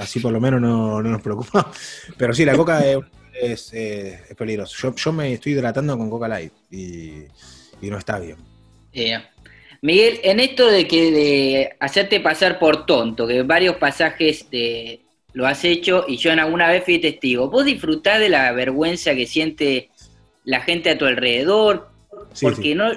Así 0.00 0.20
por 0.20 0.32
lo 0.32 0.40
menos 0.40 0.60
no, 0.60 1.02
no 1.02 1.10
nos 1.10 1.22
preocupa. 1.22 1.70
Pero 2.16 2.32
sí, 2.32 2.44
la 2.44 2.56
coca 2.56 2.84
es, 2.84 2.98
es, 3.40 3.72
es 3.72 4.36
peligroso. 4.36 4.74
Yo, 4.80 4.94
yo 4.94 5.12
me 5.12 5.34
estoy 5.34 5.52
hidratando 5.52 5.96
con 5.98 6.08
coca 6.10 6.28
light 6.28 6.52
y, 6.70 7.24
no 7.82 7.98
está 7.98 8.18
bien. 8.18 8.36
Eh, 8.92 9.22
Miguel, 9.82 10.20
en 10.22 10.40
esto 10.40 10.66
de 10.66 10.86
que 10.86 11.10
de 11.10 11.76
hacerte 11.80 12.20
pasar 12.20 12.58
por 12.58 12.84
tonto, 12.84 13.26
que 13.26 13.42
varios 13.42 13.76
pasajes 13.76 14.50
de, 14.50 15.00
lo 15.32 15.46
has 15.46 15.64
hecho 15.64 16.04
y 16.06 16.16
yo 16.16 16.30
en 16.32 16.40
alguna 16.40 16.68
vez 16.68 16.84
fui 16.84 16.98
testigo, 16.98 17.48
¿vos 17.48 17.64
disfrutás 17.64 18.20
de 18.20 18.28
la 18.28 18.52
vergüenza 18.52 19.14
que 19.14 19.26
siente 19.26 19.90
la 20.44 20.60
gente 20.60 20.90
a 20.90 20.98
tu 20.98 21.06
alrededor? 21.06 21.88
Sí, 22.32 22.46
porque 22.46 22.62
sí. 22.62 22.74
no... 22.74 22.90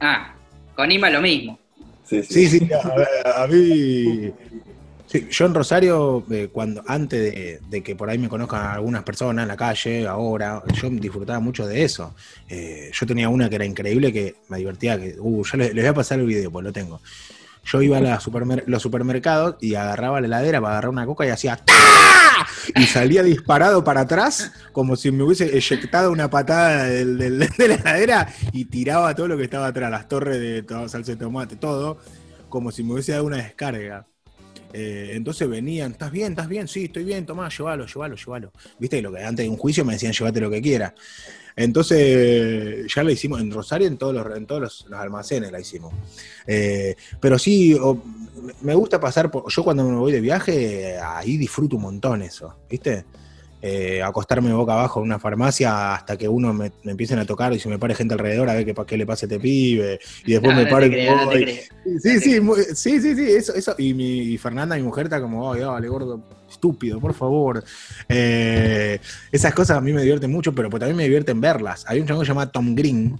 Ah, 0.00 0.34
con 0.74 0.90
Ima 0.90 1.08
lo 1.10 1.20
mismo. 1.20 1.58
Sí, 2.04 2.22
Sí, 2.22 2.48
sí, 2.48 2.68
a, 2.72 3.44
a 3.44 3.46
mí. 3.46 4.32
Sí, 5.06 5.28
yo 5.30 5.46
en 5.46 5.54
Rosario, 5.54 6.24
eh, 6.30 6.48
cuando 6.52 6.82
antes 6.86 7.60
de, 7.70 7.82
que 7.82 7.96
por 7.96 8.10
ahí 8.10 8.18
me 8.18 8.28
conozcan 8.28 8.66
algunas 8.66 9.02
personas 9.02 9.42
en 9.44 9.48
la 9.48 9.56
calle, 9.56 10.06
ahora, 10.06 10.62
yo 10.80 10.90
disfrutaba 10.90 11.40
mucho 11.40 11.66
de 11.66 11.84
eso. 11.84 12.14
Eh, 12.48 12.90
yo 12.92 13.06
tenía 13.06 13.28
una 13.28 13.48
que 13.48 13.56
era 13.56 13.64
increíble, 13.64 14.12
que 14.12 14.36
me 14.48 14.58
divertía, 14.58 14.98
que, 14.98 15.16
uh, 15.18 15.44
yo 15.44 15.56
les, 15.58 15.74
voy 15.74 15.86
a 15.86 15.94
pasar 15.94 16.18
el 16.20 16.26
video, 16.26 16.50
pues 16.50 16.64
lo 16.64 16.72
tengo. 16.72 17.00
Yo 17.64 17.80
iba 17.82 17.96
a 17.98 18.20
los 18.66 18.82
supermercados 18.82 19.56
y 19.60 19.74
agarraba 19.74 20.20
la 20.20 20.26
heladera 20.26 20.60
para 20.60 20.72
agarrar 20.74 20.90
una 20.90 21.06
coca 21.06 21.26
y 21.26 21.30
hacía 21.30 21.58
y 22.76 22.86
salía 22.86 23.22
disparado 23.22 23.84
para 23.84 24.02
atrás 24.02 24.52
como 24.72 24.96
si 24.96 25.10
me 25.10 25.22
hubiese 25.24 25.56
eyectado 25.56 26.10
una 26.12 26.28
patada 26.30 26.84
de 26.88 27.30
la 27.30 27.46
heladera 27.58 28.28
y 28.52 28.66
tiraba 28.66 29.14
todo 29.14 29.28
lo 29.28 29.36
que 29.36 29.44
estaba 29.44 29.68
atrás, 29.68 29.90
las 29.90 30.08
torres 30.08 30.40
de 30.40 30.62
to- 30.62 30.88
salsa 30.88 31.12
de 31.12 31.16
tomate, 31.18 31.56
todo, 31.56 31.98
como 32.48 32.70
si 32.70 32.82
me 32.82 32.92
hubiese 32.94 33.12
dado 33.12 33.24
una 33.24 33.38
descarga. 33.38 34.06
Eh, 34.76 35.12
entonces 35.14 35.48
venían, 35.48 35.92
¿estás 35.92 36.10
bien? 36.10 36.32
¿Estás 36.32 36.48
bien? 36.48 36.66
Sí, 36.66 36.86
estoy 36.86 37.04
bien, 37.04 37.24
tomá, 37.24 37.48
llévalo, 37.48 37.86
llévalo, 37.86 38.16
llévalo. 38.16 38.52
Viste 38.80 39.00
lo 39.00 39.12
que 39.12 39.22
antes 39.22 39.44
de 39.44 39.48
un 39.48 39.56
juicio 39.56 39.84
me 39.84 39.92
decían, 39.92 40.12
llévate 40.12 40.40
lo 40.40 40.50
que 40.50 40.60
quieras. 40.60 40.94
Entonces, 41.54 42.92
ya 42.92 43.04
la 43.04 43.12
hicimos 43.12 43.40
en 43.40 43.52
Rosario, 43.52 43.86
en 43.86 43.96
todos 43.96 44.12
los, 44.12 44.36
en 44.36 44.46
todos 44.46 44.60
los, 44.60 44.86
almacenes 44.92 45.52
la 45.52 45.60
hicimos. 45.60 45.94
Eh, 46.44 46.96
pero 47.20 47.38
sí, 47.38 47.78
me 48.62 48.74
gusta 48.74 48.98
pasar 48.98 49.30
por. 49.30 49.48
Yo 49.48 49.62
cuando 49.62 49.88
me 49.88 49.94
voy 49.94 50.10
de 50.10 50.20
viaje, 50.20 50.98
ahí 50.98 51.36
disfruto 51.36 51.76
un 51.76 51.82
montón 51.82 52.22
eso, 52.22 52.56
¿viste? 52.68 53.04
Eh, 53.66 54.02
acostarme 54.02 54.52
boca 54.52 54.74
abajo 54.74 55.00
en 55.00 55.06
una 55.06 55.18
farmacia 55.18 55.94
hasta 55.94 56.18
que 56.18 56.28
uno 56.28 56.52
me, 56.52 56.70
me 56.82 56.90
empiecen 56.90 57.18
a 57.18 57.24
tocar 57.24 57.50
y 57.54 57.58
se 57.58 57.70
me 57.70 57.78
pare 57.78 57.94
gente 57.94 58.12
alrededor 58.12 58.50
a 58.50 58.52
ver 58.52 58.66
qué, 58.66 58.74
qué 58.86 58.98
le 58.98 59.06
pasa 59.06 59.24
a 59.24 59.26
este 59.26 59.40
pibe. 59.40 59.98
Y 60.26 60.32
después 60.32 60.52
No, 60.52 60.58
me 60.58 60.64
no 60.66 60.70
paro 60.70 60.84
y 60.84 60.90
no. 60.90 61.32
Sí, 61.98 62.20
sí, 62.20 62.40
sí, 62.74 63.00
sí, 63.00 63.14
sí, 63.16 63.30
eso, 63.30 63.54
eso. 63.54 63.74
Y, 63.78 63.94
mi, 63.94 64.18
y 64.18 64.36
Fernanda, 64.36 64.76
mi 64.76 64.82
mujer, 64.82 65.06
está 65.06 65.18
como, 65.18 65.50
ay, 65.50 65.62
dale, 65.62 65.88
gordo, 65.88 66.22
estúpido, 66.50 67.00
por 67.00 67.14
favor. 67.14 67.64
Eh, 68.06 68.98
esas 69.32 69.54
cosas 69.54 69.78
a 69.78 69.80
mí 69.80 69.94
me 69.94 70.02
divierten 70.02 70.30
mucho, 70.30 70.54
pero 70.54 70.68
pues 70.68 70.80
también 70.80 70.98
me 70.98 71.04
divierten 71.04 71.40
verlas. 71.40 71.86
Hay 71.88 72.00
un 72.00 72.06
chango 72.06 72.22
llamado 72.22 72.50
Tom 72.50 72.74
Green, 72.74 73.18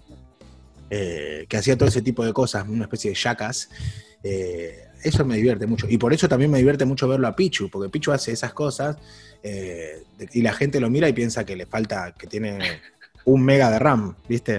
eh, 0.90 1.46
que 1.48 1.56
hacía 1.56 1.78
todo 1.78 1.88
ese 1.88 2.02
tipo 2.02 2.22
de 2.22 2.34
cosas, 2.34 2.68
una 2.68 2.84
especie 2.84 3.12
de 3.12 3.16
yacas. 3.16 3.70
Eh, 4.22 4.83
eso 5.04 5.24
me 5.24 5.36
divierte 5.36 5.66
mucho. 5.66 5.86
Y 5.88 5.98
por 5.98 6.12
eso 6.12 6.28
también 6.28 6.50
me 6.50 6.58
divierte 6.58 6.84
mucho 6.84 7.06
verlo 7.06 7.28
a 7.28 7.36
Pichu, 7.36 7.68
porque 7.70 7.88
Pichu 7.90 8.10
hace 8.12 8.32
esas 8.32 8.52
cosas 8.52 8.96
eh, 9.42 10.02
y 10.32 10.42
la 10.42 10.52
gente 10.52 10.80
lo 10.80 10.90
mira 10.90 11.08
y 11.08 11.12
piensa 11.12 11.44
que 11.44 11.54
le 11.56 11.66
falta, 11.66 12.14
que 12.18 12.26
tiene 12.26 12.58
un 13.26 13.42
mega 13.44 13.70
de 13.70 13.78
RAM, 13.78 14.16
¿viste? 14.28 14.58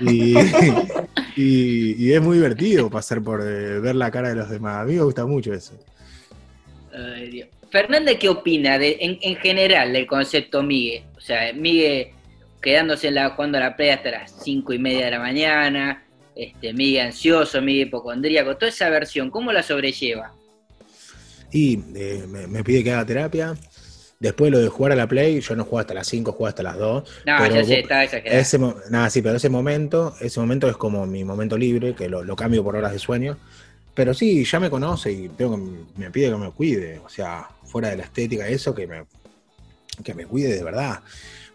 Y, 0.00 0.34
y- 1.36 1.94
y 1.98 2.12
es 2.12 2.20
muy 2.20 2.36
divertido 2.36 2.88
pasar 2.90 3.22
por 3.22 3.40
eh, 3.40 3.80
ver 3.80 3.94
la 3.94 4.10
cara 4.10 4.28
de 4.30 4.34
los 4.36 4.50
demás. 4.50 4.76
A 4.78 4.84
mí 4.84 4.94
me 4.94 5.02
gusta 5.02 5.24
mucho 5.26 5.52
eso. 5.54 5.74
Ay, 6.92 7.30
Dios. 7.30 7.48
Fernández, 7.70 8.18
¿qué 8.18 8.28
opina 8.28 8.78
de, 8.78 8.96
en, 9.00 9.18
en 9.20 9.36
general 9.36 9.92
del 9.92 10.06
concepto 10.06 10.62
Migue? 10.62 11.04
O 11.16 11.20
sea, 11.20 11.52
Migue 11.52 12.14
quedándose 12.62 13.08
en 13.08 13.16
la, 13.16 13.30
jugando 13.30 13.58
a 13.58 13.60
la 13.60 13.76
playa 13.76 13.94
hasta 13.94 14.10
las 14.12 14.32
cinco 14.42 14.72
y 14.72 14.78
media 14.78 15.06
de 15.06 15.10
la 15.10 15.18
mañana, 15.18 16.02
este, 16.36 16.72
Migue 16.72 17.00
ansioso, 17.00 17.60
Migue 17.62 17.82
hipocondríaco, 17.82 18.56
toda 18.56 18.68
esa 18.68 18.88
versión, 18.90 19.30
¿cómo 19.30 19.52
la 19.52 19.62
sobrelleva? 19.62 20.32
Y 21.50 21.80
eh, 21.94 22.24
me, 22.28 22.46
me 22.46 22.62
pide 22.62 22.84
que 22.84 22.92
haga 22.92 23.06
terapia. 23.06 23.54
Después 24.18 24.50
lo 24.50 24.58
de 24.58 24.68
jugar 24.68 24.92
a 24.92 24.96
la 24.96 25.06
Play, 25.06 25.40
yo 25.40 25.54
no 25.56 25.64
juego 25.64 25.78
hasta 25.80 25.92
las 25.94 26.06
5, 26.06 26.32
juego 26.32 26.46
hasta 26.46 26.62
las 26.62 26.78
2. 26.78 27.04
No, 27.26 27.34
Pero 27.38 27.54
ya 27.56 27.64
sé, 27.64 27.80
estaba 27.80 28.04
exagerado. 28.04 28.40
Ese, 28.40 28.58
nada, 28.90 29.10
sí, 29.10 29.20
pero 29.20 29.36
ese 29.36 29.48
momento, 29.50 30.14
ese 30.20 30.40
momento 30.40 30.68
es 30.70 30.76
como 30.76 31.04
mi 31.06 31.22
momento 31.22 31.58
libre, 31.58 31.94
que 31.94 32.08
lo, 32.08 32.24
lo 32.24 32.34
cambio 32.34 32.64
por 32.64 32.76
horas 32.76 32.92
de 32.92 32.98
sueño. 32.98 33.36
Pero 33.94 34.14
sí, 34.14 34.44
ya 34.44 34.58
me 34.58 34.70
conoce 34.70 35.12
y 35.12 35.28
tengo 35.28 35.56
que- 35.56 36.00
me 36.00 36.10
pide 36.10 36.30
que 36.30 36.36
me 36.36 36.50
cuide. 36.50 36.98
O 37.04 37.08
sea, 37.10 37.46
fuera 37.64 37.88
de 37.90 37.96
la 37.98 38.04
estética, 38.04 38.48
eso, 38.48 38.74
que 38.74 38.86
me, 38.86 39.04
que 40.02 40.14
me 40.14 40.24
cuide 40.26 40.54
de 40.54 40.62
verdad. 40.64 41.00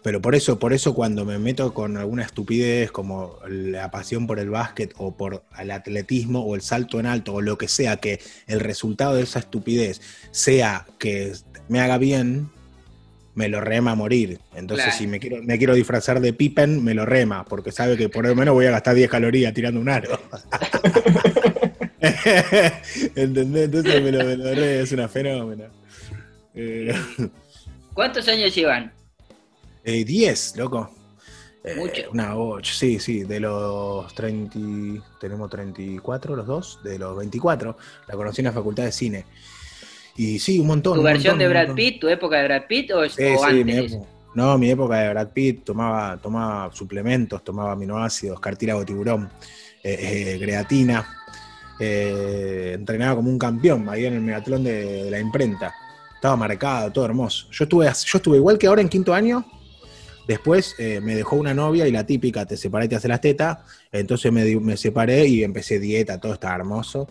Pero 0.02 0.20
por 0.20 0.34
eso, 0.34 0.58
por 0.58 0.72
eso 0.72 0.94
cuando 0.94 1.24
me 1.24 1.38
meto 1.38 1.72
con 1.72 1.96
alguna 1.96 2.24
estupidez 2.24 2.90
como 2.90 3.38
la 3.48 3.90
pasión 3.92 4.26
por 4.26 4.40
el 4.40 4.50
básquet 4.50 4.92
o 4.98 5.16
por 5.16 5.44
el 5.58 5.70
atletismo 5.70 6.40
o 6.44 6.56
el 6.56 6.60
salto 6.62 6.98
en 6.98 7.06
alto 7.06 7.34
o 7.34 7.40
lo 7.40 7.56
que 7.56 7.68
sea, 7.68 7.98
que 7.98 8.20
el 8.48 8.58
resultado 8.60 9.14
de 9.14 9.22
esa 9.22 9.38
estupidez 9.38 10.00
sea 10.32 10.86
que 10.98 11.32
me 11.68 11.78
haga 11.80 11.98
bien, 11.98 12.50
me 13.36 13.48
lo 13.48 13.60
rema 13.60 13.92
a 13.92 13.94
morir. 13.94 14.40
Entonces, 14.56 14.86
Claro. 14.86 14.98
si 14.98 15.06
me 15.06 15.20
quiero, 15.20 15.40
me 15.42 15.56
quiero 15.56 15.74
disfrazar 15.74 16.20
de 16.20 16.32
Pippen, 16.32 16.82
me 16.82 16.94
lo 16.94 17.06
rema, 17.06 17.44
porque 17.44 17.70
sabe 17.70 17.96
que 17.96 18.08
por 18.08 18.26
lo 18.26 18.34
menos 18.34 18.54
voy 18.54 18.66
a 18.66 18.72
gastar 18.72 18.94
10 18.96 19.08
calorías 19.08 19.54
tirando 19.54 19.80
un 19.80 19.88
aro. 19.88 20.18
¿Entendés? 23.14 23.64
Entonces 23.66 24.02
me 24.02 24.12
lo, 24.12 24.24
me 24.24 24.36
lo 24.36 24.54
re- 24.54 24.80
es 24.80 24.92
una 24.92 25.08
fenómena. 25.08 25.64
Eh, 26.54 26.94
¿Cuántos 27.94 28.26
años 28.28 28.54
llevan? 28.54 28.92
Eh, 29.84 30.04
10, 30.04 30.56
loco. 30.56 30.90
Eh, 31.64 31.76
Mucho. 31.76 32.02
Una 32.12 32.36
8, 32.36 32.72
sí, 32.74 32.98
sí, 32.98 33.22
de 33.22 33.38
los 33.38 34.12
30, 34.14 34.58
y- 34.58 35.00
tenemos 35.20 35.48
34 35.48 36.34
los 36.34 36.46
dos, 36.46 36.80
de 36.82 36.98
los 36.98 37.16
24, 37.16 37.76
la 38.08 38.14
conocí 38.16 38.40
en 38.40 38.46
la 38.46 38.52
facultad 38.52 38.82
de 38.84 38.92
cine. 38.92 39.24
Y 40.16 40.38
sí, 40.40 40.58
un 40.58 40.66
montón. 40.66 40.94
¿Tu 40.94 41.00
un 41.00 41.04
versión 41.04 41.34
montón, 41.38 41.38
de 41.38 41.48
Brad. 41.64 41.74
Pitt, 41.74 42.00
tu 42.00 42.08
época 42.08 42.38
de 42.38 42.44
Brad 42.44 42.62
Pitt 42.68 42.90
o, 42.90 43.08
Sí, 43.08 43.22
o 43.22 43.38
sí, 43.38 43.44
antes? 43.44 43.64
mi 43.64 43.72
época. 43.76 44.08
No, 44.34 44.58
mi 44.58 44.70
época 44.70 44.96
de 44.98 45.08
Brad 45.10 45.28
Pitt 45.28 45.64
tomaba, 45.64 46.16
tomaba 46.16 46.74
suplementos, 46.74 47.44
tomaba 47.44 47.72
aminoácidos, 47.72 48.40
cartílago 48.40 48.84
tiburón, 48.84 49.30
eh, 49.84 50.34
eh, 50.34 50.38
creatina, 50.40 51.06
entrenaba 51.78 53.16
como 53.16 53.30
un 53.30 53.38
campeón 53.38 53.88
ahí 53.88 54.06
en 54.06 54.14
el 54.14 54.20
megatlón 54.20 54.64
de, 54.64 55.04
de 55.04 55.10
la 55.10 55.18
imprenta. 55.20 55.74
Estaba 56.14 56.36
marcado, 56.36 56.90
todo 56.92 57.04
hermoso. 57.04 57.46
Yo 57.50 57.64
estuve, 57.64 57.84
yo 57.86 58.18
estuve 58.18 58.36
igual 58.36 58.58
que 58.58 58.66
ahora 58.66 58.80
en 58.82 58.88
quinto 58.88 59.12
año. 59.14 59.44
Después 60.26 60.74
eh, 60.78 61.00
me 61.00 61.14
dejó 61.14 61.36
una 61.36 61.52
novia 61.54 61.86
y 61.88 61.92
la 61.92 62.06
típica, 62.06 62.46
te 62.46 62.56
separé 62.56 62.86
y 62.86 62.88
te 62.88 62.96
hace 62.96 63.08
las 63.08 63.20
tetas. 63.20 63.58
Entonces 63.90 64.32
me, 64.32 64.76
separé 64.76 65.26
y 65.26 65.42
empecé 65.42 65.78
dieta, 65.80 66.20
todo 66.20 66.34
estaba 66.34 66.54
hermoso. 66.54 67.08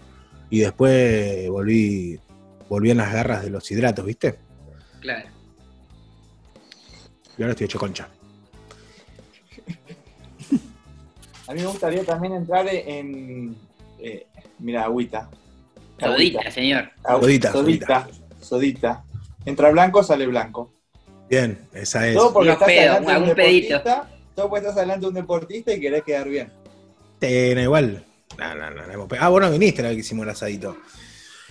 Y 0.49 0.59
después 0.59 1.49
volví, 1.49 2.19
volví 2.69 2.91
en 2.91 2.97
las 2.97 3.11
garras 3.13 3.43
de 3.43 3.49
los 3.49 3.69
hidratos, 3.69 4.05
¿viste? 4.05 4.35
Claro. 5.01 5.29
Y 7.37 7.41
ahora 7.41 7.51
estoy 7.51 7.65
hecho 7.65 7.79
concha. 7.79 8.07
A 11.47 11.53
mí 11.53 11.59
me 11.61 11.67
gustaría 11.67 12.03
también 12.05 12.33
entrar 12.33 12.65
en. 12.67 13.55
eh, 13.99 14.27
mira, 14.59 14.83
agüita. 14.85 15.29
Sodita, 15.99 16.49
señor. 16.49 16.89
Agu- 17.03 17.21
Sodita, 17.21 17.51
sodita. 17.51 18.07
Sodita. 18.39 19.03
Entra 19.45 19.69
blanco, 19.69 20.01
sale 20.01 20.25
blanco. 20.27 20.71
Bien, 21.31 21.57
esa 21.73 22.07
es. 22.09 22.15
Todo 22.17 22.33
porque 22.33 22.51
estás 22.51 22.67
pedos, 22.67 22.81
adelante 22.97 23.05
de 23.11 23.17
un 23.17 23.21
algún 23.23 23.35
pedito. 23.35 23.73
deportista. 23.77 24.09
Todo 24.35 24.49
porque 24.49 24.59
estás 24.65 24.77
adelante 24.77 25.01
de 25.01 25.07
un 25.07 25.13
deportista 25.15 25.73
y 25.73 25.79
querés 25.79 26.03
quedar 26.03 26.27
bien. 26.27 26.51
Eh, 27.21 27.53
no, 27.55 27.61
igual. 27.61 28.03
No, 28.37 28.55
no, 28.55 28.69
no, 28.69 29.07
Ah, 29.19 29.29
bueno, 29.29 29.49
viniste 29.49 29.81
la 29.81 29.87
vez 29.89 29.95
que 29.95 30.01
hicimos 30.01 30.23
el 30.23 30.29
asadito. 30.31 30.75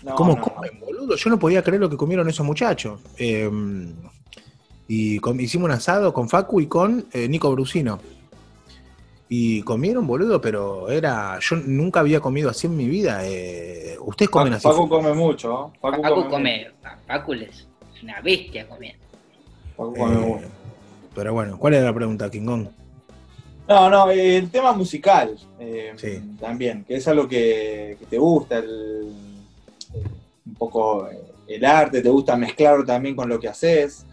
No, 0.02 0.14
¿Cómo 0.14 0.36
no. 0.36 0.42
comen, 0.42 0.78
boludo? 0.80 1.16
Yo 1.16 1.30
no 1.30 1.38
podía 1.38 1.62
creer 1.62 1.80
lo 1.80 1.88
que 1.88 1.96
comieron 1.96 2.28
esos 2.28 2.44
muchachos. 2.44 3.00
Eh, 3.18 3.50
y 4.88 5.18
com- 5.18 5.40
hicimos 5.40 5.66
un 5.66 5.72
asado 5.72 6.12
con 6.12 6.28
Facu 6.28 6.60
y 6.60 6.66
con 6.66 7.06
eh, 7.12 7.26
Nico 7.28 7.50
Brusino. 7.52 8.00
Y 9.30 9.62
comieron, 9.62 10.06
boludo, 10.06 10.40
pero 10.42 10.90
era. 10.90 11.38
Yo 11.40 11.56
nunca 11.56 12.00
había 12.00 12.20
comido 12.20 12.50
así 12.50 12.66
en 12.66 12.76
mi 12.76 12.86
vida. 12.86 13.20
Eh, 13.24 13.96
Ustedes 14.00 14.28
comen 14.28 14.52
así. 14.54 14.64
Facu 14.68 14.88
come 14.88 15.12
mucho. 15.14 15.48
¿no? 15.48 15.72
Facu, 15.80 16.02
Pacu 16.02 16.28
come, 16.28 16.28
come, 16.30 16.70
Pacu 17.06 17.32
es 17.34 17.66
una 18.02 18.20
bestia 18.20 18.66
comiendo. 18.68 19.06
Eh, 19.96 20.48
pero 21.14 21.32
bueno, 21.34 21.58
¿cuál 21.58 21.74
era 21.74 21.84
la 21.86 21.94
pregunta, 21.94 22.30
Kingón? 22.30 22.70
No, 23.68 23.88
no, 23.88 24.10
el 24.10 24.50
tema 24.50 24.72
musical 24.72 25.36
eh, 25.58 25.92
Sí. 25.96 26.20
también, 26.40 26.84
que 26.84 26.96
es 26.96 27.06
algo 27.08 27.28
que, 27.28 27.96
que 27.98 28.06
te 28.06 28.18
gusta, 28.18 28.58
el- 28.58 29.12
eh, 29.94 30.02
un 30.46 30.54
poco 30.54 31.08
el 31.46 31.64
arte, 31.64 32.02
te 32.02 32.08
gusta 32.08 32.36
mezclarlo 32.36 32.84
también 32.84 33.14
con 33.14 33.28
lo 33.28 33.38
que 33.38 33.48
haces. 33.48 34.04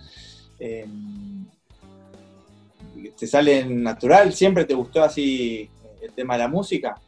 eh, 0.59 0.85
te 3.17 3.27
sale 3.27 3.65
natural, 3.65 4.33
siempre 4.33 4.65
te 4.65 4.73
gustó 4.73 5.03
así 5.03 5.69
el 6.01 6.11
tema 6.11 6.33
de 6.35 6.39
la 6.39 6.47
música. 6.47 6.99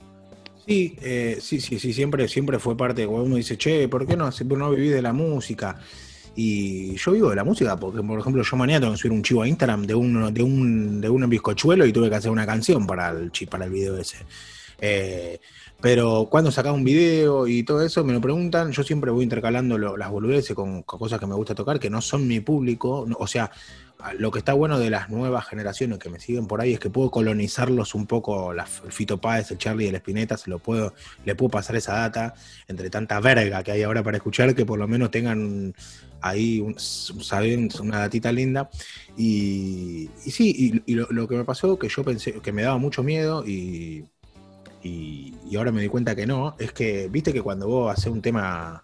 Sí, 0.66 0.95
eh, 1.01 1.38
sí, 1.41 1.60
sí, 1.60 1.80
sí, 1.80 1.93
siempre, 1.93 2.28
siempre 2.28 2.60
fue 2.60 2.78
parte, 2.78 3.05
cuando 3.07 3.26
uno 3.26 3.36
dice, 3.36 3.57
che, 3.57 3.88
¿por 3.88 4.05
qué 4.05 4.16
no, 4.16 4.30
no 4.57 4.70
viví 4.72 4.89
de 4.89 5.01
la 5.01 5.14
música? 5.14 5.80
Y 6.42 6.96
yo 6.96 7.12
vivo 7.12 7.30
de 7.32 7.36
la 7.36 7.44
música 7.44 7.76
porque, 7.76 8.02
por 8.02 8.18
ejemplo, 8.18 8.42
yo 8.42 8.56
mañana 8.56 8.80
tengo 8.80 8.96
que 8.96 9.10
un 9.10 9.22
chivo 9.22 9.42
a 9.42 9.48
Instagram 9.50 9.86
de 9.86 9.94
un, 9.94 10.34
de 10.34 10.42
un, 10.42 11.02
de 11.02 11.10
un 11.10 11.30
bizcochuelo 11.30 11.86
y 11.86 11.92
tuve 11.92 12.10
que 12.10 12.16
hacer 12.16 12.32
una 12.32 12.46
canción 12.46 12.88
para 12.88 13.10
el, 13.10 13.30
para 13.50 13.66
el 13.66 13.72
video 13.72 13.98
ese. 13.98 14.20
Eh, 14.80 15.38
pero 15.82 16.30
cuando 16.32 16.50
sacaba 16.50 16.74
un 16.78 16.86
video 16.86 17.46
y 17.46 17.64
todo 17.64 17.84
eso, 17.84 18.06
me 18.06 18.14
lo 18.14 18.22
preguntan, 18.22 18.72
yo 18.72 18.84
siempre 18.84 19.12
voy 19.12 19.24
intercalando 19.24 19.78
las 19.78 20.10
boludeces 20.10 20.56
con, 20.56 20.84
cosas 20.84 21.20
que 21.20 21.26
me 21.26 21.36
gusta 21.36 21.56
tocar, 21.56 21.78
que 21.78 21.90
no 21.90 22.00
son 22.00 22.26
mi 22.26 22.40
público, 22.40 23.06
o 23.18 23.28
sea, 23.28 23.52
lo 24.18 24.32
que 24.32 24.40
está 24.40 24.54
bueno 24.54 24.80
de 24.80 24.90
las 24.90 25.10
nuevas 25.10 25.46
generaciones 25.46 26.00
que 26.00 26.10
me 26.10 26.22
siguen 26.22 26.48
por 26.48 26.62
ahí 26.62 26.74
es 26.74 26.80
que 26.80 26.90
puedo 26.90 27.12
colonizarlos 27.12 27.96
un 27.96 28.08
poco, 28.08 28.54
la, 28.54 28.66
el 28.86 28.94
Fito 28.94 29.20
Páez, 29.20 29.52
el 29.52 29.58
Charlie 29.58 29.90
el 29.90 29.96
Espineta, 29.96 30.38
se 30.38 30.50
lo 30.50 30.60
puedo, 30.60 30.94
le 31.26 31.36
puedo 31.36 31.50
pasar 31.50 31.76
esa 31.76 31.96
data 31.96 32.34
entre 32.70 32.90
tanta 32.90 33.20
verga 33.20 33.62
que 33.62 33.74
hay 33.74 33.84
ahora 33.84 34.02
para 34.02 34.16
escuchar, 34.16 34.56
que 34.56 34.66
por 34.66 34.80
lo 34.80 34.88
menos 34.88 35.12
tengan 35.12 35.74
ahí 36.22 36.59
un, 36.59 36.78
saben, 36.80 37.70
una 37.82 37.99
datita 37.99 38.32
linda. 38.32 38.70
Y, 39.17 40.09
y 40.26 40.32
sí, 40.32 40.82
y, 40.86 40.93
lo, 40.93 41.28
que 41.28 41.36
me 41.36 41.43
pasó, 41.43 41.78
que 41.78 41.89
yo 41.89 42.03
pensé 42.03 42.34
que 42.34 42.51
me 42.51 42.63
daba 42.63 42.78
mucho 42.78 43.03
miedo 43.03 43.45
y, 43.45 44.05
y, 44.84 45.34
ahora 45.55 45.72
me 45.72 45.82
di 45.82 45.88
cuenta 45.88 46.15
que 46.15 46.26
no, 46.26 46.55
es 46.59 46.72
que, 46.72 47.07
viste 47.09 47.34
que 47.34 47.41
cuando 47.41 47.67
vos 47.67 47.91
haces 47.91 48.11
un 48.11 48.22
tema 48.22 48.84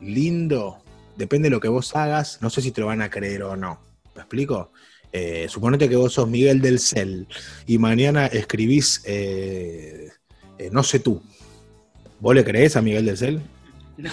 lindo, 0.00 0.78
depende 1.16 1.46
de 1.46 1.54
lo 1.54 1.60
que 1.60 1.68
vos 1.68 1.94
hagas, 1.94 2.38
no 2.42 2.50
sé 2.50 2.60
si 2.62 2.72
te 2.72 2.80
lo 2.80 2.88
van 2.88 3.02
a 3.02 3.10
creer 3.10 3.42
o 3.42 3.56
no. 3.56 3.78
¿Me 4.14 4.22
explico? 4.22 4.72
Eh, 5.12 5.46
suponete 5.48 5.88
que 5.88 5.96
vos 5.96 6.12
sos 6.12 6.28
Miguel 6.28 6.60
del 6.60 6.78
Cel 6.78 7.26
y 7.66 7.78
mañana 7.78 8.26
escribís 8.26 9.02
eh, 9.06 10.10
eh, 10.58 10.70
No 10.72 10.82
sé 10.82 10.98
tú. 10.98 11.22
¿Vos 12.20 12.34
le 12.34 12.44
creés 12.44 12.76
a 12.76 12.82
Miguel 12.82 13.06
del 13.06 13.16
Cel? 13.16 13.42
No. 13.96 14.10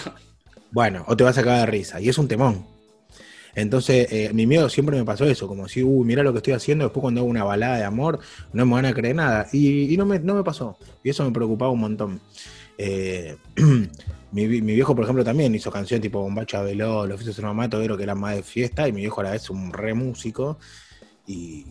Bueno, 0.74 1.04
o 1.06 1.16
te 1.16 1.22
vas 1.22 1.38
a 1.38 1.44
cagar 1.44 1.60
de 1.60 1.66
risa. 1.66 2.00
Y 2.00 2.08
es 2.08 2.18
un 2.18 2.26
temón. 2.26 2.66
Entonces, 3.54 4.08
eh, 4.10 4.30
mi 4.34 4.44
miedo 4.48 4.68
siempre 4.68 4.96
me 4.98 5.04
pasó 5.04 5.24
eso, 5.24 5.46
como 5.46 5.68
si, 5.68 5.84
uy, 5.84 6.04
mira 6.04 6.24
lo 6.24 6.32
que 6.32 6.38
estoy 6.38 6.54
haciendo, 6.54 6.84
después 6.84 7.00
cuando 7.02 7.20
hago 7.20 7.30
una 7.30 7.44
balada 7.44 7.76
de 7.76 7.84
amor, 7.84 8.18
no 8.52 8.66
me 8.66 8.72
van 8.72 8.86
a 8.86 8.92
creer 8.92 9.14
nada. 9.14 9.46
Y, 9.52 9.96
no, 9.96 10.04
me, 10.04 10.18
no 10.18 10.34
me 10.34 10.42
pasó. 10.42 10.76
Y 11.04 11.10
eso 11.10 11.24
me 11.24 11.30
preocupaba 11.30 11.70
un 11.70 11.78
montón. 11.78 12.20
Eh, 12.76 13.36
mi, 14.32 14.48
vi- 14.48 14.62
mi 14.62 14.74
viejo, 14.74 14.96
por 14.96 15.04
ejemplo, 15.04 15.22
también 15.24 15.54
hizo 15.54 15.70
canción 15.70 16.00
tipo 16.00 16.20
Bombacha 16.20 16.60
Veló, 16.62 17.06
Los 17.06 17.14
oficios 17.16 17.36
de 17.36 17.42
mamá, 17.44 17.70
todo 17.70 17.96
que 17.96 18.02
era 18.02 18.16
más 18.16 18.34
de 18.34 18.42
fiesta, 18.42 18.88
y 18.88 18.92
mi 18.92 19.02
viejo 19.02 19.20
a 19.20 19.24
la 19.24 19.30
vez 19.30 19.48
un 19.50 19.72
re 19.72 19.94
músico. 19.94 20.58
Y, 21.28 21.64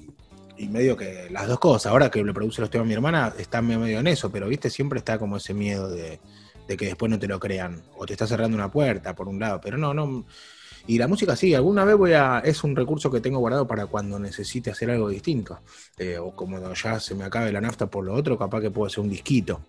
y 0.58 0.70
medio 0.70 0.96
que 0.96 1.28
las 1.30 1.48
dos 1.50 1.60
cosas, 1.60 1.92
ahora 1.92 2.10
que 2.10 2.24
le 2.24 2.34
produce 2.34 2.62
los 2.62 2.70
temas 2.70 2.86
a 2.86 2.88
mi 2.88 2.94
hermana, 2.94 3.34
está 3.38 3.62
medio 3.62 4.00
en 4.00 4.08
eso, 4.08 4.32
pero 4.32 4.48
viste, 4.48 4.70
siempre 4.70 5.00
está 5.00 5.20
como 5.20 5.36
ese 5.36 5.54
miedo 5.54 5.90
de, 5.90 6.22
de 6.68 6.78
que 6.78 6.86
después 6.86 7.10
no 7.10 7.20
te 7.20 7.28
lo 7.28 7.40
crean, 7.40 7.82
o 7.98 8.06
te 8.06 8.14
está 8.14 8.28
cerrando 8.28 8.56
una 8.56 8.72
puerta 8.72 9.16
por 9.16 9.28
un 9.28 9.40
lado, 9.40 9.60
pero 9.62 9.78
no, 9.78 9.94
no. 9.94 10.26
Y 10.86 10.98
la 10.98 11.08
música 11.08 11.36
sí, 11.36 11.54
alguna 11.54 11.86
vez 11.86 11.96
voy 11.96 12.14
a. 12.14 12.40
Es 12.40 12.64
un 12.64 12.76
recurso 12.76 13.10
que 13.10 13.22
tengo 13.22 13.40
guardado 13.40 13.66
para 13.66 13.86
cuando 13.86 14.20
necesite 14.20 14.70
hacer 14.70 14.92
algo 14.92 15.10
distinto. 15.10 15.60
Eh, 15.98 16.18
o 16.18 16.32
como 16.36 16.74
ya 16.74 17.00
se 17.00 17.16
me 17.16 17.24
acabe 17.24 17.52
la 17.54 17.62
nafta 17.62 17.88
por 17.88 18.04
lo 18.04 18.14
otro, 18.14 18.38
capaz 18.38 18.62
que 18.62 18.72
puedo 18.72 18.88
hacer 18.88 19.00
un 19.00 19.10
disquito. 19.10 19.62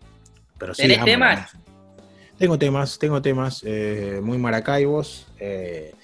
Pero 0.58 0.74
sí, 0.74 0.82
¿Tenés 0.82 0.98
amo 0.98 1.06
temas? 1.06 1.52
Tengo 2.36 2.58
temas, 2.58 2.98
tengo 2.98 3.22
temas 3.22 3.62
eh, 3.64 4.20
muy 4.22 4.38
maracaibos, 4.38 5.28
eh, 5.38 5.94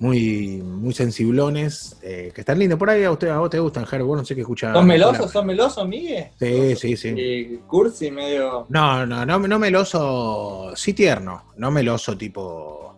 muy, 0.00 0.62
muy 0.64 0.94
sensiblones, 0.94 1.96
eh, 2.02 2.32
que 2.34 2.40
están 2.40 2.58
lindos. 2.58 2.78
Por 2.78 2.88
ahí 2.88 3.04
a, 3.04 3.10
usted, 3.10 3.28
a 3.28 3.38
vos 3.38 3.50
te 3.50 3.60
gustan, 3.60 3.86
Ger, 3.86 4.02
vos 4.02 4.16
no 4.18 4.24
sé 4.24 4.34
qué 4.34 4.40
escuchar. 4.40 4.74
¿Son 4.74 4.86
melosos? 4.86 5.30
¿Son 5.30 5.46
melosos, 5.46 5.86
Miguel? 5.86 6.28
Sí, 6.38 6.74
sí, 6.74 6.96
sí. 6.96 7.08
Y 7.08 7.56
cursi 7.66 8.10
medio. 8.10 8.64
No, 8.70 9.06
no, 9.06 9.26
no, 9.26 9.38
no 9.38 9.58
meloso, 9.58 10.72
sí 10.74 10.94
tierno, 10.94 11.52
no 11.58 11.70
meloso 11.70 12.16
tipo 12.16 12.94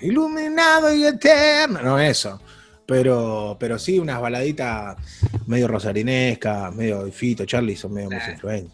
iluminado 0.00 0.94
y 0.94 1.04
eterno, 1.04 1.82
no 1.82 1.98
eso. 1.98 2.40
Pero, 2.86 3.56
pero 3.58 3.76
sí 3.76 3.98
unas 3.98 4.20
baladitas 4.20 4.96
medio 5.48 5.66
rosarinescas, 5.66 6.72
medio 6.76 7.10
Fito, 7.10 7.44
Charlie, 7.44 7.74
son 7.74 7.92
medio 7.92 8.08
Claro. 8.10 8.22
más 8.24 8.32
influencers. 8.34 8.72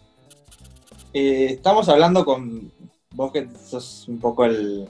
Eh, 1.11 1.47
estamos 1.53 1.89
hablando 1.89 2.23
con 2.23 2.71
vos 3.15 3.31
que 3.31 3.47
sos 3.67 4.07
un 4.07 4.19
poco 4.19 4.45
el, 4.45 4.87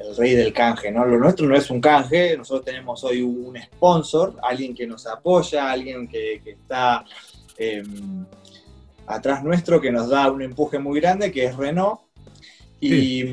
el 0.00 0.16
rey 0.16 0.34
del 0.34 0.52
canje, 0.52 0.90
¿no? 0.90 1.04
Lo 1.04 1.18
nuestro 1.18 1.46
no 1.46 1.56
es 1.56 1.70
un 1.70 1.80
canje, 1.80 2.36
nosotros 2.36 2.64
tenemos 2.64 3.02
hoy 3.04 3.22
un 3.22 3.56
sponsor, 3.60 4.36
alguien 4.42 4.74
que 4.74 4.86
nos 4.86 5.06
apoya, 5.06 5.70
alguien 5.70 6.06
que, 6.06 6.40
que 6.44 6.52
está 6.52 7.04
eh, 7.56 7.82
atrás 9.06 9.42
nuestro, 9.42 9.80
que 9.80 9.90
nos 9.90 10.08
da 10.08 10.30
un 10.30 10.42
empuje 10.42 10.78
muy 10.78 11.00
grande, 11.00 11.32
que 11.32 11.46
es 11.46 11.56
Renault. 11.56 12.00
Y, 12.80 13.24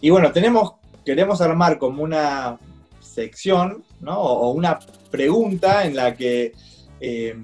y 0.00 0.10
bueno, 0.10 0.32
tenemos, 0.32 0.72
queremos 1.04 1.40
armar 1.40 1.78
como 1.78 2.02
una 2.02 2.58
sección, 3.00 3.84
¿no? 4.00 4.20
O, 4.20 4.48
o 4.48 4.50
una 4.52 4.78
pregunta 5.10 5.84
en 5.84 5.94
la 5.94 6.16
que 6.16 6.52
eh, 7.00 7.36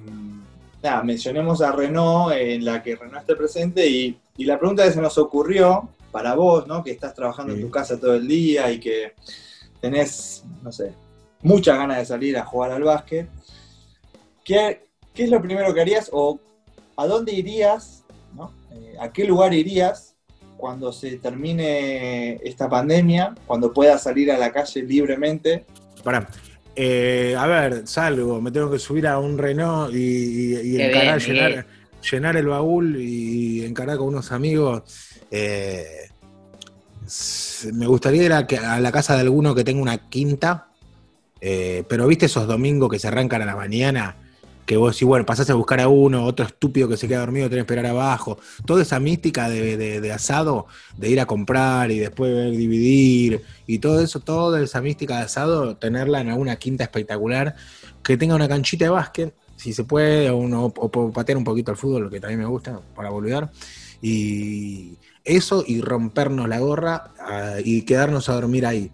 nada, 0.82 1.02
mencionemos 1.04 1.62
a 1.62 1.70
Renault, 1.72 2.34
en 2.34 2.64
la 2.64 2.82
que 2.82 2.96
Renault 2.96 3.20
esté 3.20 3.36
presente, 3.36 3.86
y, 3.86 4.18
y 4.36 4.44
la 4.44 4.58
pregunta 4.58 4.84
que 4.84 4.92
se 4.92 5.00
nos 5.00 5.16
ocurrió 5.18 5.88
para 6.10 6.34
vos, 6.34 6.66
¿no? 6.66 6.82
Que 6.82 6.90
estás 6.92 7.14
trabajando 7.14 7.52
en 7.54 7.60
tu 7.60 7.70
casa 7.70 7.98
todo 7.98 8.14
el 8.14 8.26
día 8.26 8.70
y 8.70 8.80
que 8.80 9.12
tenés, 9.80 10.44
no 10.62 10.72
sé, 10.72 10.92
muchas 11.42 11.76
ganas 11.78 11.98
de 11.98 12.04
salir 12.06 12.36
a 12.38 12.44
jugar 12.44 12.72
al 12.72 12.82
básquet. 12.82 13.28
¿Qué, 14.44 14.82
qué 15.14 15.24
es 15.24 15.30
lo 15.30 15.40
primero 15.42 15.72
que 15.74 15.80
harías 15.80 16.08
o 16.12 16.40
a 16.96 17.06
dónde 17.06 17.32
irías, 17.32 18.04
¿no? 18.34 18.52
Eh, 18.72 18.96
¿A 19.00 19.12
qué 19.12 19.24
lugar 19.24 19.52
irías 19.54 20.14
cuando 20.56 20.92
se 20.92 21.18
termine 21.18 22.40
esta 22.42 22.68
pandemia, 22.68 23.34
cuando 23.46 23.72
puedas 23.72 24.02
salir 24.02 24.32
a 24.32 24.38
la 24.38 24.50
calle 24.50 24.82
libremente? 24.82 25.64
Pará. 26.02 26.28
Eh, 26.74 27.34
a 27.36 27.46
ver, 27.46 27.86
salgo, 27.86 28.40
me 28.40 28.50
tengo 28.50 28.70
que 28.70 28.78
subir 28.78 29.06
a 29.06 29.18
un 29.18 29.36
Renault 29.36 29.92
y, 29.94 30.54
y- 30.54 30.80
encarar, 30.80 31.18
bien, 31.18 31.28
llenar, 31.36 31.50
Miguel. 31.50 31.64
llenar 32.10 32.36
el 32.36 32.46
baúl 32.46 32.96
y 33.02 33.64
encarar 33.64 33.98
con 33.98 34.08
unos 34.08 34.30
amigos. 34.32 34.82
Eh, 35.30 36.08
me 37.72 37.86
gustaría 37.86 38.24
ir 38.24 38.32
a, 38.32 38.80
la 38.80 38.92
casa 38.92 39.14
de 39.14 39.20
alguno 39.20 39.54
que 39.54 39.64
tenga 39.64 39.80
una 39.80 39.98
quinta, 40.08 40.68
eh, 41.40 41.84
pero 41.88 42.06
viste 42.06 42.26
esos 42.26 42.46
domingos 42.46 42.90
que 42.90 42.98
se 42.98 43.08
arrancan 43.08 43.42
a 43.42 43.46
la 43.46 43.56
mañana, 43.56 44.16
que 44.66 44.76
vos 44.76 44.94
decís, 44.94 45.08
bueno, 45.08 45.24
pasás 45.24 45.48
a 45.48 45.54
buscar 45.54 45.80
a 45.80 45.88
uno, 45.88 46.24
otro 46.24 46.44
estúpido 46.44 46.88
que 46.88 46.98
se 46.98 47.08
queda 47.08 47.20
dormido, 47.20 47.48
tenés 47.48 47.64
que 47.64 47.72
esperar 47.72 47.86
abajo. 47.86 48.38
Toda 48.66 48.82
esa 48.82 49.00
mística 49.00 49.48
de, 49.48 49.78
de- 49.78 50.12
asado, 50.12 50.66
de 50.98 51.08
ir 51.08 51.20
a 51.20 51.26
comprar 51.26 51.90
y 51.90 51.98
después 51.98 52.34
ver 52.34 52.50
dividir, 52.50 53.42
y 53.66 53.78
todo 53.78 54.02
eso, 54.02 54.20
toda 54.20 54.60
esa 54.60 54.82
mística 54.82 55.16
de 55.16 55.22
asado, 55.22 55.76
tenerla 55.76 56.20
en 56.20 56.28
alguna 56.28 56.56
quinta 56.56 56.84
espectacular, 56.84 57.56
que 58.02 58.18
tenga 58.18 58.34
una 58.34 58.46
canchita 58.46 58.84
de 58.84 58.90
básquet, 58.90 59.34
si 59.56 59.72
se 59.72 59.84
puede, 59.84 60.28
o, 60.30 60.70
patear 61.12 61.38
un 61.38 61.44
poquito 61.44 61.70
al 61.70 61.78
fútbol, 61.78 62.04
lo 62.04 62.10
que 62.10 62.20
también 62.20 62.40
me 62.40 62.46
gusta, 62.46 62.78
para 62.94 63.08
volver. 63.08 63.48
Y 64.00 64.96
eso 65.24 65.64
y 65.66 65.80
rompernos 65.80 66.48
la 66.48 66.58
gorra 66.58 67.12
ah, 67.20 67.56
y 67.64 67.82
quedarnos 67.82 68.28
a 68.28 68.34
dormir 68.34 68.64
ahí. 68.66 68.90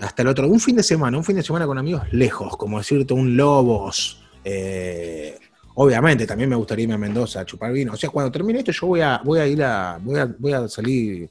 Hasta 0.00 0.22
el 0.22 0.28
otro, 0.28 0.48
un 0.48 0.58
fin 0.60 0.76
de 0.76 0.82
semana, 0.82 1.18
un 1.18 1.24
fin 1.24 1.36
de 1.36 1.42
semana 1.42 1.66
con 1.66 1.76
amigos 1.78 2.02
lejos, 2.12 2.56
como 2.56 2.78
decirte 2.78 3.12
un 3.14 3.36
Lobos. 3.36 4.22
eh, 4.44 5.38
obviamente, 5.74 6.26
también 6.26 6.48
me 6.50 6.56
gustaría 6.56 6.84
irme 6.84 6.94
a 6.94 6.98
Mendoza 6.98 7.40
a 7.40 7.44
chupar 7.46 7.72
vino. 7.72 7.92
O 7.92 7.96
sea, 7.96 8.08
cuando 8.10 8.32
termine 8.32 8.58
esto, 8.60 8.72
yo 8.72 8.86
voy 8.86 9.00
a, 9.02 9.20
voy 9.24 9.38
a 9.38 9.46
ir 9.46 9.62
a, 9.62 9.98
voy 10.02 10.18
a, 10.18 10.34
voy 10.38 10.52
a 10.54 10.66
salir, 10.68 11.28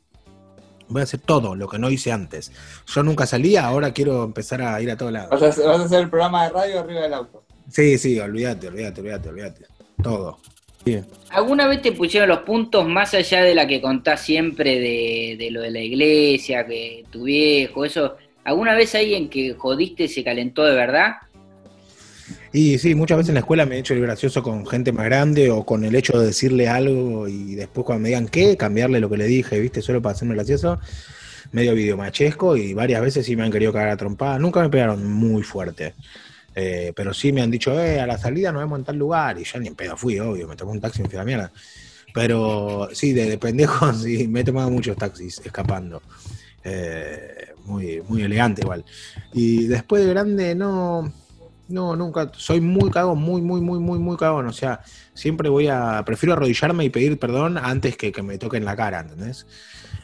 voy 0.87 1.01
a 1.01 1.03
hacer 1.03 1.19
todo 1.21 1.55
lo 1.55 1.67
que 1.67 1.79
no 1.79 1.89
hice 1.89 2.11
antes. 2.11 2.51
Yo 2.85 3.01
nunca 3.03 3.25
salía, 3.25 3.65
ahora 3.65 3.91
quiero 3.91 4.23
empezar 4.23 4.61
a 4.61 4.79
ir 4.81 4.91
a 4.91 4.95
todos 4.97 5.11
lados. 5.11 5.31
Vas 5.31 5.41
a, 5.41 5.47
hacer- 5.47 5.65
vas 5.67 5.79
a 5.79 5.85
hacer 5.85 6.01
el 6.01 6.09
programa 6.09 6.43
de 6.43 6.49
radio 6.51 6.79
arriba 6.81 7.01
del 7.01 7.13
auto. 7.15 7.43
Sí, 7.67 7.97
sí, 7.97 8.19
olvídate, 8.19 8.67
olvídate, 8.67 9.01
olvídate, 9.01 9.29
olvídate. 9.29 9.65
Todo. 10.03 10.39
Bien. 10.83 11.05
¿Alguna 11.29 11.67
vez 11.67 11.81
te 11.81 11.91
pusieron 11.91 12.29
los 12.29 12.39
puntos 12.39 12.87
más 12.87 13.13
allá 13.13 13.43
de 13.43 13.55
la 13.55 13.67
que 13.67 13.81
contás 13.81 14.21
siempre 14.21 14.79
de, 14.79 15.35
de 15.37 15.51
lo 15.51 15.61
de 15.61 15.71
la 15.71 15.79
iglesia, 15.79 16.65
que 16.65 17.05
tu 17.11 17.23
viejo, 17.23 17.85
eso? 17.85 18.17
¿Alguna 18.43 18.73
vez 18.73 18.95
alguien 18.95 19.29
que 19.29 19.53
jodiste 19.53 20.07
se 20.07 20.23
calentó 20.23 20.63
de 20.65 20.75
verdad? 20.75 21.13
Y 22.53 22.77
sí, 22.79 22.95
muchas 22.95 23.17
veces 23.17 23.29
en 23.29 23.35
la 23.35 23.39
escuela 23.41 23.65
me 23.65 23.75
he 23.75 23.79
hecho 23.79 23.93
el 23.93 24.01
gracioso 24.01 24.43
con 24.43 24.65
gente 24.67 24.91
más 24.91 25.05
grande 25.05 25.49
o 25.51 25.65
con 25.65 25.85
el 25.85 25.95
hecho 25.95 26.19
de 26.19 26.27
decirle 26.27 26.67
algo 26.67 27.27
y 27.27 27.55
después 27.55 27.85
cuando 27.85 28.03
me 28.03 28.09
digan 28.09 28.27
qué, 28.27 28.57
cambiarle 28.57 28.99
lo 28.99 29.09
que 29.09 29.17
le 29.17 29.25
dije, 29.25 29.59
¿viste? 29.59 29.81
Solo 29.81 30.01
para 30.01 30.15
hacerme 30.15 30.35
gracioso. 30.35 30.79
Medio 31.53 31.73
videomachesco 31.73 32.57
y 32.57 32.73
varias 32.73 33.01
veces 33.01 33.25
sí 33.25 33.35
me 33.35 33.43
han 33.43 33.51
querido 33.51 33.73
cagar 33.73 33.89
a 33.89 33.97
trompada. 33.97 34.39
Nunca 34.39 34.61
me 34.61 34.69
pegaron 34.69 35.05
muy 35.05 35.43
fuerte. 35.43 35.93
Eh, 36.53 36.91
pero 36.95 37.13
sí 37.13 37.31
me 37.31 37.41
han 37.41 37.51
dicho, 37.51 37.79
eh, 37.79 37.99
a 37.99 38.07
la 38.07 38.17
salida 38.17 38.51
nos 38.51 38.61
vemos 38.61 38.79
en 38.79 38.85
tal 38.85 38.97
lugar. 38.97 39.39
Y 39.39 39.43
ya 39.43 39.59
ni 39.59 39.67
en 39.67 39.75
pedo 39.75 39.95
fui, 39.97 40.19
obvio, 40.19 40.47
me 40.47 40.55
tomé 40.55 40.71
un 40.71 40.81
taxi 40.81 41.01
me 41.01 41.09
fui 41.09 41.17
a 41.17 41.21
la 41.21 41.25
mierda. 41.25 41.51
Pero 42.13 42.89
sí, 42.93 43.13
de, 43.13 43.29
de 43.29 43.37
pendejo, 43.37 43.93
sí, 43.93 44.27
me 44.27 44.41
he 44.41 44.43
tomado 44.43 44.69
muchos 44.69 44.97
taxis 44.97 45.41
escapando. 45.43 46.01
Eh, 46.63 47.53
muy, 47.65 48.01
muy 48.07 48.23
elegante 48.23 48.61
igual. 48.61 48.85
Y 49.33 49.67
después 49.67 50.03
de 50.03 50.09
grande, 50.09 50.55
no, 50.55 51.11
no, 51.69 51.95
nunca. 51.95 52.31
Soy 52.35 52.61
muy 52.61 52.91
cagón, 52.91 53.19
muy, 53.19 53.41
muy, 53.41 53.61
muy, 53.61 53.79
muy, 53.79 53.99
muy 53.99 54.17
cagón. 54.17 54.47
O 54.47 54.53
sea, 54.53 54.81
siempre 55.13 55.49
voy 55.49 55.67
a. 55.67 56.03
Prefiero 56.05 56.33
arrodillarme 56.33 56.85
y 56.85 56.89
pedir 56.89 57.17
perdón 57.17 57.57
antes 57.57 57.97
que 57.97 58.11
que 58.11 58.21
me 58.21 58.37
toquen 58.37 58.65
la 58.65 58.75
cara, 58.75 59.01
¿entendés? 59.01 59.45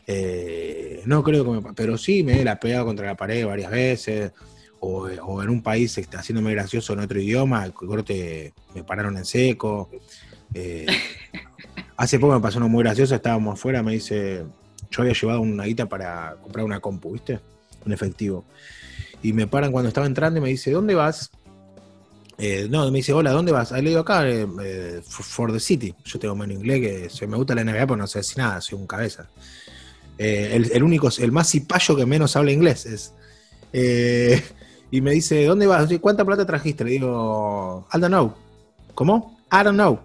Eh, 0.08 1.02
no 1.06 1.24
creo 1.24 1.44
que 1.44 1.52
me. 1.52 1.74
Pero 1.74 1.98
sí 1.98 2.24
me 2.24 2.44
la 2.44 2.54
he 2.54 2.58
pegado 2.58 2.86
contra 2.86 3.08
la 3.08 3.16
pared 3.16 3.46
varias 3.46 3.72
veces. 3.72 4.32
O, 4.80 5.08
en 5.10 5.50
un 5.50 5.62
país 5.64 5.98
este, 5.98 6.18
haciéndome 6.18 6.52
gracioso 6.52 6.94
en 6.94 7.00
otro 7.00 7.20
idioma, 7.20 7.70
corte, 7.72 8.54
me 8.76 8.84
pararon 8.84 9.18
en 9.18 9.26
seco. 9.26 9.90
Eh, 10.54 10.86
hace 11.98 12.20
poco 12.20 12.34
me 12.36 12.40
pasó 12.42 12.58
uno 12.58 12.70
muy 12.70 12.84
gracioso, 12.84 13.16
estábamos 13.16 13.54
afuera, 13.60 13.82
me 13.84 13.94
dice, 13.94 14.44
yo 14.92 15.02
había 15.02 15.14
llevado 15.14 15.42
una 15.42 15.66
guita 15.66 15.88
para 15.88 16.36
comprar 16.42 16.64
una 16.66 16.80
compu, 16.80 17.14
¿viste? 17.14 17.40
Un 17.86 17.94
efectivo. 17.94 18.46
Y 19.24 19.34
me 19.34 19.48
paran 19.48 19.72
cuando 19.72 19.88
estaba 19.88 20.06
entrando 20.08 20.40
y 20.40 20.44
me 20.44 20.50
dice, 20.50 20.72
¿dónde 20.72 20.94
vas? 20.96 21.32
Eh, 22.38 22.68
no, 22.70 22.86
me 22.92 22.98
dice, 23.00 23.14
hola, 23.14 23.32
¿dónde 23.32 23.52
vas? 23.52 23.72
Ah, 23.72 23.82
Le 23.82 23.90
digo 23.90 24.02
acá, 24.02 24.30
eh, 24.30 24.46
eh, 24.64 25.02
for 25.08 25.52
the 25.52 25.60
city. 25.60 25.96
Yo 26.06 26.20
tengo 26.20 26.36
menos 26.36 26.56
inglés 26.58 26.82
que 26.82 27.10
se- 27.10 27.26
me 27.26 27.36
gusta 27.36 27.56
la 27.56 27.62
NBA, 27.62 27.88
pero 27.88 27.98
no 27.98 28.06
sé 28.06 28.20
decir 28.20 28.38
nada, 28.38 28.62
soy 28.62 28.78
un 28.78 28.86
cabeza. 28.86 29.28
El, 30.20 30.72
el 30.72 30.84
único, 30.84 31.10
el 31.20 31.32
más 31.32 31.50
cipayo 31.50 31.96
que 31.96 32.06
menos 32.06 32.36
habla 32.36 32.52
inglés 32.52 32.86
es. 32.86 33.14
Y 34.90 35.02
me 35.02 35.12
dice, 35.12 35.46
¿dónde 35.46 35.68
vas? 35.68 35.90
¿Cuánta 36.00 36.24
plata 36.24 36.46
trajiste? 36.46 36.84
Le 36.86 36.92
digo, 36.92 37.88
I 37.94 38.00
don't 38.00 38.08
know. 38.08 38.34
¿Cómo? 38.96 39.38
I 39.52 39.64
don't 39.64 39.76
know. 39.76 40.00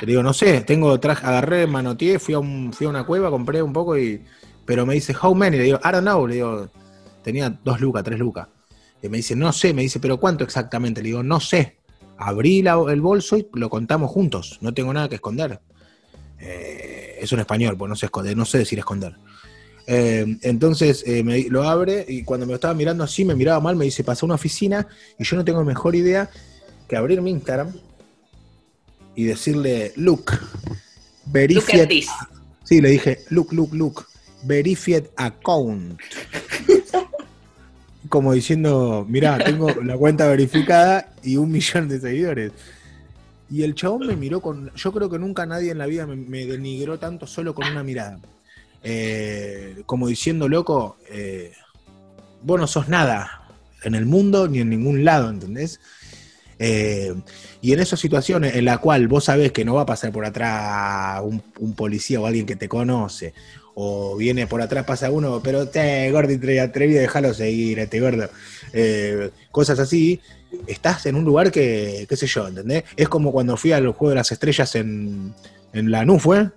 Le 0.00 0.06
digo, 0.06 0.22
no 0.22 0.32
sé, 0.32 0.60
tengo, 0.62 0.98
traje, 1.00 1.26
agarré, 1.26 1.66
manoteé, 1.66 2.18
fui 2.18 2.34
a, 2.34 2.38
una 2.38 3.04
cueva, 3.04 3.30
compré 3.30 3.62
un 3.62 3.72
poco 3.72 3.98
y. 3.98 4.22
Pero 4.64 4.86
me 4.86 4.94
dice, 4.94 5.14
how 5.20 5.34
many? 5.34 5.56
Le 5.56 5.64
digo, 5.64 5.80
I 5.84 5.92
don't 5.92 6.02
know. 6.02 6.26
Le 6.26 6.34
digo, 6.36 6.68
tenía 7.22 7.58
dos 7.64 7.80
lucas, 7.80 8.04
tres 8.04 8.18
lucas. 8.18 8.48
Y 9.02 9.08
me 9.08 9.16
dice, 9.16 9.34
no 9.34 9.52
sé, 9.52 9.74
me 9.74 9.82
dice, 9.82 9.98
pero 9.98 10.18
¿cuánto 10.18 10.44
exactamente? 10.44 11.02
Le 11.02 11.08
digo, 11.08 11.22
no 11.22 11.40
sé. 11.40 11.78
Abrí 12.18 12.60
el 12.60 13.00
bolso 13.00 13.36
y 13.36 13.48
lo 13.54 13.68
contamos 13.68 14.10
juntos. 14.12 14.58
No 14.60 14.72
tengo 14.72 14.92
nada 14.92 15.08
que 15.08 15.16
esconder. 15.16 15.60
Eh, 16.38 17.18
es 17.20 17.32
un 17.32 17.40
español, 17.40 17.76
pues 17.76 17.88
no 17.88 17.96
sé 17.96 18.08
no 18.36 18.44
sé 18.44 18.58
decir 18.58 18.78
esconder. 18.78 19.16
Eh, 19.86 20.38
entonces 20.42 21.02
eh, 21.06 21.22
me- 21.24 21.44
lo 21.48 21.64
abre 21.64 22.04
y 22.08 22.22
cuando 22.22 22.46
me 22.46 22.50
lo 22.52 22.56
estaba 22.56 22.74
mirando 22.74 23.02
así, 23.04 23.24
me 23.24 23.34
miraba 23.34 23.60
mal, 23.60 23.74
me 23.76 23.84
dice, 23.84 24.04
pasa 24.04 24.24
a 24.24 24.26
una 24.26 24.36
oficina 24.36 24.86
y 25.18 25.24
yo 25.24 25.36
no 25.36 25.44
tengo 25.44 25.64
mejor 25.64 25.94
idea 25.96 26.30
que 26.88 26.96
abrir 26.96 27.20
mi 27.20 27.30
Instagram 27.30 27.72
y 29.16 29.24
decirle, 29.24 29.92
look, 29.96 30.30
Look 30.30 30.40
verified. 31.32 31.80
at 31.82 31.88
this. 31.88 32.08
Sí, 32.64 32.80
le 32.80 32.90
dije, 32.90 33.18
look, 33.30 33.52
look, 33.52 33.74
look, 33.74 34.06
verified 34.44 35.06
account. 35.16 36.00
Como 38.08 38.32
diciendo, 38.32 39.06
mirá, 39.08 39.42
tengo 39.42 39.74
la 39.82 39.96
cuenta 39.96 40.26
verificada 40.26 41.12
y 41.22 41.36
un 41.36 41.50
millón 41.50 41.88
de 41.88 42.00
seguidores. 42.00 42.52
Y 43.50 43.62
el 43.62 43.74
chabón 43.74 44.06
me 44.06 44.16
miró 44.16 44.40
con. 44.40 44.72
Yo 44.74 44.92
creo 44.92 45.08
que 45.10 45.18
nunca 45.18 45.46
nadie 45.46 45.70
en 45.70 45.78
la 45.78 45.86
vida 45.86 46.06
me, 46.06 46.16
me 46.16 46.46
denigró 46.46 46.98
tanto 46.98 47.26
solo 47.26 47.54
con 47.54 47.68
una 47.68 47.82
mirada. 47.82 48.18
Eh, 48.84 49.82
como 49.86 50.08
diciendo, 50.08 50.48
loco, 50.48 50.96
eh, 51.10 51.52
vos 52.42 52.60
no 52.60 52.66
sos 52.66 52.88
nada 52.88 53.48
en 53.84 53.94
el 53.94 54.06
mundo 54.06 54.48
ni 54.48 54.60
en 54.60 54.70
ningún 54.70 55.04
lado, 55.04 55.30
¿entendés? 55.30 55.80
Eh, 56.58 57.12
y 57.60 57.72
en 57.72 57.80
esas 57.80 57.98
situaciones 57.98 58.54
en 58.54 58.64
la 58.64 58.78
cual 58.78 59.08
vos 59.08 59.24
sabés 59.24 59.50
que 59.50 59.64
no 59.64 59.74
va 59.74 59.82
a 59.82 59.86
pasar 59.86 60.12
por 60.12 60.24
atrás 60.24 61.20
un, 61.22 61.74
policía 61.74 62.20
o 62.20 62.26
alguien 62.26 62.46
que 62.46 62.56
te 62.56 62.68
conoce, 62.68 63.34
o 63.74 64.16
viene 64.16 64.46
por 64.46 64.62
atrás, 64.62 64.84
pasa 64.84 65.10
uno, 65.10 65.40
pero 65.42 65.68
te, 65.68 66.10
gordo 66.12 66.32
atrevido, 66.62 67.00
déjalo 67.00 67.34
seguir, 67.34 67.80
este 67.80 68.00
gordo. 68.00 68.28
Eh, 68.72 69.30
cosas 69.50 69.78
así, 69.78 70.20
estás 70.66 71.06
en 71.06 71.16
un 71.16 71.24
lugar 71.24 71.50
que, 71.50 72.06
qué 72.08 72.16
sé 72.16 72.26
yo, 72.26 72.46
¿entendés? 72.46 72.84
Es 72.96 73.08
como 73.08 73.32
cuando 73.32 73.56
fui 73.56 73.72
al 73.72 73.88
Juego 73.88 74.10
de 74.10 74.16
las 74.16 74.30
Estrellas 74.30 74.74
en, 74.76 75.34
en 75.72 75.90
Lanús, 75.90 76.22
¿fue? 76.22 76.48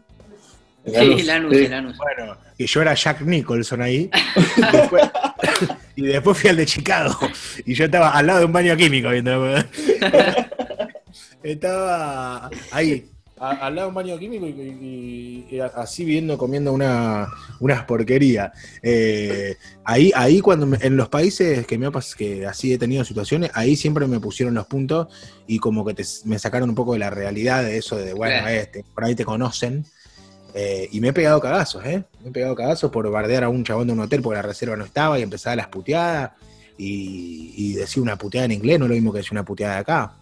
Sí, 0.86 1.24
Lanús, 1.24 1.58
Sí. 1.58 1.68
Lanús. 1.68 1.98
Bueno, 1.98 2.38
y 2.58 2.66
yo 2.66 2.82
era 2.82 2.94
Jack 2.94 3.22
Nicholson 3.22 3.82
ahí. 3.82 4.10
Y 4.58 4.62
después, 4.78 5.04
y 5.96 6.02
después 6.04 6.38
fui 6.38 6.50
al 6.50 6.58
de 6.58 6.66
Chicago. 6.66 7.18
Y 7.66 7.74
yo 7.74 7.86
estaba 7.86 8.12
al 8.12 8.28
lado 8.28 8.40
de 8.40 8.46
un 8.46 8.54
baño 8.54 8.76
químico 8.78 9.10
viendo. 9.10 9.56
Estaba 11.44 12.50
ahí, 12.72 13.08
a- 13.38 13.52
al 13.68 13.76
lado 13.76 13.88
de 13.88 13.90
un 13.90 13.96
baño 13.96 14.18
químico 14.18 14.48
y, 14.48 14.52
y- 14.52 15.48
y 15.56 15.60
así 15.60 16.04
viendo, 16.06 16.38
comiendo 16.38 16.74
una, 16.74 17.28
unas 17.60 17.84
porquerías. 17.84 18.52
Eh, 18.82 19.56
ahí, 19.84 20.12
ahí 20.16 20.40
cuando 20.42 20.66
me- 20.66 20.78
en 20.82 20.98
los 20.98 21.10
países 21.10 21.66
que 21.68 21.78
me 21.78 21.90
que 22.18 22.46
así 22.48 22.74
he 22.74 22.78
tenido 22.78 23.04
situaciones, 23.06 23.52
ahí 23.54 23.76
siempre 23.76 24.08
me 24.08 24.20
pusieron 24.20 24.56
los 24.56 24.66
puntos 24.68 25.08
y 25.48 25.60
como 25.60 25.86
que 25.86 25.94
te- 25.94 26.04
me 26.26 26.40
sacaron 26.40 26.70
un 26.70 26.76
poco 26.76 26.94
de 26.94 27.00
la 27.00 27.10
realidad 27.12 27.64
de 27.64 27.78
eso 27.78 27.96
de, 27.98 28.14
bueno, 28.14 28.36
Claro. 28.42 28.50
este, 28.50 28.84
por 28.94 29.04
ahí 29.06 29.14
te 29.16 29.26
conocen. 29.26 29.86
Eh, 30.58 30.88
y 30.94 31.02
me 31.02 31.10
he 31.10 31.14
pegado 31.14 31.42
cagazos, 31.42 31.86
¿eh? 31.86 32.02
Me 32.24 32.30
he 32.30 32.32
pegado 32.32 32.56
cagazos 32.56 32.90
por 32.90 33.10
bardear 33.12 33.44
a 33.44 33.50
un 33.50 33.66
chabón 33.66 33.88
de 33.88 33.94
un 33.94 34.00
hotel 34.00 34.22
porque 34.22 34.38
la 34.38 34.42
reserva 34.42 34.78
no 34.78 34.86
estaba 34.86 35.20
y 35.20 35.22
empezaba 35.22 35.58
las 35.58 35.68
puteadas. 35.68 36.32
Y, 36.78 37.54
y 37.58 37.74
decir 37.74 38.02
una 38.02 38.18
puteada 38.18 38.46
en 38.46 38.52
inglés 38.54 38.80
no 38.80 38.86
es 38.86 38.90
lo 38.90 38.96
mismo 38.96 39.12
que 39.12 39.18
decir 39.20 39.34
una 39.34 39.44
puteada 39.44 39.76
de 39.76 39.80
acá. 39.82 40.14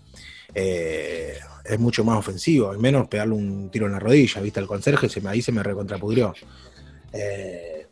Eh, 0.55 1.37
es 1.65 1.79
mucho 1.79 2.03
más 2.03 2.17
ofensivo, 2.17 2.71
al 2.71 2.79
menos 2.79 3.07
pegarle 3.07 3.35
un 3.35 3.69
tiro 3.71 3.85
en 3.85 3.93
la 3.93 3.99
rodilla, 3.99 4.41
¿viste? 4.41 4.59
Al 4.59 4.67
conserje 4.67 5.07
se 5.07 5.21
me, 5.21 5.29
ahí 5.29 5.41
se 5.41 5.51
me 5.51 5.61
recontrapudrió. 5.63 6.33
Eh, 7.13 7.85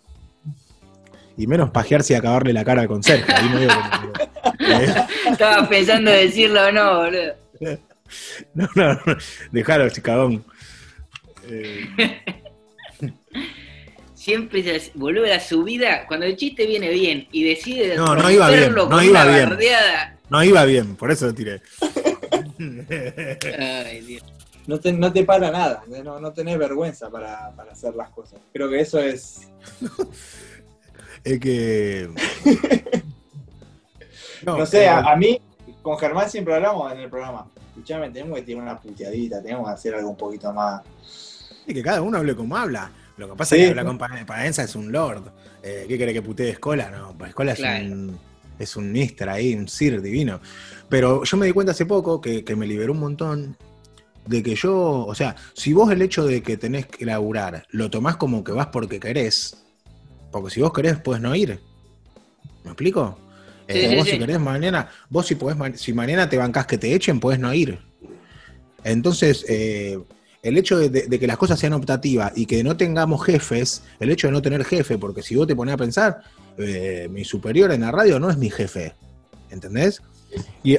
y 1.38 1.48
menos 1.48 1.70
pajearse 1.70 2.14
y 2.14 2.16
acabarle 2.16 2.54
la 2.54 2.66
cara 2.66 2.82
al 2.82 2.88
conserje. 2.88 3.32
Ahí 3.32 3.50
medio 3.50 3.70
como 3.70 4.14
que- 4.14 4.24
eh, 4.60 4.96
Estaba 5.32 5.68
pensando 5.70 6.12
decirlo 6.12 6.68
o 6.68 6.72
no, 6.72 6.98
boludo. 6.98 7.34
no, 8.56 8.68
no, 8.76 8.94
no, 8.94 9.18
dejalo, 9.52 9.90
chicagón. 9.90 10.44
Eh, 11.48 11.86
Siempre 14.14 14.62
se 14.62 14.92
volver 14.94 15.32
a 15.32 15.40
su 15.40 15.64
vida, 15.64 16.06
cuando 16.08 16.28
el 16.28 16.36
chiste 16.38 16.68
viene 16.68 16.90
bien 16.92 17.28
y 17.32 17.44
decide 17.44 17.96
No, 17.96 18.16
no 18.16 18.30
iba 18.30 18.50
bien, 18.52 18.76
no 18.76 18.88
con 18.88 19.04
iba 19.04 19.26
bien. 19.26 19.50
bardeada. 19.50 20.18
no 20.30 20.44
iba 20.44 20.64
bien, 20.66 20.96
por 20.96 21.10
eso 21.10 21.26
lo 21.26 21.34
tiré. 21.34 21.62
Ay, 23.60 24.02
Dios. 24.02 24.24
No 24.68 24.80
te, 24.80 24.94
no 24.94 25.12
te 25.12 25.24
para 25.24 25.50
nada, 25.50 25.84
no, 26.04 26.20
no 26.20 26.32
tenés 26.34 26.60
vergüenza 26.60 27.10
para, 27.10 27.52
para 27.56 27.72
hacer 27.72 27.96
las 27.96 28.12
cosas. 28.12 28.40
Creo 28.54 28.70
que 28.70 28.80
eso 28.80 29.00
es. 29.00 29.48
Es 31.24 31.40
que. 31.40 32.10
No, 34.44 34.66
sé, 34.66 34.88
a, 34.88 35.00
a 35.00 35.16
mí, 35.16 35.40
con 35.84 35.98
Germán 36.00 36.30
siempre 36.30 36.56
hablamos 36.56 36.92
en 36.92 37.00
el 37.00 37.10
programa. 37.10 37.48
Escuchame, 37.70 38.10
tenemos 38.10 38.38
que 38.40 38.44
tirar 38.44 38.64
una 38.64 38.80
puteadita, 38.80 39.42
tenemos 39.42 39.68
que 39.68 39.74
hacer 39.74 39.94
algo 39.96 40.10
un 40.10 40.18
poquito 40.18 40.52
más. 40.52 40.82
Y 41.72 41.74
que 41.74 41.82
cada 41.84 42.02
uno 42.02 42.18
hable 42.18 42.36
como 42.36 42.58
habla. 42.58 42.92
Lo 43.16 43.30
que 43.30 43.36
pasa 43.38 43.56
Sí. 43.56 43.62
es 43.62 43.68
que 43.68 43.70
habla 43.72 43.86
con 43.86 43.98
Pa- 43.98 44.26
Paenza 44.28 44.64
es 44.64 44.76
un 44.76 44.92
lord. 44.92 45.24
Eh, 45.64 45.86
¿Qué 45.88 45.96
quiere 45.96 46.12
que 46.12 46.22
putee 46.22 46.50
Escola? 46.50 46.92
No, 46.92 47.18
pues 47.18 47.30
Escola 47.30 47.54
es 47.54 47.60
Claro. 47.60 47.86
un. 47.86 48.20
Es 48.60 48.76
un 48.76 48.92
mister 48.92 49.30
ahí, 49.30 49.56
un 49.56 49.68
sir 49.70 50.02
divino. 50.02 50.40
Pero 50.90 51.24
yo 51.24 51.38
me 51.38 51.46
di 51.46 51.54
cuenta 51.54 51.72
hace 51.72 51.86
poco 51.86 52.20
que, 52.20 52.44
que 52.44 52.56
me 52.58 52.68
liberó 52.68 52.92
un 52.92 53.00
montón 53.00 53.56
de 54.28 54.44
que 54.44 54.54
yo, 54.54 55.06
o 55.06 55.16
sea, 55.16 55.36
si 55.54 55.72
vos 55.74 55.90
el 55.92 56.02
hecho 56.02 56.26
de 56.26 56.44
que 56.44 56.58
tenés 56.58 56.86
que 56.86 57.06
laburar 57.06 57.66
lo 57.70 57.90
tomás 57.90 58.18
como 58.18 58.44
que 58.44 58.52
vas 58.52 58.68
porque 58.68 59.00
querés, 59.00 59.64
porque 60.32 60.52
si 60.52 60.62
vos 60.62 60.74
querés 60.74 60.98
puedes 61.00 61.22
no 61.24 61.34
ir. 61.36 61.60
¿Me 62.64 62.72
explico? 62.72 63.18
Sí, 63.68 63.78
Eh, 63.80 63.90
sí, 63.92 63.96
vos 63.96 64.06
sí. 64.06 64.12
si 64.12 64.20
querés 64.20 64.40
mañana, 64.40 64.90
vos 65.10 65.26
si 65.26 65.36
podés, 65.36 65.80
si 65.82 65.94
mañana 65.94 66.30
te 66.30 66.38
bancás 66.38 66.68
que 66.68 66.78
te 66.78 66.94
echen, 66.94 67.20
podés 67.20 67.40
no 67.40 67.52
ir. 67.54 67.80
Entonces, 68.84 69.46
eh, 69.48 69.98
el 70.42 70.58
hecho 70.58 70.78
de, 70.78 71.20
que 71.20 71.28
las 71.28 71.38
cosas 71.38 71.60
sean 71.60 71.74
optativas 71.74 72.32
y 72.36 72.46
que 72.46 72.64
no 72.64 72.76
tengamos 72.76 73.24
jefes, 73.24 73.84
el 74.00 74.10
hecho 74.10 74.28
de 74.28 74.34
no 74.34 74.42
tener 74.42 74.64
jefe, 74.66 74.98
porque 74.98 75.22
si 75.22 75.36
vos 75.36 75.48
te 75.48 75.56
pones 75.56 75.74
a 75.74 75.78
pensar, 75.78 76.22
eh, 76.58 77.08
mi 77.12 77.24
superior 77.24 77.72
en 77.72 77.82
la 77.82 77.92
radio 77.92 78.20
no 78.20 78.30
es 78.30 78.38
mi 78.38 78.50
jefe, 78.50 78.96
¿entendés? 79.50 80.02
Y 80.64 80.78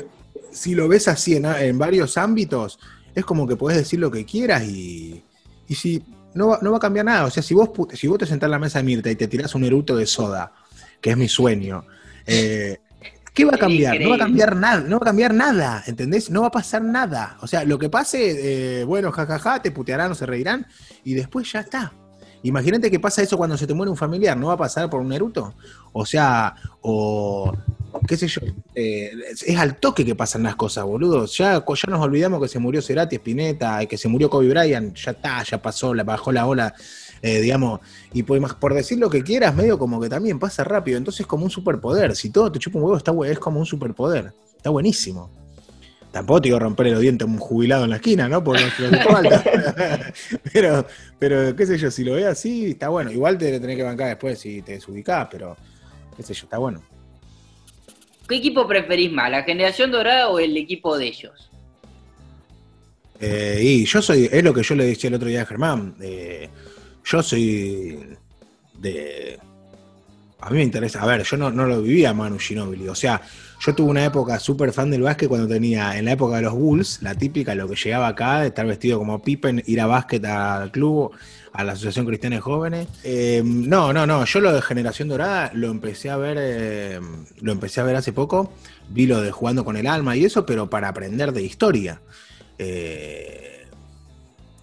si 0.51 0.75
lo 0.75 0.89
ves 0.89 1.09
así 1.09 1.37
en, 1.37 1.45
en 1.47 1.79
varios 1.79 2.19
ámbitos, 2.19 2.79
es 3.15 3.25
como 3.25 3.47
que 3.47 3.57
podés 3.57 3.79
decir 3.79 4.01
lo 4.01 4.11
que 4.11 4.25
quieras 4.25 4.65
y, 4.65 5.23
y 5.69 5.75
si 5.75 6.03
no 6.35 6.49
va, 6.49 6.59
no 6.63 6.71
va 6.73 6.79
a 6.79 6.81
cambiar 6.81 7.07
nada. 7.07 7.27
O 7.27 7.31
sea, 7.31 7.43
si 7.43 7.55
vos, 7.55 7.71
si 7.95 8.09
vos 8.09 8.19
te 8.19 8.27
sentás 8.27 8.49
en 8.49 8.53
la 8.53 8.59
mesa 8.59 8.79
de 8.79 8.85
Mirta 8.85 9.11
y 9.11 9.17
te 9.17 9.29
tirás 9.29 9.55
un 9.55 9.65
eruto 9.65 9.97
de 9.97 10.07
soda, 10.07 10.53
que 11.01 11.11
es 11.11 11.17
mi 11.17 11.29
sueño, 11.29 11.85
eh, 12.27 12.79
¿qué 13.33 13.45
va 13.45 13.55
a 13.55 13.59
cambiar? 13.59 14.01
No 14.01 14.11
va 14.11 14.17
a 14.17 14.19
cambiar 14.19 14.57
nada, 14.57 14.81
no 14.81 14.99
va 14.99 15.05
a 15.05 15.07
cambiar 15.07 15.35
nada, 15.35 15.83
¿entendés? 15.87 16.31
No 16.31 16.43
va 16.43 16.49
a 16.49 16.51
pasar 16.51 16.83
nada. 16.83 17.37
O 17.41 17.47
sea, 17.47 17.65
lo 17.65 17.79
que 17.79 17.89
pase, 17.89 18.81
eh, 18.81 18.85
bueno, 18.85 19.13
jajaja, 19.13 19.63
te 19.63 19.71
putearán 19.71 20.13
o 20.13 20.15
se 20.15 20.27
reirán 20.27 20.67
y 21.05 21.15
después 21.15 21.51
ya 21.53 21.61
está. 21.61 21.93
Imagínate 22.45 22.91
que 22.91 22.99
pasa 22.99 23.23
eso 23.23 23.37
cuando 23.37 23.57
se 23.57 23.67
te 23.67 23.75
muere 23.75 23.91
un 23.91 23.97
familiar, 23.97 24.37
¿no 24.37 24.49
va 24.49 24.55
a 24.55 24.59
pasar 24.59 24.91
por 24.91 25.01
un 25.01 25.13
eruto? 25.13 25.55
O 25.93 26.05
sea, 26.05 26.57
o 26.81 27.53
qué 28.07 28.17
sé 28.17 28.27
yo, 28.27 28.41
eh, 28.75 29.13
es 29.47 29.59
al 29.59 29.77
toque 29.77 30.05
que 30.05 30.15
pasan 30.15 30.43
las 30.43 30.57
cosas, 30.57 30.85
boludo. 30.85 31.27
Ya, 31.27 31.65
ya 31.65 31.91
nos 31.91 32.01
olvidamos 32.01 32.41
que 32.41 32.49
se 32.49 32.59
murió 32.59 32.83
Cerati, 32.83 33.17
Spinetta, 33.17 33.85
que 33.87 33.99
se 33.99 34.09
murió 34.09 34.29
Kobe 34.29 34.49
Bryant, 34.49 34.97
ya 34.97 35.13
está, 35.13 35.43
ya 35.43 35.61
pasó, 35.61 35.95
la 35.95 36.03
bajó 36.03 36.33
la 36.33 36.47
ola, 36.47 36.75
eh, 37.23 37.41
digamos, 37.41 37.81
y 38.13 38.25
por, 38.25 38.59
por 38.59 38.75
decir 38.75 38.99
lo 38.99 39.09
que 39.09 39.23
quieras, 39.23 39.55
medio 39.55 39.79
como 39.79 40.01
que 40.01 40.09
también 40.09 40.39
pasa 40.39 40.65
rápido, 40.65 40.99
entonces 40.99 41.21
es 41.21 41.27
como 41.27 41.45
un 41.45 41.51
superpoder. 41.51 42.17
Si 42.17 42.31
todo 42.31 42.51
te 42.51 42.59
chupa 42.59 42.79
un 42.79 42.85
huevo, 42.85 42.97
está, 42.97 43.13
es 43.27 43.39
como 43.39 43.61
un 43.61 43.67
superpoder, 43.67 44.33
está 44.57 44.71
buenísimo. 44.71 45.31
Tampoco 46.11 46.43
te 46.43 46.49
digo 46.49 46.59
romper 46.59 46.89
los 46.89 47.01
dientes 47.01 47.27
a 47.27 47.31
un 47.31 47.39
jubilado 47.39 47.85
en 47.85 47.91
la 47.91 47.97
esquina, 47.97 48.29
¿no? 48.29 48.45
Por 48.45 48.59
falta. 48.59 49.43
pero, 50.53 50.87
pero, 51.19 51.57
qué 51.57 51.65
sé 51.65 51.79
yo, 51.79 51.91
si 51.91 52.05
lo 52.05 52.15
ves 52.15 52.27
así, 52.27 52.73
está 52.73 52.91
bueno. 52.91 53.11
Igual 53.11 53.39
te 53.39 53.59
tenés 53.59 53.77
que 53.77 53.83
bancar 53.83 54.09
después 54.09 54.39
si 54.39 54.61
te 54.61 54.73
desubicás, 54.73 55.29
pero, 55.31 55.57
qué 56.15 56.23
sé 56.23 56.35
yo, 56.35 56.45
está 56.45 56.59
bueno. 56.59 56.83
¿Qué 58.29 58.37
equipo 58.37 58.67
preferís 58.67 59.11
más, 59.11 59.31
la 59.31 59.43
generación 59.43 59.91
dorada 59.91 60.29
o 60.29 60.39
el 60.39 60.55
equipo 60.57 60.99
de 60.99 61.07
ellos? 61.07 61.51
Eh, 63.19 63.61
y 63.63 63.85
yo 63.85 64.03
soy, 64.03 64.29
es 64.31 64.45
lo 64.45 64.53
que 64.53 64.63
yo 64.63 64.75
le 64.75 64.85
decía 64.85 65.09
el 65.09 65.15
otro 65.15 65.29
día 65.29 65.43
a 65.43 65.47
Germán, 65.47 65.95
eh, 66.01 66.51
yo 67.05 67.23
soy 67.23 68.17
de... 68.79 69.39
A 70.41 70.51
mí 70.51 70.57
me 70.57 70.63
interesa, 70.65 71.01
a 71.01 71.07
ver, 71.07 71.23
yo 71.23 71.37
no, 71.37 71.51
no 71.53 71.67
lo 71.67 71.83
vivía 71.83 72.13
Manu 72.13 72.39
Ginóbili, 72.39 72.89
o 72.89 72.97
sea, 72.97 73.23
yo 73.65 73.75
tuve 73.77 73.91
una 73.91 74.05
época 74.05 74.41
súper 74.41 74.73
fan 74.73 74.91
del 74.91 75.03
básquet 75.03 75.29
cuando 75.29 75.47
tenía, 75.47 75.97
en 75.97 76.07
la 76.07 76.13
época 76.13 76.37
de 76.37 76.43
los 76.43 76.53
Bulls, 76.53 77.01
la 77.01 77.15
típica, 77.15 77.55
lo 77.55 77.69
que 77.69 77.77
llegaba 77.77 78.09
acá, 78.09 78.45
estar 78.45 78.67
vestido 78.67 78.99
como 78.99 79.23
Pippen, 79.23 79.63
ir 79.67 79.81
a 79.81 79.87
básquet 79.87 80.25
al 80.25 80.73
club, 80.73 81.13
a 81.53 81.63
la 81.63 81.73
Asociación 81.73 82.07
Cristiana 82.07 82.37
de 82.37 82.43
Jóvenes. 82.43 82.89
Eh, 83.05 83.41
no, 83.45 83.93
no, 83.93 84.05
no, 84.05 84.25
yo 84.25 84.41
lo 84.41 84.53
de 84.53 84.63
Generación 84.63 85.09
Dorada 85.09 85.53
lo 85.55 85.71
empecé 85.71 86.11
a 86.11 86.17
ver, 86.17 86.39
eh, 86.41 87.01
lo 87.41 87.53
empecé 87.53 87.81
a 87.81 87.85
ver 87.85 87.95
hace 87.95 88.13
poco, 88.13 88.53
vi 88.89 89.07
lo 89.07 89.21
de 89.21 89.31
jugando 89.31 89.65
con 89.65 89.77
el 89.77 89.87
alma 89.87 90.17
y 90.17 90.25
eso, 90.25 90.45
pero 90.45 90.69
para 90.69 90.89
aprender 90.89 91.33
de 91.33 91.43
historia. 91.43 92.01
Eh, 92.59 93.67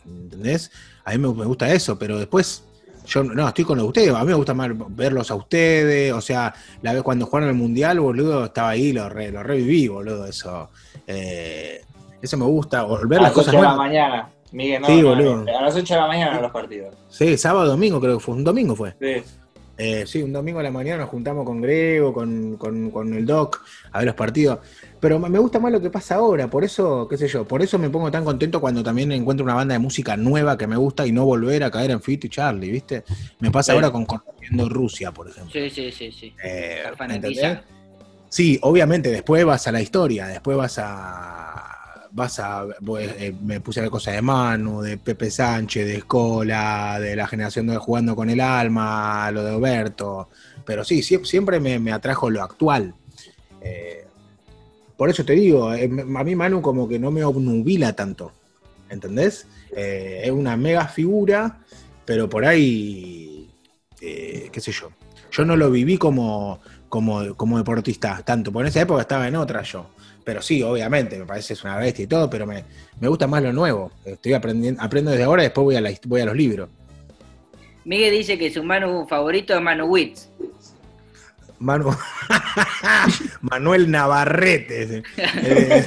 ¿Entendés? 0.06 0.72
A 1.10 1.12
mí 1.14 1.18
me, 1.18 1.34
me 1.34 1.46
gusta 1.46 1.72
eso, 1.74 1.98
pero 1.98 2.18
después 2.18 2.64
yo 3.06 3.24
no, 3.24 3.48
estoy 3.48 3.66
con 3.66 3.78
lo 3.78 3.84
de 3.84 3.88
ustedes. 3.90 4.14
A 4.14 4.20
mí 4.22 4.28
me 4.28 4.34
gusta 4.36 4.54
más 4.54 4.70
verlos 4.96 5.32
a 5.32 5.36
ustedes. 5.36 6.14
O 6.14 6.22
sea, 6.22 6.54
la 6.82 6.94
vez 6.94 7.02
cuando 7.04 7.26
jugaron 7.26 7.50
el 7.50 7.56
mundial, 7.56 8.00
boludo, 8.00 8.46
estaba 8.46 8.70
ahí, 8.70 8.94
lo, 8.94 9.10
re- 9.10 9.32
lo 9.32 9.42
reviví, 9.44 9.88
boludo. 9.88 10.26
Eso. 10.26 10.70
Eh, 11.08 11.82
eso 12.22 12.38
me 12.38 12.46
gusta. 12.46 12.86
O 12.86 13.00
ver 13.08 13.20
a 13.20 13.24
las 13.24 13.32
las 13.32 13.32
8 13.32 13.34
cosas 13.34 13.54
de 13.54 13.62
la 13.62 13.76
mañana. 13.76 14.30
Miguel, 14.52 14.82
no, 14.82 14.88
Sí, 14.88 15.02
no, 15.02 15.08
boludo. 15.10 15.46
A 15.58 15.62
las 15.64 15.76
8 15.76 15.94
de 15.94 16.00
la 16.00 16.08
mañana 16.08 16.42
los 16.42 16.52
partidos. 16.52 16.96
Sí, 17.10 17.38
sábado, 17.38 17.68
domingo, 17.68 18.00
creo 18.00 18.18
que 18.18 18.24
fue. 18.24 18.36
Un 18.36 18.44
domingo 18.44 18.76
fue. 18.76 18.96
Sí. 19.00 19.24
Eh, 19.82 20.06
sí, 20.06 20.22
un 20.22 20.34
domingo 20.34 20.60
a 20.60 20.64
la 20.64 20.72
mañana 20.72 20.98
nos 21.04 21.10
juntamos 21.10 21.46
con 21.46 21.62
Grego, 21.62 22.14
con, 22.14 22.58
con- 22.58 22.92
con 22.92 23.14
el 23.14 23.26
Doc, 23.26 23.62
a 23.94 24.00
ver 24.00 24.08
los 24.08 24.16
partidos. 24.16 24.60
Pero 25.00 25.18
me 25.20 25.40
gusta 25.40 25.58
más 25.60 25.72
lo 25.72 25.80
que 25.80 25.90
pasa 25.90 26.16
ahora, 26.16 26.50
por 26.50 26.66
eso, 26.66 27.08
qué 27.08 27.16
sé 27.18 27.30
yo, 27.30 27.46
por 27.48 27.62
eso 27.62 27.80
me 27.80 27.90
pongo 27.90 28.12
tan 28.12 28.26
contento 28.26 28.60
cuando 28.60 28.84
también 28.84 29.12
encuentro 29.14 29.46
una 29.46 29.54
banda 29.54 29.72
de 29.74 29.80
música 29.80 30.18
nueva 30.18 30.58
que 30.58 30.68
me 30.68 30.76
gusta 30.76 31.08
y 31.08 31.14
no 31.14 31.24
volver 31.24 31.64
a 31.64 31.72
caer 31.72 31.92
en 31.92 32.02
Fito 32.02 32.28
y 32.28 32.30
Charlie, 32.30 32.70
¿viste? 32.72 33.04
Me 33.40 33.52
pasa 33.52 33.72
Sí. 33.72 33.78
ahora 33.78 33.90
con 33.92 34.06
Conociendo 34.06 34.68
Rusia, 34.68 35.14
por 35.14 35.30
ejemplo. 35.30 35.54
Sí, 35.54 35.70
sí, 35.70 35.92
sí, 35.94 36.12
sí. 36.12 36.34
Eh. 36.44 36.84
Sí, 38.28 38.60
obviamente, 38.62 39.10
después 39.10 39.44
vas 39.46 39.66
a 39.68 39.72
la 39.72 39.82
historia, 39.82 40.28
después 40.28 40.56
vas 40.58 40.78
a. 40.80 41.69
Vas 42.20 42.42
pues, 42.86 43.10
eh, 43.18 43.34
me 43.42 43.62
puse 43.62 43.80
a 43.80 43.84
ver 43.84 43.90
cosas 43.90 44.14
de 44.14 44.22
Manu, 44.22 44.82
de 44.82 44.98
Pepe 44.98 45.32
Sánchez, 45.32 45.86
de 45.86 45.96
Escola, 45.96 47.00
de 47.00 47.16
la 47.16 47.26
generación 47.28 47.68
de 47.68 47.78
Jugando 47.78 48.14
con 48.14 48.30
el 48.30 48.42
Alma, 48.42 49.32
lo 49.32 49.42
de 49.42 49.52
Oberto. 49.52 50.28
Pero 50.66 50.84
sí, 50.84 51.02
sie- 51.02 51.24
siempre 51.24 51.62
me, 51.62 51.94
atrajo 51.94 52.30
lo 52.30 52.44
actual. 52.44 52.94
Eh, 53.62 54.06
por 54.98 55.10
eso 55.10 55.24
te 55.24 55.32
digo, 55.32 55.74
eh, 55.74 55.86
a 55.86 56.24
mí 56.26 56.36
Manu 56.36 56.62
como 56.62 56.90
que 56.90 57.00
no 57.00 57.10
me 57.10 57.24
obnubila 57.24 57.94
tanto. 57.94 58.34
¿Entendés? 58.90 59.48
Es 59.72 60.32
una 60.32 60.58
mega 60.58 60.88
figura, 60.90 61.60
pero 62.04 62.28
por 62.28 62.44
ahí 62.44 63.50
qué 63.98 64.60
sé 64.60 64.74
yo. 64.74 64.90
Yo 65.32 65.46
no 65.46 65.56
lo 65.56 65.72
viví 65.72 65.98
como, 65.98 66.60
como, 66.90 67.36
como 67.38 67.58
deportista 67.60 68.22
tanto, 68.26 68.52
en 68.60 68.68
esa 68.68 68.82
época 68.82 69.02
estaba 69.04 69.28
en 69.28 69.38
otra 69.38 69.62
yo. 69.62 69.86
Pero 70.30 70.44
sí, 70.44 70.62
obviamente, 70.62 71.18
me 71.18 71.26
parece 71.26 71.54
es 71.54 71.64
una 71.64 71.76
bestia 71.78 72.04
y 72.04 72.08
todo, 72.08 72.30
pero 72.30 72.46
me, 72.46 72.64
me 73.00 73.08
gusta 73.08 73.26
más 73.26 73.42
lo 73.42 73.52
nuevo. 73.52 73.92
Estoy 74.06 74.34
aprendiendo, 74.34 74.80
aprendo 74.80 75.10
desde 75.10 75.24
ahora 75.24 75.42
y 75.42 75.46
después 75.48 75.64
voy 75.66 75.76
a, 75.76 75.82
la, 75.82 75.90
hist- 75.90 76.06
voy 76.06 76.22
a 76.22 76.26
los 76.26 76.36
libros. 76.36 76.70
Miguel 77.84 78.12
dice 78.12 78.38
que 78.38 78.54
su 78.54 78.64
Manu 78.64 79.08
favorito 79.08 79.56
es 79.56 79.62
Manu 79.64 79.86
Witz. 79.88 80.30
Manu- 81.60 81.98
Manuel 83.42 83.90
Navarrete. 83.90 85.02
Eh, 85.18 85.84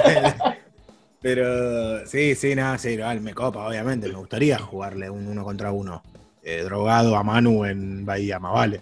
pero 1.20 2.04
sí, 2.04 2.34
sí, 2.34 2.56
nada, 2.56 2.78
sí, 2.78 2.88
igual 2.90 3.20
me 3.20 3.32
copa, 3.32 3.64
obviamente. 3.68 4.08
Me 4.08 4.14
gustaría 4.14 4.58
jugarle 4.58 5.08
un 5.08 5.28
uno 5.28 5.44
contra 5.44 5.70
uno. 5.70 6.02
eh, 6.42 6.62
drogado 6.64 7.14
a 7.14 7.22
Manu 7.22 7.64
en 7.64 8.04
Bahía, 8.04 8.40
más 8.40 8.54
vale. 8.54 8.80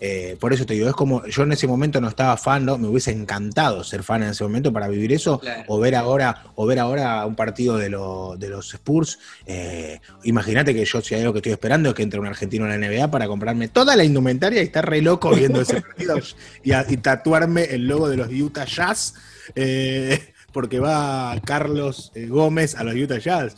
Eh, 0.00 0.36
por 0.40 0.52
eso 0.54 0.64
te 0.64 0.72
digo, 0.74 0.88
es 0.88 0.94
como, 0.94 1.26
yo 1.26 1.42
en 1.42 1.52
ese 1.52 1.66
momento 1.66 2.00
no 2.00 2.08
estaba 2.08 2.36
fan, 2.38 2.64
¿no? 2.64 2.78
me 2.78 2.88
hubiese 2.88 3.10
encantado 3.10 3.84
ser 3.84 4.02
fan 4.02 4.22
en 4.22 4.30
ese 4.30 4.42
momento 4.44 4.72
para 4.72 4.88
vivir 4.88 5.12
eso, 5.12 5.38
Claro. 5.38 5.64
o 5.68 5.78
ver 5.78 5.94
ahora, 5.94 6.44
o 6.54 6.64
ver 6.66 6.78
ahora 6.78 7.26
un 7.26 7.34
partido 7.36 7.76
de, 7.76 7.90
lo- 7.90 8.36
de 8.38 8.48
los 8.48 8.72
Spurs. 8.72 9.18
Eh, 9.46 10.00
Imagínate 10.24 10.72
que 10.74 10.84
yo 10.84 11.00
si 11.02 11.14
hay 11.14 11.20
algo 11.20 11.32
que 11.34 11.40
estoy 11.40 11.52
esperando 11.52 11.90
es 11.90 11.94
que 11.94 12.02
entre 12.02 12.18
un 12.18 12.26
argentino 12.26 12.64
en 12.70 12.80
la 12.80 12.88
NBA 12.88 13.10
para 13.10 13.26
comprarme 13.28 13.68
toda 13.68 13.94
la 13.96 14.04
indumentaria 14.04 14.62
y 14.62 14.64
estar 14.64 14.88
re 14.88 15.02
loco 15.02 15.30
viendo 15.34 15.60
ese 15.60 15.80
partido 15.82 16.16
y, 16.64 16.72
a- 16.72 16.86
y 16.88 16.96
tatuarme 16.96 17.64
el 17.64 17.86
logo 17.86 18.08
de 18.08 18.16
los 18.16 18.28
Utah 18.30 18.64
Jazz. 18.64 19.14
eh, 19.54 20.32
porque 20.52 20.80
va 20.80 21.40
Carlos 21.44 22.10
Gómez 22.28 22.74
a 22.74 22.82
los 22.84 22.94
Utah 22.96 23.18
Jazz. 23.18 23.54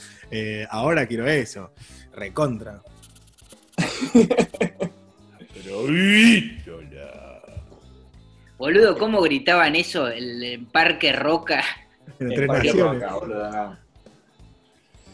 Ahora 0.71 1.07
quiero 1.07 1.27
eso. 1.27 1.71
Recontra. 2.15 2.83
Boludo, 8.59 8.97
¿cómo 8.97 9.21
gritaban 9.23 9.75
eso 9.75 10.07
el, 10.09 10.43
el 10.43 10.67
Parque 10.67 11.13
Roca? 11.13 11.65
En 12.21 12.29
tres 12.35 12.47
Parque. 12.47 12.73
Roca, 12.73 13.15
boludo, 13.15 13.51
no. 13.51 13.79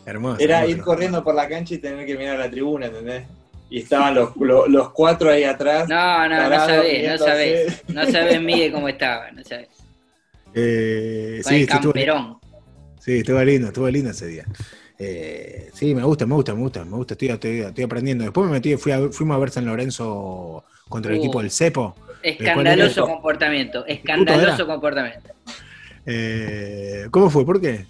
Hermoso. 0.05 0.41
Era 0.41 0.59
hermoso. 0.59 0.77
ir 0.77 0.83
corriendo 0.83 1.25
por 1.25 1.35
la 1.35 1.49
cancha 1.49 1.75
y 1.75 1.79
tener 1.79 2.05
que 2.07 2.17
mirar 2.17 2.39
la 2.39 2.51
tribuna, 2.51 2.87
¿entendés? 2.87 3.25
Y 3.71 3.81
estaban 3.81 4.15
los, 4.15 4.37
los, 4.37 4.69
los 4.69 4.91
cuatro 4.91 5.31
ahí 5.31 5.45
atrás. 5.45 5.89
No, 5.89 6.29
no, 6.29 6.49
no 6.49 6.57
sabés, 6.57 7.09
no 7.11 7.19
sabés. 7.19 7.85
No 7.89 8.07
sabés, 8.07 8.41
Miguel, 8.41 8.73
cómo 8.73 8.89
estaba, 8.89 9.31
no 9.31 9.43
sabés. 9.45 9.69
Eh, 10.55 11.41
Con 11.45 11.53
sí, 11.53 11.63
el 11.63 11.69
sí, 11.69 11.75
estuvo, 11.75 11.93
camperón. 11.93 12.39
sí, 12.99 13.19
estuvo 13.19 13.43
lindo, 13.45 13.69
estuvo 13.69 13.89
lindo 13.91 14.11
ese 14.11 14.27
día. 14.27 14.45
Eh, 14.99 15.71
sí, 15.75 15.95
me 15.95 16.03
gusta, 16.03 16.27
me 16.27 16.35
gusta, 16.35 16.55
me 16.55 16.61
gusta, 16.61 16.85
me 16.85 16.97
gusta, 16.97 17.15
estoy, 17.15 17.29
estoy- 17.29 17.61
estoy 17.61 17.85
aprendiendo. 17.85 18.25
Después 18.25 18.47
me 18.47 18.53
metí, 18.55 18.77
fui 18.77 18.93
a- 18.93 19.09
fuimos 19.11 19.37
a 19.37 19.39
ver 19.39 19.51
San 19.51 19.65
Lorenzo 19.65 20.65
contra 20.89 21.13
el 21.13 21.19
Uh. 21.19 21.23
equipo 21.23 21.41
del 21.41 21.51
Cepo. 21.51 21.95
Escandaloso 22.23 23.07
comportamiento, 23.07 23.87
escandaloso 23.87 24.67
comportamiento. 24.67 25.31
Eh, 26.05 27.07
¿Cómo 27.11 27.31
fue? 27.31 27.45
¿Por 27.45 27.61
qué? 27.61 27.87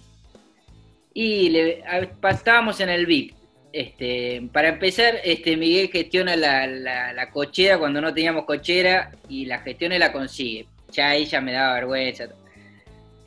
Y 1.13 1.49
le, 1.49 1.83
a- 1.83 2.07
estábamos 2.29 2.79
en 2.79 2.89
el 2.89 3.05
VIP. 3.05 3.33
Este, 3.71 4.41
para 4.51 4.69
empezar, 4.69 5.15
este 5.23 5.55
Miguel 5.55 5.89
gestiona 5.91 6.35
la, 6.35 6.65
la- 6.67 7.13
la 7.13 7.29
cochera 7.31 7.77
cuando 7.77 8.01
no 8.01 8.13
teníamos 8.13 8.45
cochera 8.45 9.11
y 9.27 9.45
la 9.45 9.59
gestiona 9.59 9.95
y 9.95 9.99
la 9.99 10.11
consigue. 10.11 10.67
Ya 10.91 11.15
ya 11.17 11.39
me 11.41 11.53
daba 11.53 11.75
vergüenza. 11.75 12.29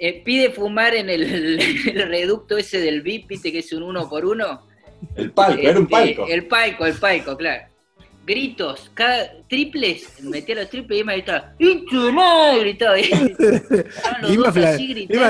Eh, 0.04 0.20
pide 0.24 0.50
fumar 0.50 0.96
en 0.96 1.08
el, 1.08 1.22
el 1.94 2.08
reducto 2.08 2.58
ese 2.58 2.80
del 2.80 3.02
VIP, 3.02 3.28
viste 3.28 3.52
que 3.52 3.60
es 3.60 3.72
un 3.72 3.84
uno 3.84 4.08
por 4.08 4.24
uno. 4.24 4.66
El 5.14 5.30
palco, 5.30 5.60
era 5.62 5.78
un 5.78 5.84
Este, 5.84 5.92
palco. 5.92 6.26
El 6.26 6.46
palco, 6.48 6.86
el 6.86 6.94
palco, 6.94 7.36
claro. 7.36 7.68
Gritos, 8.26 8.90
cada 8.94 9.30
triples, 9.48 10.20
metía 10.22 10.56
los 10.56 10.70
triples 10.70 11.00
y 11.00 11.04
me 11.04 11.12
gritaba, 11.14 11.54
¡Hincho 11.56 12.10
no! 12.12 12.58
gritaba. 12.58 12.96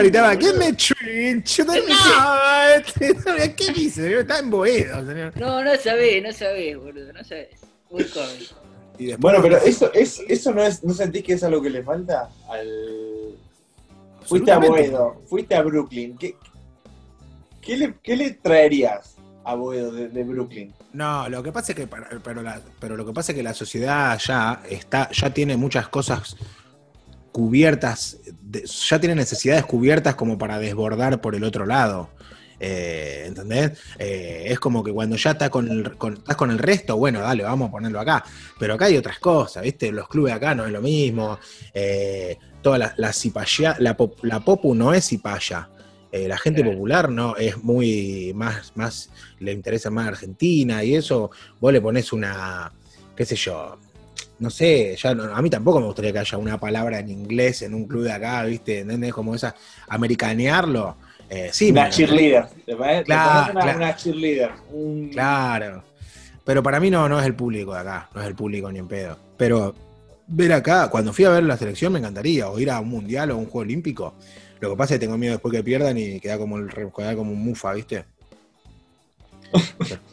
Gritaba. 0.00 0.36
¿quién 0.36 0.58
me 0.58 0.74
chincho? 0.74 1.64
¿qué 3.56 3.72
dice? 3.74 4.20
Está 4.20 4.38
en 4.38 4.48
Boedo, 4.48 5.06
señor. 5.06 5.36
No, 5.38 5.62
no 5.62 5.76
sabés, 5.76 6.22
no 6.22 6.32
sabés, 6.32 6.78
boludo, 6.78 7.12
no 7.12 7.22
sabés. 7.22 7.60
Muy 7.90 8.04
cómico. 8.04 8.54
Bueno, 9.18 9.40
pero 9.42 9.58
eso, 9.58 9.92
es, 9.92 10.22
eso 10.28 10.50
no 10.54 10.62
es, 10.62 10.82
¿no 10.82 10.94
sentís 10.94 11.22
que 11.24 11.34
es 11.34 11.42
algo 11.42 11.60
que 11.60 11.68
le 11.68 11.82
falta 11.82 12.30
al. 12.48 13.36
Fuiste 14.26 14.52
a. 14.52 14.58
Boedo, 14.58 15.22
fuiste 15.26 15.54
a 15.54 15.62
Brooklyn. 15.62 16.16
¿Qué, 16.16 16.36
qué, 17.60 17.76
le, 17.76 17.94
qué 18.02 18.16
le 18.16 18.30
traerías 18.32 19.16
a 19.44 19.54
Boedo 19.54 19.92
de, 19.92 20.08
de 20.08 20.24
Brooklyn? 20.24 20.72
No, 20.92 21.28
lo 21.28 21.42
que 21.42 21.52
pasa 21.52 21.72
es 21.72 21.76
que 21.76 21.86
para- 21.86 22.08
pero, 22.22 22.42
la- 22.42 22.60
pero 22.80 22.96
lo 22.96 23.04
que 23.06 23.12
pasa 23.12 23.32
es 23.32 23.36
que 23.36 23.42
la 23.42 23.54
sociedad 23.54 24.18
ya 24.18 24.62
está, 24.68 25.08
ya 25.10 25.32
tiene 25.32 25.56
muchas 25.56 25.88
cosas 25.88 26.36
cubiertas, 27.32 28.18
de- 28.42 28.64
ya 28.66 28.98
tiene 29.00 29.14
necesidades 29.14 29.64
cubiertas 29.64 30.14
como 30.14 30.36
para 30.38 30.58
desbordar 30.58 31.20
por 31.20 31.34
el 31.34 31.44
otro 31.44 31.66
lado. 31.66 32.10
Eh, 32.64 33.24
¿Entendés? 33.26 33.72
Eh, 33.98 34.44
es 34.46 34.60
como 34.60 34.84
que 34.84 34.92
cuando 34.92 35.16
ya 35.16 35.32
estás 35.32 35.50
con, 35.50 35.68
el, 35.68 35.96
con- 35.96 36.12
estás 36.14 36.36
con 36.36 36.50
el 36.52 36.58
resto, 36.58 36.96
bueno, 36.96 37.20
dale, 37.20 37.42
vamos 37.42 37.68
a 37.68 37.72
ponerlo 37.72 37.98
acá. 37.98 38.22
Pero 38.60 38.74
acá 38.74 38.84
hay 38.84 38.96
otras 38.96 39.18
cosas, 39.18 39.64
¿viste? 39.64 39.90
Los 39.90 40.06
clubes 40.08 40.32
acá 40.32 40.54
no 40.54 40.64
es 40.66 40.70
lo 40.70 40.80
mismo. 40.80 41.38
Eh, 41.74 42.38
toda 42.62 42.78
la, 42.78 42.94
la, 42.96 43.12
cipaya- 43.12 43.76
la, 43.78 43.96
pop- 43.96 44.22
la 44.24 44.40
popu 44.40 44.74
no 44.74 44.94
es 44.94 45.06
cipaya. 45.08 45.68
Eh, 46.10 46.28
la 46.28 46.36
gente 46.36 46.60
Claro. 46.60 46.76
popular 46.76 47.08
no 47.10 47.36
es 47.36 47.62
muy 47.62 48.32
más, 48.34 48.72
más, 48.74 49.10
le 49.38 49.52
interesa 49.52 49.90
más 49.90 50.08
Argentina 50.08 50.84
y 50.84 50.94
eso, 50.94 51.30
vos 51.60 51.72
le 51.72 51.80
pones 51.80 52.12
una, 52.12 52.70
qué 53.16 53.24
sé 53.24 53.34
yo, 53.34 53.78
no 54.38 54.50
sé, 54.50 54.94
ya 55.00 55.14
no- 55.14 55.34
a 55.34 55.40
mí 55.40 55.48
tampoco 55.48 55.80
me 55.80 55.86
gustaría 55.86 56.12
que 56.12 56.18
haya 56.18 56.36
una 56.36 56.58
palabra 56.60 56.98
en 56.98 57.08
inglés 57.08 57.62
en 57.62 57.72
un 57.74 57.86
club 57.86 58.02
de 58.04 58.12
acá, 58.12 58.44
¿viste? 58.44 58.80
¿Entendés? 58.80 59.12
Como 59.14 59.34
esa, 59.34 59.54
americanearlo. 59.88 60.96
Eh, 61.30 61.48
sí, 61.50 61.70
una 61.70 61.88
cheerleader. 61.88 62.46
¿Te? 62.66 62.76
Claro, 63.04 63.52
una, 63.52 63.60
claro. 63.62 63.78
una 63.78 63.96
cheerleader. 63.96 64.50
Un- 64.70 65.08
Claro. 65.10 65.82
Pero 66.44 66.62
para 66.62 66.78
mí 66.80 66.90
no, 66.90 67.08
no 67.08 67.18
es 67.20 67.24
el 67.24 67.34
público 67.34 67.72
de 67.72 67.80
acá, 67.80 68.10
no 68.14 68.20
es 68.20 68.26
el 68.26 68.34
público 68.34 68.70
ni 68.70 68.80
en 68.80 68.88
pedo. 68.88 69.16
Pero 69.38 69.74
ver 70.26 70.52
acá, 70.52 70.88
cuando 70.90 71.12
fui 71.12 71.24
a 71.24 71.30
ver 71.30 71.44
la 71.44 71.56
selección 71.56 71.92
me 71.92 71.98
encantaría, 71.98 72.48
o 72.48 72.58
ir 72.58 72.70
a 72.70 72.80
un 72.80 72.88
mundial 72.88 73.30
o 73.30 73.36
un 73.36 73.44
juego 73.44 73.60
olímpico. 73.60 74.14
Lo 74.60 74.70
que 74.70 74.76
pasa 74.76 74.94
es 74.94 75.00
que 75.00 75.06
tengo 75.06 75.18
miedo 75.18 75.32
después 75.32 75.52
que 75.52 75.64
pierdan 75.64 75.98
y 75.98 76.20
queda 76.20 76.38
como, 76.38 76.56
el, 76.56 76.68
queda 76.68 77.16
como 77.16 77.32
un 77.32 77.44
mufa, 77.44 77.72
¿viste? 77.72 78.04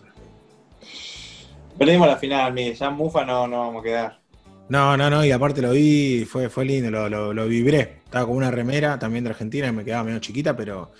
Perdimos 1.78 2.08
la 2.08 2.18
final, 2.18 2.54
Miguel. 2.54 2.76
Ya 2.76 2.90
Mufa 2.90 3.24
no, 3.24 3.48
no 3.48 3.60
vamos 3.60 3.82
a 3.82 3.84
quedar. 3.84 4.20
No, 4.68 4.98
no, 4.98 5.10
no, 5.10 5.24
y 5.24 5.32
aparte 5.32 5.62
lo 5.62 5.72
vi, 5.72 6.26
fue, 6.26 6.50
fue 6.50 6.66
lindo, 6.66 6.92
lo, 6.92 7.08
lo, 7.10 7.34
lo 7.34 7.48
vibré. 7.48 8.02
Estaba 8.04 8.26
con 8.26 8.36
una 8.36 8.52
remera 8.52 9.00
también 9.00 9.24
de 9.24 9.30
Argentina, 9.30 9.68
que 9.68 9.72
me 9.72 9.86
quedaba 9.86 10.04
medio 10.04 10.20
chiquita, 10.20 10.56
pero, 10.56 10.92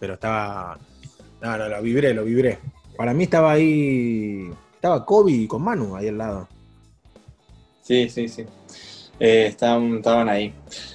pero 0.00 0.14
estaba. 0.14 0.78
No, 1.40 1.58
no, 1.58 1.68
lo 1.68 1.82
vibré, 1.82 2.14
lo 2.14 2.24
vibré. 2.24 2.58
Para 2.96 3.12
mí 3.12 3.24
estaba 3.24 3.52
ahí. 3.52 4.50
Estaba 4.74 5.04
Kobe 5.04 5.46
con 5.46 5.62
Manu 5.62 5.96
ahí 5.96 6.08
al 6.08 6.18
lado. 6.18 6.48
Sí, 7.82 8.08
sí, 8.08 8.28
sí. 8.28 8.44
Eh, 9.20 9.46
estaban, 9.48 9.96
estaban 9.96 10.28
ahí. 10.28 10.54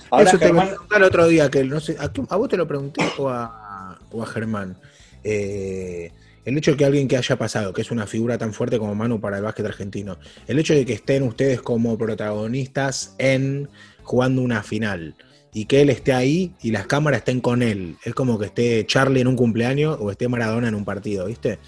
Ahora, 0.10 0.30
Eso 0.30 0.40
te 0.40 0.46
Germán, 0.46 0.68
pregunté 0.70 0.96
el 0.96 1.04
otro 1.04 1.28
día, 1.28 1.50
que 1.50 1.64
no 1.64 1.80
sé, 1.80 1.96
¿a, 2.00 2.12
a 2.30 2.36
vos 2.36 2.50
te 2.50 2.58
lo 2.58 2.68
pregunté 2.68 3.02
o 3.18 3.30
a, 3.30 4.00
o 4.12 4.24
a 4.24 4.26
Germán? 4.26 4.78
Eh, 5.24 6.12
el 6.46 6.58
hecho 6.58 6.72
de 6.72 6.78
que 6.78 6.86
alguien 6.86 7.08
que 7.08 7.18
haya 7.18 7.36
pasado, 7.38 7.74
que 7.74 7.82
es 7.82 7.92
una 7.92 8.08
figura 8.08 8.38
tan 8.38 8.54
fuerte 8.54 8.80
como 8.80 8.96
Manu 8.96 9.20
para 9.20 9.38
el 9.38 9.44
básquet 9.44 9.66
argentino, 9.66 10.18
el 10.48 10.58
hecho 10.60 10.74
de 10.74 10.86
que 10.86 10.94
estén 10.94 11.24
ustedes 11.24 11.62
como 11.62 11.98
protagonistas 11.98 13.16
en 13.18 13.68
jugando 14.04 14.42
una 14.42 14.64
final 14.64 15.16
y 15.54 15.66
que 15.66 15.82
él 15.82 15.90
esté 15.90 16.14
ahí 16.14 16.54
y 16.62 16.72
las 16.72 16.88
cámaras 16.88 17.20
estén 17.20 17.42
con 17.42 17.62
él, 17.62 17.98
es 18.06 18.14
como 18.14 18.40
que 18.40 18.46
esté 18.46 18.86
Charlie 18.86 19.20
en 19.22 19.28
un 19.28 19.36
cumpleaños 19.36 19.98
o 20.00 20.10
esté 20.10 20.30
Maradona 20.30 20.70
en 20.70 20.76
un 20.76 20.86
partido, 20.86 21.26
¿viste? 21.26 21.60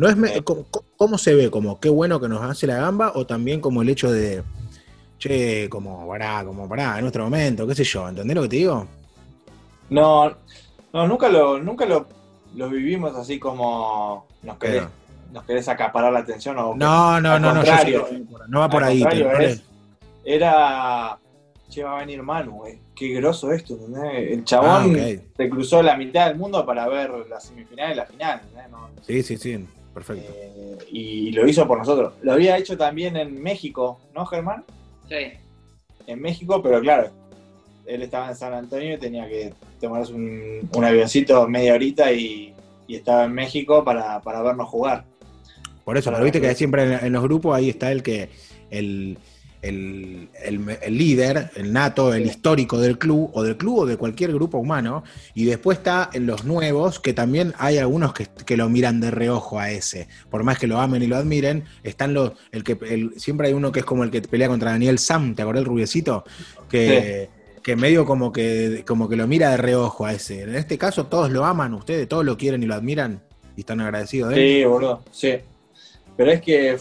¿No 0.00 0.08
es 0.08 0.16
me- 0.16 0.28
Sí. 0.32 0.40
¿cómo, 0.40 0.64
cómo 0.96 1.18
se 1.18 1.34
ve? 1.34 1.50
¿Como 1.50 1.78
qué 1.78 1.90
bueno 1.90 2.18
que 2.18 2.26
nos 2.26 2.40
hace 2.40 2.66
la 2.66 2.76
gamba 2.76 3.12
o 3.14 3.26
también 3.26 3.60
como 3.60 3.82
el 3.82 3.90
hecho 3.90 4.10
de, 4.10 4.42
che, 5.18 5.68
como 5.68 6.08
pará, 6.08 6.42
como 6.42 6.66
pará, 6.66 6.94
en 6.94 7.02
nuestro 7.02 7.24
momento, 7.24 7.66
qué 7.66 7.74
sé 7.74 7.84
yo, 7.84 8.08
¿entendés 8.08 8.34
lo 8.34 8.40
que 8.44 8.48
te 8.48 8.56
digo? 8.56 8.86
no, 9.90 10.34
no, 10.94 11.06
nunca 11.06 11.28
lo, 11.28 11.58
nunca 11.60 11.84
lo, 11.84 12.06
lo 12.56 12.70
vivimos 12.70 13.14
así 13.14 13.38
como 13.38 14.26
nos 14.42 14.56
querés, 14.56 14.84
nos 15.34 15.44
querés 15.44 15.68
acaparar 15.68 16.10
la 16.14 16.20
atención. 16.20 16.56
O 16.58 16.74
No, 16.74 17.20
no, 17.20 17.32
al 17.32 17.42
no, 17.42 17.52
no, 17.52 17.62
yo 17.62 18.06
no 18.48 18.60
va 18.60 18.70
por 18.70 18.82
ahí. 18.84 19.02
es- 19.40 19.62
Era, 20.24 21.18
che, 21.68 21.82
va 21.84 21.96
a 21.96 22.00
venir 22.00 22.22
Manu, 22.22 22.64
eh. 22.64 22.80
qué 22.96 23.08
groso 23.08 23.52
esto, 23.52 23.74
¿entendés? 23.74 24.32
El 24.32 24.40
Ah, 24.40 24.44
chabón 24.46 24.92
ok. 24.92 25.22
se 25.36 25.50
cruzó 25.50 25.82
la 25.82 25.94
mitad 25.96 26.28
del 26.28 26.38
mundo 26.38 26.64
para 26.64 26.88
ver 26.88 27.10
la 27.28 27.38
semifinal 27.38 27.92
y 27.92 27.94
la 27.96 28.06
final. 28.06 28.40
No, 28.70 28.88
Sí, 29.06 29.22
sí, 29.22 29.36
sí, 29.36 29.66
perfecto. 29.94 30.32
eh, 30.34 30.78
y 30.90 31.32
lo 31.32 31.46
hizo 31.46 31.66
por 31.66 31.78
nosotros. 31.78 32.14
Lo 32.22 32.32
había 32.32 32.56
hecho 32.58 32.76
también 32.76 33.16
en 33.16 33.42
México, 33.42 34.00
¿no, 34.14 34.26
Germán? 34.26 34.64
Sí. 35.08 35.32
En 36.06 36.20
México, 36.20 36.62
pero 36.62 36.80
claro, 36.80 37.10
él 37.86 38.02
estaba 38.02 38.28
en 38.28 38.36
San 38.36 38.54
Antonio 38.54 38.94
y 38.94 38.98
tenía 38.98 39.28
que 39.28 39.52
tomarse 39.80 40.12
un, 40.12 40.68
un 40.72 40.84
avioncito 40.84 41.46
media 41.48 41.74
horita 41.74 42.12
y, 42.12 42.54
y 42.86 42.96
estaba 42.96 43.24
en 43.24 43.32
México 43.32 43.84
para, 43.84 44.20
para 44.20 44.42
vernos 44.42 44.68
jugar. 44.68 45.04
Por 45.84 45.96
eso, 45.98 46.10
pero 46.10 46.22
viste 46.22 46.40
que 46.40 46.54
siempre 46.54 46.82
en, 46.84 47.06
en 47.06 47.12
los 47.12 47.22
grupos 47.22 47.56
ahí 47.56 47.70
está 47.70 47.90
el 47.90 48.02
que, 48.02 48.28
el, 48.70 49.18
el, 49.62 50.28
el- 50.42 50.78
el 50.82 50.96
líder, 50.98 51.50
el 51.56 51.72
nato, 51.72 52.14
el 52.14 52.24
histórico 52.26 52.78
del 52.78 52.96
club, 52.98 53.30
o 53.34 53.42
del 53.42 53.56
club 53.56 53.80
o 53.80 53.86
de 53.86 53.96
cualquier 53.96 54.32
grupo 54.32 54.58
humano, 54.58 55.04
y 55.34 55.44
después 55.44 55.78
está 55.78 56.08
en 56.12 56.26
los 56.26 56.44
nuevos, 56.44 56.98
que 56.98 57.12
también 57.12 57.52
hay 57.58 57.78
algunos 57.78 58.12
que, 58.14 58.26
que 58.46 58.56
lo 58.56 58.68
miran 58.68 59.00
de 59.00 59.10
reojo 59.10 59.58
a 59.58 59.70
ese, 59.70 60.08
por 60.30 60.42
más 60.44 60.58
que 60.58 60.66
lo 60.66 60.78
amen 60.80 61.02
y 61.02 61.06
lo 61.06 61.16
admiren, 61.16 61.64
están 61.82 62.14
los, 62.14 62.32
el 62.52 62.64
que 62.64 62.78
el- 62.88 63.12
siempre 63.20 63.48
hay 63.48 63.52
uno 63.54 63.70
que 63.72 63.80
es 63.80 63.84
como 63.84 64.02
el 64.04 64.10
que 64.10 64.22
pelea 64.22 64.48
contra 64.48 64.70
Daniel 64.70 64.98
Sam, 64.98 65.34
¿te 65.34 65.42
acordás 65.42 65.60
el 65.60 65.66
rubiecito? 65.66 66.24
Que, 66.70 67.28
que 67.62 67.76
medio 67.76 68.06
como 68.06 68.32
que, 68.32 68.84
como 68.86 69.08
que 69.08 69.16
lo 69.16 69.26
mira 69.26 69.50
de 69.50 69.58
reojo 69.58 70.06
a 70.06 70.14
ese. 70.14 70.42
En 70.42 70.54
este 70.54 70.78
caso 70.78 71.06
todos 71.06 71.30
lo 71.30 71.44
aman, 71.44 71.74
ustedes 71.74 72.08
todos 72.08 72.24
lo 72.24 72.38
quieren 72.38 72.62
y 72.62 72.66
lo 72.66 72.74
admiran, 72.74 73.22
y 73.56 73.60
están 73.60 73.80
agradecidos 73.82 74.30
de 74.30 74.36
él. 74.36 74.62
Sí, 74.62 74.64
boludo, 74.64 75.02
sí. 75.12 75.34
Pero 76.16 76.30
es 76.32 76.40
que. 76.40 76.78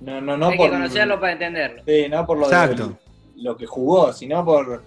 No, 0.00 0.20
no, 0.20 0.36
no 0.36 0.48
Hay 0.48 0.56
por. 0.56 0.66
que 0.66 0.72
conocerlo 0.76 1.20
para 1.20 1.32
entenderlo. 1.32 1.82
Sí, 1.86 2.06
no 2.08 2.26
por 2.26 2.38
lo, 2.38 2.48
de- 2.48 2.54
Exacto. 2.54 2.98
lo 3.36 3.56
que 3.56 3.66
jugó, 3.66 4.12
sino 4.12 4.44
por. 4.44 4.82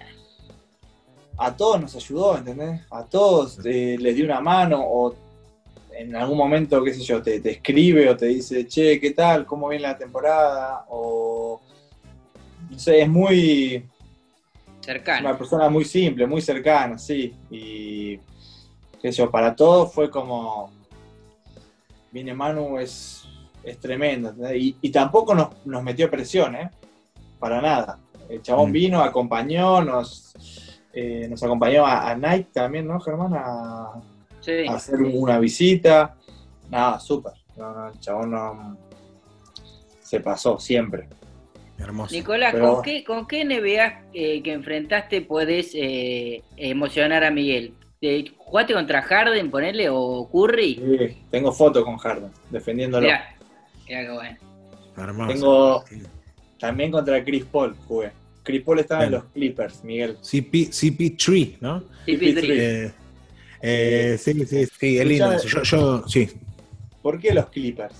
A 1.38 1.56
todos 1.56 1.82
nos 1.82 1.96
ayudó, 1.96 2.38
¿entendés? 2.38 2.82
A 2.92 3.04
todos 3.06 3.60
eh, 3.66 3.98
les 4.00 4.16
dio 4.16 4.26
una 4.26 4.40
mano 4.40 4.82
o 4.84 5.16
en 5.92 6.16
algún 6.16 6.38
momento, 6.38 6.84
qué 6.84 6.94
sé 6.94 7.02
yo, 7.02 7.22
te, 7.22 7.40
te 7.40 7.52
escribe 7.52 8.10
o 8.10 8.18
te 8.18 8.26
dice, 8.28 8.68
che, 8.68 9.00
¿qué 9.00 9.12
tal? 9.12 9.46
¿Cómo 9.46 9.68
viene 9.70 9.84
la 9.84 9.98
temporada? 9.98 10.86
O. 10.90 11.60
No 12.70 12.80
sé, 12.80 13.02
es 13.02 13.10
muy. 13.10 13.86
Cercano. 14.82 15.30
Una 15.30 15.38
persona 15.38 15.70
muy 15.70 15.86
simple, 15.86 16.26
muy 16.28 16.42
cercana, 16.42 16.98
sí. 16.98 17.36
Y. 17.50 18.18
qué 19.02 19.12
sé 19.12 19.20
yo, 19.20 19.30
para 19.32 19.56
todos 19.56 19.94
fue 19.94 20.10
como. 20.10 20.72
Viene 22.12 22.34
Manu, 22.34 22.78
es, 22.78 23.24
es 23.64 23.80
tremendo. 23.80 24.34
Y, 24.54 24.76
y 24.82 24.90
tampoco 24.92 25.34
nos, 25.36 25.50
nos 25.66 25.84
metió 25.84 26.10
presión, 26.10 26.56
¿eh? 26.56 26.70
Para 27.40 27.62
nada. 27.62 28.00
El 28.30 28.42
chabón 28.42 28.70
Mm. 28.70 28.74
vino, 28.74 29.02
acompañó, 29.02 29.82
nos, 29.84 30.34
eh, 30.94 31.28
nos 31.30 31.42
acompañó 31.44 31.86
a, 31.86 32.10
a 32.12 32.16
Nike 32.16 32.50
también, 32.54 32.88
¿no, 32.88 33.00
Germán? 33.00 33.34
A, 33.36 33.92
Sí. 34.40 34.66
a 34.68 34.74
hacer 34.74 34.96
una 35.02 35.40
visita. 35.40 36.16
Nada, 36.70 37.00
súper. 37.00 37.34
No, 37.56 37.72
no, 37.74 37.88
el 37.90 38.00
chabón 38.00 38.32
no. 38.32 38.78
Se 40.02 40.20
pasó 40.20 40.60
siempre. 40.60 41.08
Hermoso. 41.78 42.14
Nicolás, 42.14 42.54
Pero- 42.54 42.76
¿con, 42.76 42.84
qué, 42.84 43.04
¿con 43.04 43.28
qué 43.28 43.44
NBA 43.46 44.04
eh, 44.14 44.42
que 44.44 44.54
enfrentaste 44.54 45.22
puedes 45.22 45.72
eh, 45.74 46.44
emocionar 46.58 47.24
a 47.24 47.32
Miguel? 47.32 47.74
¿Te- 48.00 48.26
¿Jugaste 48.38 48.74
contra 48.74 49.02
Harden, 49.02 49.50
ponerle, 49.50 49.88
o 49.90 50.30
Curry? 50.32 50.76
Sí, 50.76 51.18
tengo 51.32 51.52
foto 51.52 51.84
con 51.84 51.98
Harden, 51.98 52.30
defendiéndolo. 52.50 53.06
Mirá, 53.06 53.33
mirá 53.88 54.02
qué 54.02 54.12
bueno. 54.12 54.38
Hermoso. 54.98 55.34
Tengo 55.34 55.86
Sí. 55.88 56.02
también 56.60 56.92
contra 56.92 57.24
Chris 57.24 57.46
Paul 57.46 57.76
jugué. 57.88 58.12
Chris 58.44 58.62
Paul 58.62 58.80
estaba 58.80 59.06
en 59.06 59.12
los 59.12 59.24
Clippers, 59.26 59.84
Miguel. 59.84 60.18
CP, 60.22 60.70
CP3, 60.72 61.58
¿no? 61.62 61.84
CP3. 62.06 62.50
Eh, 62.50 62.92
eh, 63.62 64.18
sí, 64.20 64.34
sí, 64.46 64.66
sí, 64.80 64.98
es 64.98 65.08
lindo. 65.08 65.38
Yo, 65.42 65.64
yo, 65.64 66.08
sí. 66.08 66.30
¿Por 67.02 67.20
qué 67.20 67.34
los 67.34 67.48
Clippers? 67.50 67.96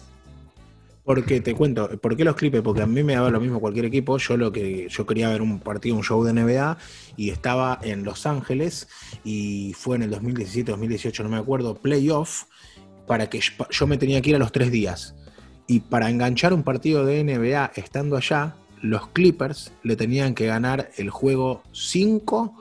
Porque 1.06 1.42
te 1.42 1.54
cuento, 1.54 1.90
¿por 2.00 2.16
qué 2.16 2.24
los 2.24 2.36
Clippers? 2.36 2.64
Porque 2.64 2.82
a 2.82 2.86
mí 2.86 3.04
me 3.04 3.14
daba 3.14 3.30
lo 3.30 3.40
mismo 3.40 3.60
cualquier 3.60 3.86
equipo. 3.86 4.18
Yo 4.18 4.38
lo 4.38 4.52
que 4.52 4.88
yo 4.90 5.06
quería 5.06 5.30
ver 5.30 5.42
un 5.42 5.60
partido, 5.60 5.96
un 5.96 6.04
show 6.04 6.24
de 6.24 6.34
NBA 6.34 6.78
y 7.18 7.30
estaba 7.30 7.80
en 7.82 8.04
Los 8.04 8.26
Ángeles 8.26 8.88
y 9.24 9.74
fue 9.78 9.98
en 9.98 10.04
el 10.04 10.10
2017, 10.12 10.72
2018, 10.72 11.24
no 11.24 11.30
me 11.30 11.38
acuerdo, 11.38 11.76
playoff 11.76 12.44
para 13.06 13.30
que 13.30 13.40
yo, 13.40 13.52
yo 13.70 13.88
me 13.88 13.98
tenía 13.98 14.22
que 14.22 14.30
ir 14.30 14.36
a 14.38 14.40
los 14.40 14.54
tres 14.54 14.72
días 14.72 15.14
y 15.74 15.80
para 15.80 16.08
enganchar 16.08 16.54
un 16.54 16.62
partido 16.62 17.04
de 17.04 17.24
NBA 17.24 17.72
estando 17.74 18.16
allá, 18.16 18.54
los 18.84 19.08
Clippers 19.08 19.72
le 19.82 19.96
tenían 19.96 20.36
que 20.36 20.46
ganar 20.46 20.92
el 20.98 21.10
juego 21.10 21.64
5 21.72 22.54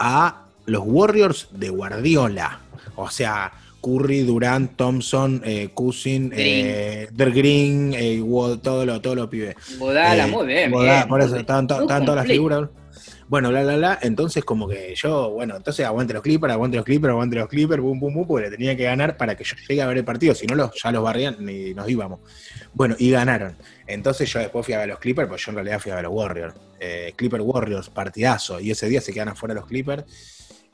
a 0.00 0.46
los 0.66 0.82
Warriors 0.84 1.46
de 1.52 1.68
Guardiola. 1.68 2.58
O 2.96 3.08
sea, 3.08 3.52
Curry, 3.80 4.22
Durant, 4.22 4.74
Thompson, 4.74 5.42
eh, 5.44 5.68
Cousin, 5.74 6.32
eh, 6.34 7.06
Der 7.12 7.30
Green, 7.30 7.92
eh, 7.94 8.20
todo 8.60 8.84
lo, 8.84 9.00
todo 9.00 9.14
lo 9.14 9.30
pibe. 9.30 9.54
Bodala, 9.78 10.26
Eh, 10.26 10.30
muy 10.32 10.46
bien. 10.48 10.72
Bodala, 10.72 10.92
bien, 10.94 11.08
por 11.08 11.20
eso, 11.20 11.34
bien. 11.34 11.46
Muy 11.46 11.62
estaban 11.62 12.04
todas 12.04 12.16
las 12.16 12.26
figuras. 12.26 12.68
Bueno, 13.28 13.48
bla, 13.48 13.62
bla, 13.62 13.76
bla. 13.76 13.98
Entonces, 14.02 14.44
como 14.44 14.68
que 14.68 14.94
yo, 14.94 15.30
bueno, 15.30 15.56
entonces 15.56 15.86
aguante 15.86 16.12
los 16.12 16.22
Clippers, 16.22 16.52
aguante 16.52 16.76
los 16.76 16.84
Clippers, 16.84 17.10
aguante 17.10 17.36
los 17.36 17.48
Clippers, 17.48 17.82
boom, 17.82 17.98
boom, 17.98 18.14
boom, 18.14 18.26
porque 18.26 18.50
le 18.50 18.56
tenía 18.56 18.76
que 18.76 18.84
ganar 18.84 19.16
para 19.16 19.36
que 19.36 19.44
yo 19.44 19.56
llegue 19.68 19.82
a 19.82 19.86
ver 19.86 19.98
el 19.98 20.04
partido, 20.04 20.34
si 20.34 20.46
no 20.46 20.54
los, 20.54 20.70
ya 20.82 20.92
los 20.92 21.02
barrían 21.02 21.48
y 21.48 21.74
nos 21.74 21.88
íbamos. 21.88 22.20
Bueno, 22.74 22.96
y 22.98 23.10
ganaron. 23.10 23.56
Entonces 23.86 24.30
yo 24.30 24.40
después 24.40 24.64
fui 24.64 24.74
a 24.74 24.78
ver 24.78 24.88
los 24.88 24.98
Clippers, 24.98 25.28
pues 25.28 25.44
yo 25.44 25.50
en 25.50 25.56
realidad 25.56 25.78
fui 25.80 25.92
a 25.92 25.96
ver 25.96 26.04
los 26.04 26.12
Warriors. 26.12 26.54
Eh, 26.78 27.14
Clipper 27.16 27.40
Warriors, 27.40 27.88
partidazo. 27.88 28.60
Y 28.60 28.70
ese 28.70 28.88
día 28.88 29.00
se 29.00 29.12
quedan 29.12 29.28
afuera 29.28 29.54
los 29.54 29.66
Clippers. 29.66 30.04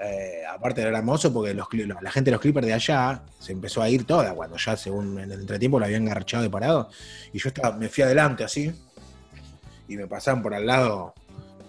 Eh, 0.02 0.42
aparte 0.48 0.80
era 0.80 0.96
hermoso 0.96 1.32
porque 1.32 1.52
los, 1.52 1.68
la 2.00 2.10
gente 2.10 2.30
de 2.30 2.32
los 2.32 2.40
Clippers 2.40 2.66
de 2.66 2.72
allá 2.72 3.22
se 3.38 3.52
empezó 3.52 3.82
a 3.82 3.90
ir 3.90 4.04
toda 4.04 4.32
cuando 4.32 4.56
ya 4.56 4.74
según 4.74 5.18
en 5.18 5.30
el 5.30 5.40
entretiempo 5.40 5.78
lo 5.78 5.84
habían 5.84 6.04
garchado 6.06 6.42
de 6.42 6.50
parado. 6.50 6.88
Y 7.32 7.38
yo 7.38 7.48
estaba, 7.48 7.76
me 7.76 7.88
fui 7.88 8.02
adelante 8.02 8.42
así 8.42 8.72
y 9.88 9.96
me 9.96 10.06
pasaban 10.06 10.42
por 10.42 10.54
al 10.54 10.66
lado 10.66 11.14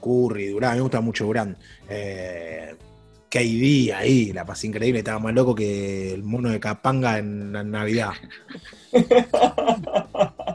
Curry, 0.01 0.47
Durán, 0.47 0.75
me 0.75 0.81
gusta 0.81 0.99
mucho 1.01 1.25
Durán. 1.25 1.55
Eh, 1.89 2.75
KD 3.29 3.93
ahí, 3.93 4.33
la 4.33 4.43
pasé 4.45 4.67
increíble, 4.67 4.99
estaba 4.99 5.19
más 5.19 5.33
loco 5.33 5.55
que 5.55 6.13
el 6.13 6.23
mono 6.23 6.49
de 6.49 6.59
Capanga 6.59 7.17
en, 7.19 7.55
en 7.55 7.71
Navidad. 7.71 8.11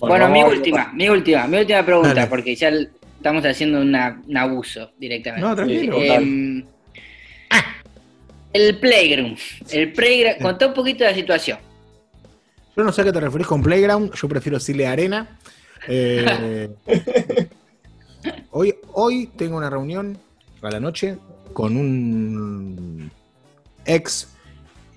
Bueno, 0.00 0.28
mi 0.30 0.42
última, 0.42 0.92
mi 0.92 1.08
última, 1.08 1.46
mi 1.46 1.58
última 1.58 1.84
pregunta, 1.86 2.12
Dale. 2.14 2.26
porque 2.26 2.56
ya 2.56 2.70
estamos 2.70 3.44
haciendo 3.44 3.80
una- 3.80 4.20
un 4.26 4.36
abuso 4.36 4.90
directamente. 4.98 5.46
No, 5.46 5.54
tranquilo. 5.54 5.96
Sí, 6.00 6.06
Em, 6.08 6.64
el 8.52 8.78
Playground. 8.78 9.38
El 9.70 9.92
playground. 9.92 10.42
Contá 10.42 10.66
un 10.66 10.74
poquito 10.74 11.04
de 11.04 11.10
la 11.10 11.16
situación. 11.16 11.58
Yo 12.76 12.82
no 12.82 12.90
sé 12.90 13.02
a 13.02 13.04
qué 13.04 13.12
te 13.12 13.20
referís 13.20 13.46
con 13.46 13.62
Playground, 13.62 14.12
yo 14.14 14.28
prefiero 14.28 14.58
decirle 14.58 14.86
arena. 14.88 15.38
Eh, 15.86 16.68
hoy, 18.50 18.74
hoy 18.92 19.26
tengo 19.36 19.56
una 19.56 19.70
reunión 19.70 20.18
a 20.62 20.70
la 20.70 20.80
noche 20.80 21.18
con 21.52 21.76
un 21.76 23.10
ex 23.84 24.28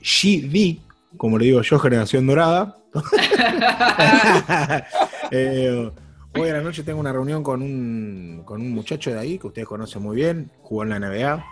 GD, 0.02 0.78
como 1.18 1.38
le 1.38 1.46
digo 1.46 1.62
yo, 1.62 1.80
generación 1.80 2.28
dorada. 2.28 2.78
Eh, 5.32 5.90
hoy 6.36 6.50
a 6.50 6.54
la 6.54 6.62
noche 6.62 6.84
tengo 6.84 7.00
una 7.00 7.12
reunión 7.12 7.42
con 7.42 7.64
un, 7.64 8.44
con 8.46 8.62
un 8.62 8.72
muchacho 8.72 9.12
de 9.12 9.18
ahí 9.20 9.40
que 9.40 9.48
ustedes 9.48 9.68
conocen 9.68 10.04
muy 10.04 10.16
bien, 10.16 10.52
jugó 10.62 10.84
en 10.84 10.90
la 10.90 11.00
NBA. 11.00 11.44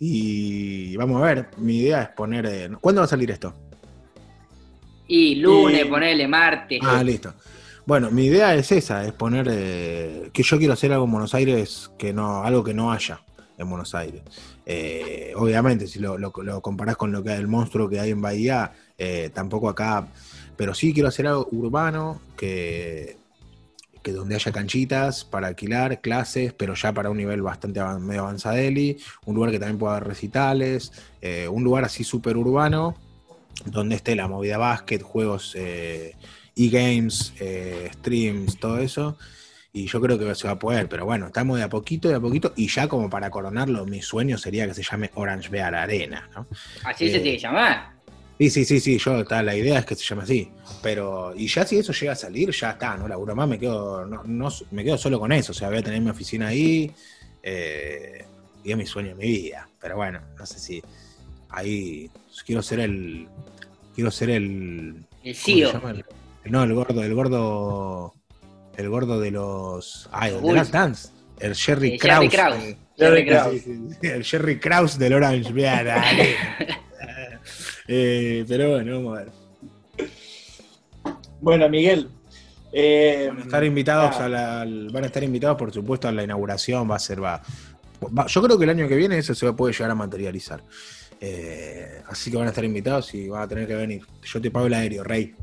Y 0.00 0.96
vamos 0.96 1.22
a 1.22 1.26
ver, 1.26 1.50
mi 1.58 1.78
idea 1.78 2.02
es 2.02 2.08
poner... 2.08 2.46
eh, 2.46 2.68
¿Cuándo 2.80 3.00
va 3.00 3.04
a 3.04 3.08
salir 3.08 3.30
esto? 3.30 3.54
Y 5.06 5.36
lunes, 5.36 5.86
ponele 5.86 6.26
martes. 6.26 6.80
Ah, 6.82 7.02
listo. 7.04 7.32
Bueno, 7.90 8.12
mi 8.12 8.26
idea 8.26 8.54
es 8.54 8.70
esa, 8.70 9.04
es 9.04 9.12
poner 9.12 9.48
eh, 9.50 10.30
que 10.32 10.44
yo 10.44 10.58
quiero 10.58 10.74
hacer 10.74 10.92
algo 10.92 11.06
en 11.06 11.10
Buenos 11.10 11.34
Aires 11.34 11.90
que 11.98 12.12
no, 12.12 12.44
algo 12.44 12.62
que 12.62 12.72
no 12.72 12.92
haya 12.92 13.20
en 13.58 13.68
Buenos 13.68 13.96
Aires. 13.96 14.22
Eh, 14.64 15.32
obviamente, 15.34 15.88
si 15.88 15.98
lo, 15.98 16.16
lo, 16.16 16.30
comparás 16.30 16.96
con 16.96 17.10
lo 17.10 17.24
que 17.24 17.32
el 17.32 17.48
monstruo 17.48 17.88
que 17.88 17.98
hay 17.98 18.10
en 18.10 18.22
Bahía, 18.22 18.70
eh, 18.96 19.32
tampoco 19.34 19.68
acá, 19.68 20.06
pero 20.56 20.72
sí 20.72 20.94
quiero 20.94 21.08
hacer 21.08 21.26
algo 21.26 21.48
urbano 21.50 22.20
que, 22.36 23.16
que 24.04 24.12
donde 24.12 24.36
haya 24.36 24.52
canchitas 24.52 25.24
para 25.24 25.48
alquilar, 25.48 26.00
clases, 26.00 26.52
pero 26.52 26.74
ya 26.74 26.92
para 26.92 27.10
un 27.10 27.16
nivel 27.16 27.42
bastante 27.42 27.80
avan- 27.80 28.02
medio 28.02 28.20
avanzadeli, 28.20 28.98
un 29.26 29.34
lugar 29.34 29.50
que 29.50 29.58
también 29.58 29.78
pueda 29.78 29.96
haber 29.96 30.06
recitales, 30.06 30.92
un 31.50 31.64
lugar 31.64 31.82
así 31.86 32.04
súper 32.04 32.36
urbano, 32.36 32.94
donde 33.64 33.96
esté 33.96 34.14
la 34.14 34.28
movida 34.28 34.58
básquet, 34.58 35.02
juegos 35.02 35.56
e-games, 36.56 37.32
eh, 37.40 37.90
streams, 37.94 38.58
todo 38.58 38.78
eso. 38.78 39.16
Y 39.72 39.86
yo 39.86 40.00
creo 40.00 40.18
que 40.18 40.34
se 40.34 40.48
va 40.48 40.54
a 40.54 40.58
poder, 40.58 40.88
pero 40.88 41.04
bueno, 41.04 41.26
estamos 41.26 41.56
de 41.56 41.62
a 41.64 41.68
poquito, 41.68 42.08
de 42.08 42.16
a 42.16 42.20
poquito, 42.20 42.52
y 42.56 42.68
ya 42.68 42.88
como 42.88 43.08
para 43.08 43.30
coronarlo, 43.30 43.86
mi 43.86 44.02
sueño 44.02 44.36
sería 44.36 44.66
que 44.66 44.74
se 44.74 44.82
llame 44.82 45.10
Orange 45.14 45.48
Bear 45.48 45.74
Arena, 45.74 46.28
¿no? 46.34 46.46
Así 46.84 47.08
se 47.08 47.18
eh, 47.18 47.20
tiene 47.20 47.36
que 47.36 47.42
llamar. 47.42 47.90
Sí, 48.38 48.50
sí, 48.50 48.64
sí, 48.64 48.80
sí, 48.80 48.98
yo, 48.98 49.22
la 49.22 49.54
idea 49.54 49.78
es 49.80 49.84
que 49.84 49.94
se 49.94 50.02
llame 50.04 50.22
así. 50.22 50.48
Pero, 50.82 51.34
y 51.36 51.46
ya 51.46 51.64
si 51.66 51.78
eso 51.78 51.92
llega 51.92 52.12
a 52.12 52.16
salir, 52.16 52.50
ya 52.50 52.70
está, 52.70 52.96
no 52.96 53.06
laburo 53.06 53.36
más, 53.36 53.46
me 53.48 53.58
quedo, 53.58 54.04
no, 54.06 54.24
no- 54.24 54.48
me 54.72 54.82
quedo 54.82 54.96
solo 54.98 55.20
con 55.20 55.30
eso. 55.30 55.52
O 55.52 55.54
sea, 55.54 55.68
voy 55.68 55.78
a 55.78 55.82
tener 55.82 56.00
mi 56.00 56.10
oficina 56.10 56.48
ahí, 56.48 56.90
eh, 57.42 58.24
y 58.64 58.70
es 58.72 58.76
mi 58.76 58.86
sueño, 58.86 59.14
mi 59.14 59.26
vida. 59.26 59.68
Pero 59.80 59.96
bueno, 59.96 60.20
no 60.38 60.46
sé 60.46 60.58
si 60.58 60.82
ahí 61.50 62.10
quiero 62.44 62.62
ser 62.62 62.80
el. 62.80 63.28
Quiero 63.94 64.10
ser 64.10 64.30
el. 64.30 65.04
El 65.22 65.36
¿cómo 65.36 65.56
se 65.56 65.66
CEO. 65.66 65.88
El- 65.90 66.04
no, 66.46 66.62
el 66.62 66.74
gordo, 66.74 67.02
el 67.02 67.14
gordo. 67.14 68.14
El 68.76 68.88
gordo 68.88 69.20
de 69.20 69.30
los. 69.30 70.08
Ay, 70.12 70.32
Los 70.32 70.42
de 70.42 70.52
Last. 70.52 70.72
Dance. 70.72 71.08
El 71.38 71.54
Jerry 71.54 71.94
Eh, 71.94 71.98
Krause. 71.98 72.20
Jerry 72.20 72.28
Krause. 72.30 72.64
eh, 72.64 72.78
Jerry 72.96 73.24
Jerry 73.24 73.26
Krause. 73.26 73.42
Krause. 73.48 73.62
Sí, 73.62 73.74
sí, 73.90 73.96
sí, 74.00 74.06
el 74.06 74.24
Jerry 74.24 74.58
Krause 74.60 74.98
del 74.98 75.12
Orange 75.14 75.52
Bear 75.52 75.88
Arena. 75.88 76.34
Eh, 77.92 78.44
pero 78.46 78.70
bueno, 78.70 78.92
vamos 79.02 79.18
a 79.18 79.22
ver. 79.24 79.32
Bueno, 81.40 81.68
Miguel. 81.68 82.08
eh, 82.72 83.26
Van 83.30 83.38
a 83.38 83.42
estar 83.42 83.64
invitados 83.64 84.16
ah, 84.20 84.24
a 84.26 84.28
la, 84.28 84.60
al- 84.60 84.90
van 84.90 85.02
a 85.04 85.06
estar 85.06 85.24
invitados, 85.24 85.56
por 85.56 85.72
supuesto, 85.72 86.06
a 86.06 86.12
la 86.12 86.22
inauguración. 86.22 86.88
Va 86.88 86.96
a 86.96 86.98
ser, 87.00 87.22
va, 87.22 87.42
va- 88.16 88.26
yo 88.28 88.42
creo 88.42 88.56
que 88.58 88.64
el 88.64 88.70
año 88.70 88.86
que 88.86 88.94
viene 88.96 89.18
eso 89.18 89.34
se 89.34 89.52
puede 89.54 89.72
llegar 89.72 89.90
a 89.90 89.94
materializar. 89.96 90.62
Eh, 91.20 92.00
así 92.08 92.30
que 92.30 92.36
van 92.36 92.46
a 92.46 92.50
estar 92.50 92.64
invitados 92.64 93.12
y 93.14 93.28
van 93.28 93.42
a 93.42 93.48
tener 93.48 93.66
que 93.66 93.74
venir. 93.74 94.02
Yo 94.22 94.40
te 94.40 94.50
pago 94.52 94.66
el 94.66 94.74
aéreo, 94.74 95.02
Rey. 95.02 95.34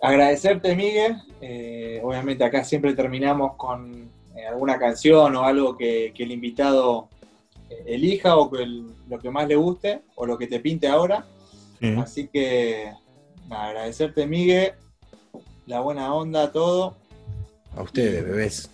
Agradecerte, 0.00 0.74
Miguel. 0.76 1.16
Eh, 1.40 2.00
obviamente 2.04 2.44
acá 2.44 2.64
siempre 2.64 2.94
terminamos 2.94 3.54
con 3.56 4.08
eh, 4.36 4.46
alguna 4.46 4.78
canción 4.78 5.34
o 5.36 5.44
algo 5.44 5.76
que, 5.76 6.12
que 6.14 6.22
el 6.22 6.32
invitado 6.32 7.08
eh, 7.70 7.82
elija 7.86 8.36
o 8.36 8.50
que 8.50 8.62
el- 8.62 8.86
lo 9.08 9.18
que 9.18 9.30
más 9.30 9.48
le 9.48 9.56
guste 9.56 10.02
o 10.14 10.26
lo 10.26 10.38
que 10.38 10.46
te 10.46 10.60
pinte 10.60 10.86
ahora. 10.88 11.24
Así 11.98 12.28
que 12.28 12.90
nada, 13.48 13.68
agradecerte, 13.68 14.26
Miguel. 14.26 14.72
La 15.66 15.80
buena 15.80 16.12
onda, 16.14 16.50
todo. 16.50 16.96
A 17.76 17.82
ustedes, 17.82 18.24
bebés. 18.24 18.70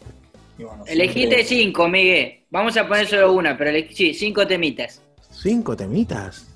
Bueno, 0.57 0.85
Elegiste 0.87 1.43
siempre- 1.43 1.45
cinco, 1.45 1.89
Miguel. 1.89 2.41
Vamos 2.51 2.77
a 2.77 2.87
poner 2.87 3.07
solo 3.07 3.33
una, 3.33 3.59
pero 3.59 3.71
eleg- 3.71 3.93
sí, 3.93 4.15
cinco 4.15 4.47
temitas. 4.47 5.03
Cinco 5.31 5.77
temitas. 5.77 6.47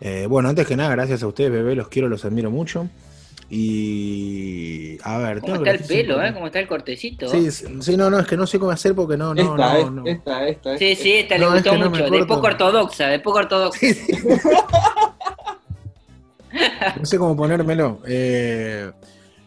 Eh, 0.00 0.26
bueno, 0.28 0.48
antes 0.48 0.66
que 0.66 0.76
nada, 0.76 0.90
gracias 0.90 1.22
a 1.22 1.26
ustedes, 1.26 1.50
bebés. 1.50 1.76
Los 1.76 1.88
quiero, 1.88 2.08
los 2.08 2.24
admiro 2.24 2.50
mucho. 2.50 2.88
Y. 3.50 4.98
A 5.02 5.18
ver, 5.18 5.40
¿Cómo 5.40 5.52
tengo 5.52 5.64
que 5.64 5.70
está 5.70 5.82
el 5.82 5.88
pelo, 5.88 6.22
eh? 6.24 6.32
¿Cómo 6.32 6.46
está 6.46 6.60
el 6.60 6.66
cortecito? 6.66 7.28
Sí, 7.28 7.50
sí, 7.50 7.96
no, 7.96 8.08
no, 8.10 8.18
es 8.18 8.26
que 8.26 8.36
no 8.36 8.46
sé 8.46 8.58
cómo 8.58 8.70
hacer 8.70 8.94
porque 8.94 9.16
no, 9.16 9.34
no, 9.34 9.42
esta, 9.42 9.72
no, 9.72 9.76
es- 9.78 9.90
no. 9.92 10.06
esta, 10.06 10.48
esta, 10.48 10.78
Sí, 10.78 10.86
esta. 10.86 11.02
sí, 11.02 11.12
esta 11.12 11.34
le 11.38 11.40
No, 11.44 11.48
es 11.48 11.54
gustó 11.62 11.70
que 11.72 11.78
no 11.78 11.90
me 11.90 11.98
mucho. 12.02 12.10
De 12.10 12.24
poco 12.26 12.46
ortodoxa, 12.46 13.06
de 13.08 13.18
poco 13.20 13.38
ortodoxa. 13.38 13.78
Sí, 13.78 13.94
sí. 13.94 14.12
No 16.98 17.04
sé 17.04 17.18
cómo 17.18 17.36
ponérmelo. 17.36 18.00
Eh, 18.06 18.90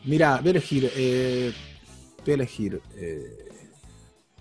mira, 0.04 0.38
voy 0.40 0.48
a 0.48 0.52
elegir. 0.52 0.92
eh, 0.96 1.54
voy 2.26 2.32
a 2.32 2.36
elegir. 2.36 2.82
eh, 2.98 3.48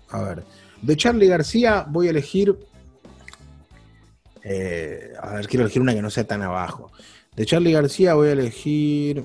a 0.09 0.21
ver. 0.21 0.43
De 0.81 0.97
Charlie 0.97 1.27
García 1.27 1.85
voy 1.87 2.07
a 2.07 2.09
elegir. 2.09 2.57
eh, 4.43 5.13
a 5.21 5.33
ver, 5.35 5.47
quiero 5.47 5.63
elegir 5.63 5.81
una 5.81 5.93
que 5.93 6.01
no 6.01 6.09
sea 6.09 6.25
tan 6.27 6.41
abajo. 6.41 6.91
De 7.35 7.45
Charlie 7.45 7.71
García 7.71 8.13
voy 8.15 8.29
a 8.29 8.31
elegir. 8.33 9.23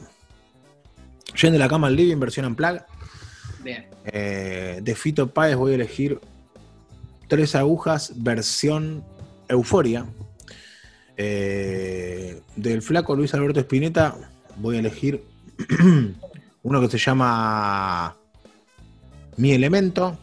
Yendo 1.41 1.53
de 1.53 1.59
la 1.59 1.69
cama 1.69 1.87
al 1.87 1.97
living, 1.97 2.19
versión 2.19 2.47
en 2.47 2.55
plug. 2.55 2.81
Bien. 3.63 3.87
Eh, 4.05 4.81
de 4.83 4.95
Fito 4.95 5.33
Páez 5.33 5.57
voy 5.57 5.73
a 5.73 5.75
elegir 5.77 6.21
Tres 7.29 7.55
Agujas, 7.55 8.13
versión 8.17 9.05
Euforia. 9.49 10.05
Eh, 11.17 12.41
del 12.57 12.83
flaco 12.83 13.15
Luis 13.15 13.33
Alberto 13.35 13.61
Spinetta 13.61 14.17
voy 14.57 14.77
a 14.77 14.81
elegir 14.81 15.23
uno 16.63 16.81
que 16.81 16.89
se 16.89 16.99
llama 16.99 18.17
Mi 19.37 19.53
Elemento. 19.53 20.19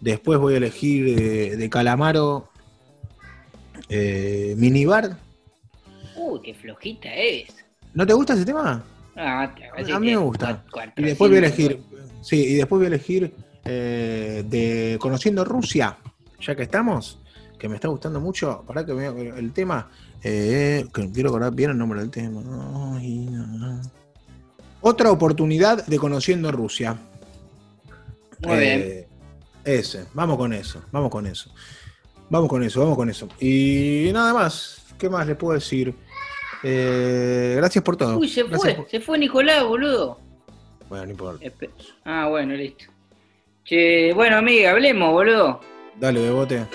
Después 0.00 0.38
voy 0.38 0.54
a 0.54 0.56
elegir 0.58 1.18
eh, 1.18 1.56
de 1.56 1.70
Calamaro 1.70 2.48
eh, 3.88 4.54
Minibar. 4.56 5.16
Uy, 6.16 6.40
qué 6.42 6.54
flojita 6.54 7.12
es. 7.14 7.64
¿No 7.94 8.06
te 8.06 8.12
gusta 8.12 8.34
ese 8.34 8.44
tema? 8.44 8.84
Ah, 9.16 9.52
A 9.94 10.00
mí 10.00 10.10
me 10.10 10.16
gusta. 10.16 10.64
Y 10.96 11.02
después 11.02 11.30
voy 11.30 11.38
a 11.38 11.42
400. 11.42 11.70
elegir, 11.70 11.82
sí, 12.22 12.36
y 12.36 12.54
después 12.54 12.78
voy 12.78 12.84
a 12.84 12.88
elegir 12.88 13.34
eh, 13.64 14.44
de 14.48 14.98
Conociendo 15.00 15.44
Rusia, 15.44 15.96
ya 16.40 16.54
que 16.54 16.62
estamos, 16.62 17.18
que 17.58 17.68
me 17.68 17.74
está 17.76 17.88
gustando 17.88 18.20
mucho, 18.20 18.64
para 18.66 18.84
que 18.86 18.92
me 18.94 19.06
el 19.06 19.52
tema, 19.52 19.90
eh, 20.22 20.86
que 20.92 21.10
quiero 21.10 21.28
acordar 21.28 21.54
bien 21.54 21.70
el 21.70 21.78
nombre 21.78 22.00
del 22.00 22.10
tema. 22.10 22.40
Ay, 22.96 23.26
no, 23.30 23.46
no. 23.46 23.80
Otra 24.80 25.10
oportunidad 25.12 25.86
de 25.86 25.98
Conociendo 25.98 26.50
Rusia. 26.50 26.96
Muy 28.40 28.58
bien. 28.58 28.80
Eh, 28.82 29.08
Ese, 29.64 30.06
vamos 30.14 30.36
con 30.36 30.52
eso, 30.52 30.82
vamos 30.90 31.10
con 31.10 31.26
eso. 31.26 31.52
Vamos 32.30 32.48
con 32.48 32.62
eso, 32.62 32.80
vamos 32.80 32.96
con 32.96 33.10
eso. 33.10 33.28
Y 33.38 34.10
nada 34.12 34.32
más, 34.32 34.78
¿qué 34.98 35.10
más 35.10 35.26
les 35.26 35.36
puedo 35.36 35.52
decir? 35.54 35.94
Eh, 36.62 37.54
gracias 37.56 37.82
por 37.84 37.96
todo. 37.96 38.18
Uy, 38.18 38.28
se 38.28 38.42
Gracias 38.44 38.60
fue, 38.62 38.74
por- 38.74 38.90
se 38.90 39.00
fue 39.00 39.18
Nicolás, 39.18 39.64
boludo. 39.64 40.18
Bueno, 40.88 41.04
no 41.06 41.10
importa. 41.10 41.44
Ah, 42.04 42.28
bueno, 42.28 42.54
listo. 42.54 42.84
Che, 43.64 44.12
bueno, 44.14 44.36
amiga, 44.36 44.70
hablemos, 44.72 45.10
boludo. 45.12 45.60
Dale, 45.98 46.20
Bebote. 46.20 46.66